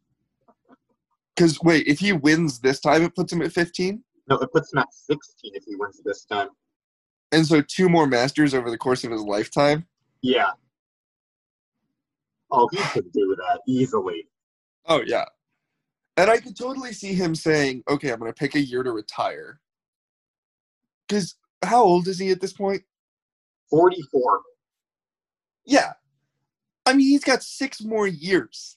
Because 1.37 1.61
wait, 1.63 1.87
if 1.87 1.99
he 1.99 2.13
wins 2.13 2.61
this 2.61 2.81
time, 2.81 3.03
it 3.03 3.15
puts 3.15 3.33
him 3.33 3.43
at 3.43 3.53
15, 3.53 4.03
No, 4.29 4.37
it 4.39 4.51
puts 4.53 4.73
him 4.73 4.79
at 4.79 4.93
16 4.93 5.53
if 5.55 5.65
he 5.67 5.75
wins 5.77 6.01
this 6.05 6.25
time. 6.25 6.49
and 7.33 7.47
so 7.47 7.61
two 7.61 7.89
more 7.89 8.07
Masters 8.07 8.55
over 8.55 8.71
the 8.71 8.79
course 8.79 9.05
of 9.05 9.11
his 9.11 9.23
lifetime. 9.23 9.87
Yeah. 10.23 10.51
Oh, 12.51 12.69
he 12.73 12.79
could 12.93 13.11
do 13.13 13.37
that 13.37 13.61
easily. 13.67 14.29
Oh 14.87 15.03
yeah. 15.07 15.25
And 16.17 16.31
I 16.31 16.39
could 16.39 16.57
totally 16.57 16.93
see 16.93 17.15
him 17.15 17.35
saying, 17.35 17.83
"Okay, 17.89 18.11
I'm 18.11 18.21
going 18.21 18.31
to 18.31 18.39
pick 18.39 18.55
a 18.55 18.61
year 18.61 18.83
to 18.85 18.93
retire." 18.93 19.61
Cuz 21.09 21.37
how 21.65 21.83
old 21.83 22.09
is 22.09 22.19
he 22.19 22.31
at 22.31 22.41
this 22.41 22.53
point? 22.53 22.83
44. 23.71 24.43
Yeah. 25.65 25.95
I 26.87 26.93
mean, 26.93 27.09
he's 27.09 27.25
got 27.25 27.43
6 27.43 27.83
more 27.83 28.07
years 28.07 28.77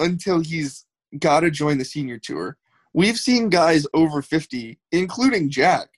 until 0.00 0.40
he's 0.40 0.86
got 1.18 1.40
to 1.40 1.50
join 1.50 1.78
the 1.78 1.84
senior 1.84 2.18
tour. 2.18 2.56
We've 2.92 3.16
seen 3.16 3.48
guys 3.48 3.86
over 3.92 4.22
50, 4.22 4.78
including 4.92 5.50
Jack, 5.50 5.88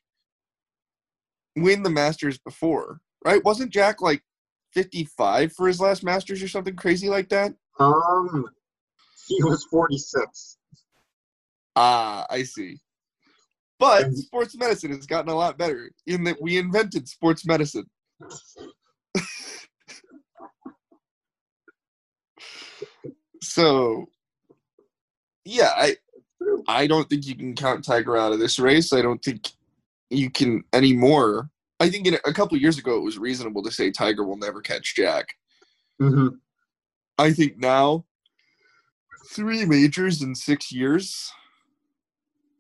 win 1.55 1.83
the 1.83 1.91
Masters 1.91 2.39
before, 2.39 3.01
right? 3.25 3.45
Wasn't 3.45 3.73
Jack 3.73 4.01
like 4.01 4.23
55 4.73 5.53
for 5.53 5.69
his 5.69 5.81
last 5.81 6.03
Masters 6.03 6.43
or 6.43 6.49
something 6.49 6.75
crazy 6.75 7.09
like 7.09 7.29
that? 7.29 7.55
Um, 7.79 8.47
he 9.29 9.43
was 9.43 9.65
46. 9.71 10.59
Ah, 11.77 12.27
I 12.31 12.43
see. 12.43 12.81
But 13.79 14.15
sports 14.15 14.57
medicine 14.57 14.91
has 14.93 15.07
gotten 15.07 15.31
a 15.31 15.35
lot 15.35 15.59
better 15.59 15.91
in 16.07 16.25
that 16.25 16.41
we 16.41 16.57
invented 16.57 17.09
sports 17.09 17.47
medicine. 17.47 17.85
So, 23.43 24.07
yeah, 25.45 25.71
I 25.77 25.97
I 26.69 26.87
don't 26.87 27.09
think 27.09 27.27
you 27.27 27.37
can 27.37 27.55
count 27.55 27.85
Tiger 27.85 28.17
out 28.17 28.33
of 28.33 28.39
this 28.39 28.59
race. 28.59 28.93
I 28.93 29.03
don't 29.03 29.23
think 29.23 29.51
you 30.11 30.31
can 30.31 30.65
anymore. 30.73 31.51
I 31.79 31.91
think 31.91 32.07
in 32.07 32.15
a, 32.15 32.33
couple 32.33 32.57
years 32.59 32.79
ago 32.79 32.97
it 32.97 33.05
was 33.05 33.19
reasonable 33.19 33.63
to 33.63 33.71
say 33.71 33.91
Tiger 33.91 34.25
will 34.25 34.39
never 34.39 34.61
catch 34.61 34.95
Jack. 34.95 35.35
hmm 36.01 36.29
I 37.19 37.33
think 37.33 37.59
now 37.59 38.05
three 39.31 39.65
majors 39.65 40.23
in 40.23 40.35
six 40.35 40.71
years. 40.73 41.31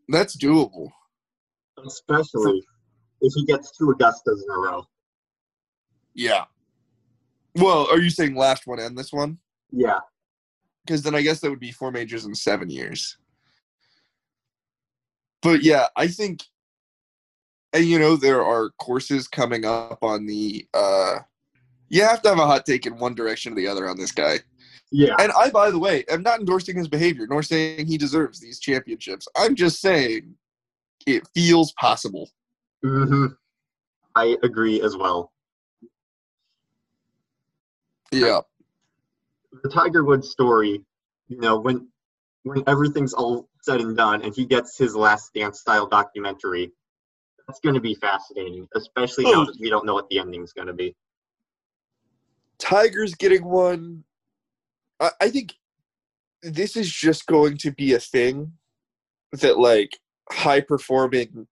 That's 0.08 0.36
doable. 0.36 0.90
Especially 1.84 2.62
if 3.20 3.32
he 3.34 3.44
gets 3.44 3.76
two 3.76 3.86
Augustas 3.86 4.42
in 4.42 4.54
a 4.54 4.58
row. 4.58 4.84
Yeah. 6.14 6.44
Well, 7.56 7.88
are 7.90 7.98
you 7.98 8.10
saying 8.10 8.34
last 8.34 8.66
one 8.66 8.78
and 8.78 8.96
this 8.96 9.12
one? 9.12 9.38
Yeah, 9.70 9.98
Because 10.84 11.02
then 11.02 11.14
I 11.14 11.22
guess 11.22 11.40
that 11.40 11.50
would 11.50 11.60
be 11.60 11.72
four 11.72 11.90
majors 11.90 12.24
in 12.24 12.34
seven 12.34 12.70
years. 12.70 13.18
But 15.42 15.62
yeah, 15.62 15.86
I 15.96 16.06
think, 16.08 16.42
and 17.72 17.84
you 17.84 17.98
know, 17.98 18.16
there 18.16 18.44
are 18.44 18.70
courses 18.78 19.28
coming 19.28 19.64
up 19.64 19.98
on 20.02 20.26
the. 20.26 20.66
uh 20.72 21.18
You 21.88 22.02
have 22.02 22.22
to 22.22 22.28
have 22.30 22.38
a 22.38 22.46
hot 22.46 22.64
take 22.64 22.86
in 22.86 22.98
one 22.98 23.14
direction 23.14 23.52
or 23.52 23.56
the 23.56 23.66
other 23.68 23.88
on 23.88 23.96
this 23.96 24.12
guy. 24.12 24.38
yeah. 24.90 25.14
And 25.18 25.32
I, 25.32 25.50
by 25.50 25.70
the 25.70 25.78
way, 25.78 26.04
am 26.08 26.22
not 26.22 26.40
endorsing 26.40 26.76
his 26.76 26.88
behavior 26.88 27.26
nor 27.28 27.42
saying 27.42 27.86
he 27.86 27.98
deserves 27.98 28.40
these 28.40 28.60
championships. 28.60 29.28
I'm 29.36 29.54
just 29.54 29.80
saying 29.80 30.34
it 31.07 31.26
feels 31.34 31.72
possible. 31.72 32.30
hmm 32.82 33.26
I 34.14 34.36
agree 34.42 34.80
as 34.82 34.96
well. 34.96 35.32
Yeah. 38.11 38.40
The 39.62 39.68
Tiger 39.68 40.04
Woods 40.04 40.30
story, 40.30 40.82
you 41.28 41.38
know, 41.38 41.59
when 41.59 41.88
when 42.44 42.62
everything's 42.66 43.12
all 43.12 43.48
said 43.62 43.80
and 43.80 43.96
done, 43.96 44.22
and 44.22 44.34
he 44.34 44.46
gets 44.46 44.78
his 44.78 44.94
Last 44.94 45.34
Dance 45.34 45.61
style 45.61 45.86
documentary, 45.86 46.72
that's 47.46 47.61
going 47.61 47.74
to 47.74 47.80
be 47.80 47.94
fascinating, 47.94 48.66
especially 48.74 49.24
now 49.24 49.42
Oh. 49.42 49.44
that 49.46 49.57
we 49.61 49.68
don't 49.68 49.84
know 49.84 49.94
what 49.94 50.09
the 50.09 50.18
ending's 50.20 50.52
going 50.52 50.68
to 50.68 50.72
be. 50.74 50.94
Tiger's 52.59 53.14
getting 53.14 53.44
one. 53.44 54.04
I, 55.00 55.11
I 55.20 55.30
think 55.30 55.54
this 56.42 56.76
is 56.76 56.90
just 56.90 57.26
going 57.26 57.59
to 57.59 57.70
be 57.72 57.94
a 57.94 58.00
thing 58.00 58.52
that 59.32 59.59
like 59.59 59.98
high 60.30 60.60
performing, 60.60 61.46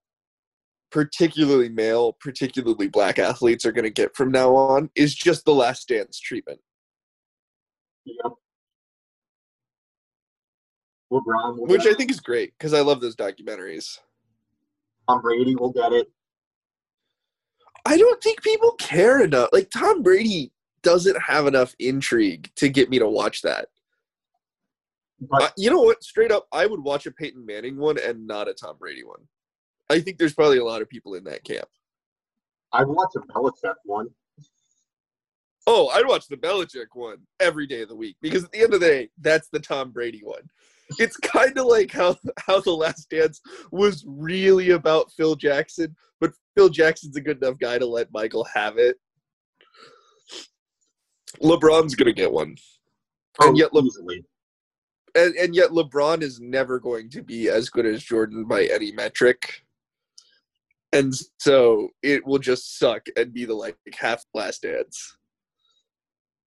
particularly 0.91 1.69
male, 1.69 2.13
particularly 2.15 2.89
black 2.89 3.19
athletes 3.19 3.65
are 3.65 3.73
going 3.73 3.85
to 3.85 3.91
get 3.91 4.15
from 4.17 4.31
now 4.31 4.55
on 4.55 4.91
is 4.95 5.15
just 5.15 5.45
the 5.45 5.55
last 5.55 5.89
dance 5.89 6.19
treatment. 6.19 6.61
Yep. 8.05 8.33
LeBron 11.13 11.59
will 11.59 11.67
Which 11.67 11.87
I 11.87 11.95
think 11.95 12.11
is 12.11 12.21
great 12.21 12.53
because 12.59 12.75
I 12.75 12.81
love 12.81 13.01
those 13.01 13.17
documentaries. 13.17 13.99
Tom 15.09 15.21
Brady 15.21 15.55
will 15.55 15.71
get 15.71 15.93
it. 15.93 16.11
I 17.87 17.99
don't 17.99 18.23
think 18.23 18.43
people 18.43 18.73
care 18.73 19.23
enough. 19.23 19.51
Like 19.53 19.71
Tom 19.71 20.03
Brady 20.03 20.53
doesn't 20.83 21.21
have 21.21 21.47
enough 21.47 21.75
intrigue 21.79 22.51
to 22.57 22.69
get 22.69 22.89
me 22.89 22.99
to 22.99 23.09
watch 23.09 23.43
that. 23.43 23.69
But 25.21 25.43
Uh, 25.43 25.49
you 25.57 25.71
know 25.71 25.81
what? 25.83 26.03
Straight 26.03 26.33
up, 26.33 26.47
I 26.53 26.67
would 26.67 26.81
watch 26.81 27.07
a 27.07 27.11
Peyton 27.13 27.45
Manning 27.47 27.77
one 27.77 27.99
and 27.99 28.27
not 28.27 28.49
a 28.49 28.55
Tom 28.55 28.77
Brady 28.79 29.05
one. 29.05 29.21
I 29.91 30.01
think 30.01 30.19
there's 30.19 30.35
probably 30.35 30.59
a 30.59 30.65
lot 30.65 30.83
of 30.83 30.89
people 30.89 31.15
in 31.15 31.25
that 31.25 31.45
camp. 31.45 31.69
I'd 32.73 32.87
watch 32.87 33.13
a 33.17 33.21
Belichick 33.21 33.75
one. 33.85 34.09
Oh, 35.67 35.89
I'd 35.89 36.07
watch 36.07 36.27
the 36.29 36.37
Belichick 36.37 36.89
one 36.95 37.19
every 37.41 37.67
day 37.67 37.83
of 37.83 37.89
the 37.89 37.97
week 37.97 38.17
because 38.21 38.45
at 38.45 38.53
the 38.53 38.61
end 38.61 38.75
of 38.75 38.81
the 38.81 38.87
day, 38.87 39.11
that's 39.21 39.49
the 39.49 39.61
Tom 39.61 39.93
Brady 39.93 40.21
one. 40.23 40.43
It's 40.99 41.17
kind 41.17 41.57
of 41.57 41.67
like 41.67 41.91
how 41.93 42.17
how 42.39 42.61
the 42.61 42.73
Last 42.73 43.09
Dance 43.09 43.41
was 43.71 44.05
really 44.07 44.71
about 44.71 45.13
Phil 45.13 45.35
Jackson, 45.37 45.95
but 46.21 46.33
Phil 46.55 46.69
Jackson's 46.69 47.17
a 47.17 47.21
good 47.23 47.43
enough 47.43 47.59
guy 47.59 47.79
to 47.79 47.87
let 47.87 48.13
Michael 48.13 48.45
have 48.53 48.77
it. 48.77 48.97
LeBron's 51.43 51.95
gonna 51.95 52.13
get 52.13 52.31
one, 52.33 52.57
Oh, 53.41 53.49
And 53.49 53.57
yet 53.59 53.73
Le- 53.73 53.83
easily. 53.85 54.25
And, 55.15 55.35
and 55.37 55.55
yet 55.55 55.71
LeBron 55.71 56.23
is 56.23 56.41
never 56.41 56.79
going 56.79 57.09
to 57.11 57.23
be 57.23 57.49
as 57.49 57.69
good 57.69 57.87
as 57.87 58.03
Jordan 58.03 58.45
by 58.45 58.65
any 58.65 58.93
metric, 58.93 59.65
and 60.93 61.15
so 61.39 61.89
it 62.03 62.27
will 62.27 62.39
just 62.39 62.79
suck 62.79 63.07
and 63.17 63.33
be 63.33 63.45
the 63.45 63.55
like 63.55 63.77
half 63.99 64.25
Last 64.35 64.63
Dance. 64.63 65.17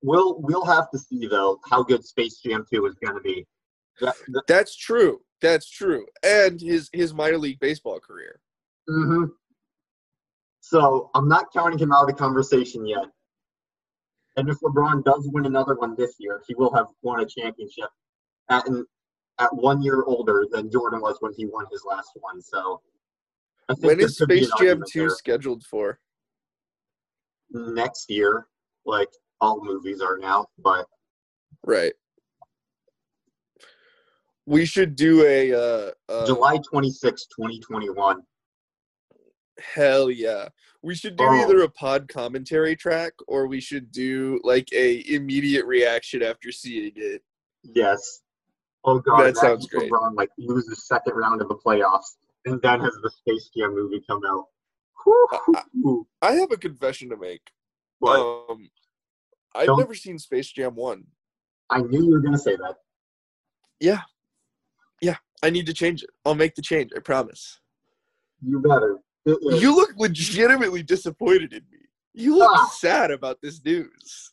We'll 0.04 0.40
we'll 0.42 0.66
have 0.66 0.90
to 0.92 1.00
see 1.00 1.28
though 1.28 1.60
how 1.70 1.84
good 1.84 2.06
Space 2.06 2.40
Jam 2.40 2.66
2 2.72 2.86
is 2.86 2.96
going 2.96 3.16
to 3.16 3.22
be. 3.22 3.46
That, 4.02 4.16
that, 4.28 4.44
That's 4.48 4.76
true. 4.76 5.22
That's 5.42 5.70
true. 5.70 6.06
And 6.24 6.60
his 6.62 6.90
his 6.94 7.14
minor 7.14 7.38
league 7.38 7.60
baseball 7.60 8.00
career. 8.00 8.40
hmm 8.88 9.26
So 10.62 11.10
I'm 11.16 11.28
not 11.28 11.48
counting 11.54 11.80
him 11.80 11.92
out 11.92 12.04
of 12.04 12.08
the 12.08 12.14
conversation 12.14 12.86
yet. 12.86 13.06
And 14.36 14.50
if 14.50 14.60
LeBron 14.60 15.04
does 15.04 15.28
win 15.34 15.48
another 15.48 15.74
one 15.76 15.96
this 15.98 16.16
year, 16.20 16.44
he 16.48 16.54
will 16.54 16.72
have 16.74 16.86
won 17.02 17.22
a 17.22 17.26
championship 17.26 17.90
at 18.50 18.66
at 19.40 19.54
one 19.56 19.82
year 19.82 20.04
older 20.04 20.46
than 20.52 20.72
Jordan 20.72 21.00
was 21.02 21.18
when 21.20 21.34
he 21.34 21.46
won 21.46 21.66
his 21.72 21.84
last 21.86 22.12
one. 22.16 22.42
So 22.42 22.82
When 23.80 24.00
is 24.00 24.18
Space 24.18 24.48
Jam 24.58 24.82
argument 24.82 24.90
2 24.92 25.00
there. 25.00 25.10
scheduled 25.10 25.64
for? 25.64 26.00
next 27.50 28.10
year, 28.10 28.48
like 28.86 29.08
all 29.40 29.64
movies 29.64 30.02
are 30.02 30.18
now. 30.18 30.48
But 30.58 30.86
Right. 31.66 31.94
We 34.46 34.66
should 34.66 34.96
do 34.96 35.24
a 35.26 35.54
uh, 35.54 35.92
uh 36.10 36.26
July 36.26 36.58
26, 36.70 37.26
2021. 37.28 38.22
hell 39.60 40.10
yeah. 40.10 40.50
We 40.82 40.96
should 40.96 41.16
do 41.16 41.24
Oh. 41.26 41.42
either 41.42 41.62
a 41.62 41.70
pod 41.70 42.08
commentary 42.08 42.76
track 42.76 43.14
or 43.28 43.48
we 43.48 43.60
should 43.60 43.92
do 43.92 44.40
like 44.44 44.68
a 44.74 45.04
immediate 45.14 45.66
reaction 45.66 46.22
after 46.24 46.52
seeing 46.52 46.94
it. 46.96 47.24
Yes. 47.64 48.22
Oh 48.86 49.00
god, 49.00 49.18
That 49.18 49.24
imagine 49.24 49.36
sounds 49.36 49.68
great. 49.68 49.92
LeBron 49.92 50.16
like 50.16 50.30
loses 50.38 50.86
second 50.88 51.14
round 51.16 51.42
of 51.42 51.50
the 51.50 51.56
playoffs 51.56 52.16
and 52.46 52.62
then 52.62 52.80
has 52.80 52.94
the 53.04 53.10
Space 53.10 53.50
Jam 53.56 53.74
movie 53.76 54.02
come 54.08 54.22
out. 54.26 54.46
I- 55.54 55.64
I 56.22 56.32
have 56.34 56.52
a 56.52 56.58
confession 56.58 57.10
to 57.10 57.18
make. 57.18 57.52
But 58.00 58.20
Um 58.50 58.70
I've 59.56 59.66
Don't- 59.68 59.80
never 59.80 59.96
seen 59.96 60.20
Space 60.20 60.52
Jam 60.52 60.76
1. 60.76 61.06
I 61.70 61.82
knew 61.82 62.04
you 62.06 62.12
were 62.12 62.20
gonna 62.20 62.38
say 62.38 62.56
that. 62.58 62.76
Yeah. 63.80 64.02
Yeah, 65.02 65.18
I 65.44 65.50
need 65.50 65.66
to 65.68 65.74
change 65.74 66.04
it. 66.04 66.10
I'll 66.26 66.36
make 66.36 66.56
the 66.56 66.62
change, 66.62 66.92
I 66.96 67.00
promise. 67.00 67.60
You 68.42 68.60
better. 68.60 69.00
You 69.26 69.76
look 69.76 69.92
legitimately 69.98 70.84
disappointed 70.84 71.54
in 71.54 71.64
me. 71.72 71.80
You 72.14 72.38
look 72.38 72.52
Ah. 72.56 72.68
sad 72.78 73.12
about 73.12 73.42
this 73.42 73.64
news. 73.64 74.32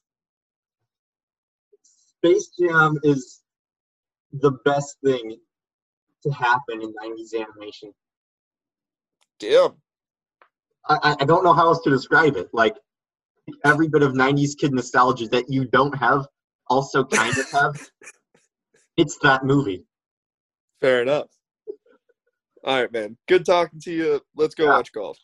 Space 1.83 2.49
Jam 2.59 2.99
is 3.03 3.43
the 4.41 4.53
best 4.65 4.97
thing 5.05 5.37
to 6.23 6.31
happen 6.31 6.83
in 6.83 6.93
90s 6.95 7.35
animation. 7.35 7.93
Damn. 9.39 9.75
I, 10.89 11.17
I- 11.21 11.25
don't 11.25 11.45
know 11.45 11.53
how 11.55 11.67
else 11.69 11.81
to 11.83 11.91
describe 11.91 12.37
it. 12.37 12.49
Like 12.53 12.75
every 13.65 13.89
bit 13.89 14.03
of 14.03 14.13
90s 14.13 14.57
kid 14.59 14.73
nostalgia 14.73 15.29
that 15.29 15.49
you 15.51 15.65
don't 15.67 15.95
have, 15.97 16.27
also 16.69 17.05
kind 17.05 17.37
of 17.37 17.51
have. 17.51 17.81
It's 18.97 19.19
that 19.25 19.45
movie. 19.45 19.85
Fair 20.81 21.03
enough. 21.03 21.27
All 22.63 22.81
right, 22.81 22.93
man. 22.93 23.17
Good 23.27 23.45
talking 23.45 23.81
to 23.81 23.93
you. 23.93 24.21
Let's 24.37 24.55
go 24.55 24.67
Yeah. 24.67 24.71
watch 24.77 24.93
golf. 24.93 25.19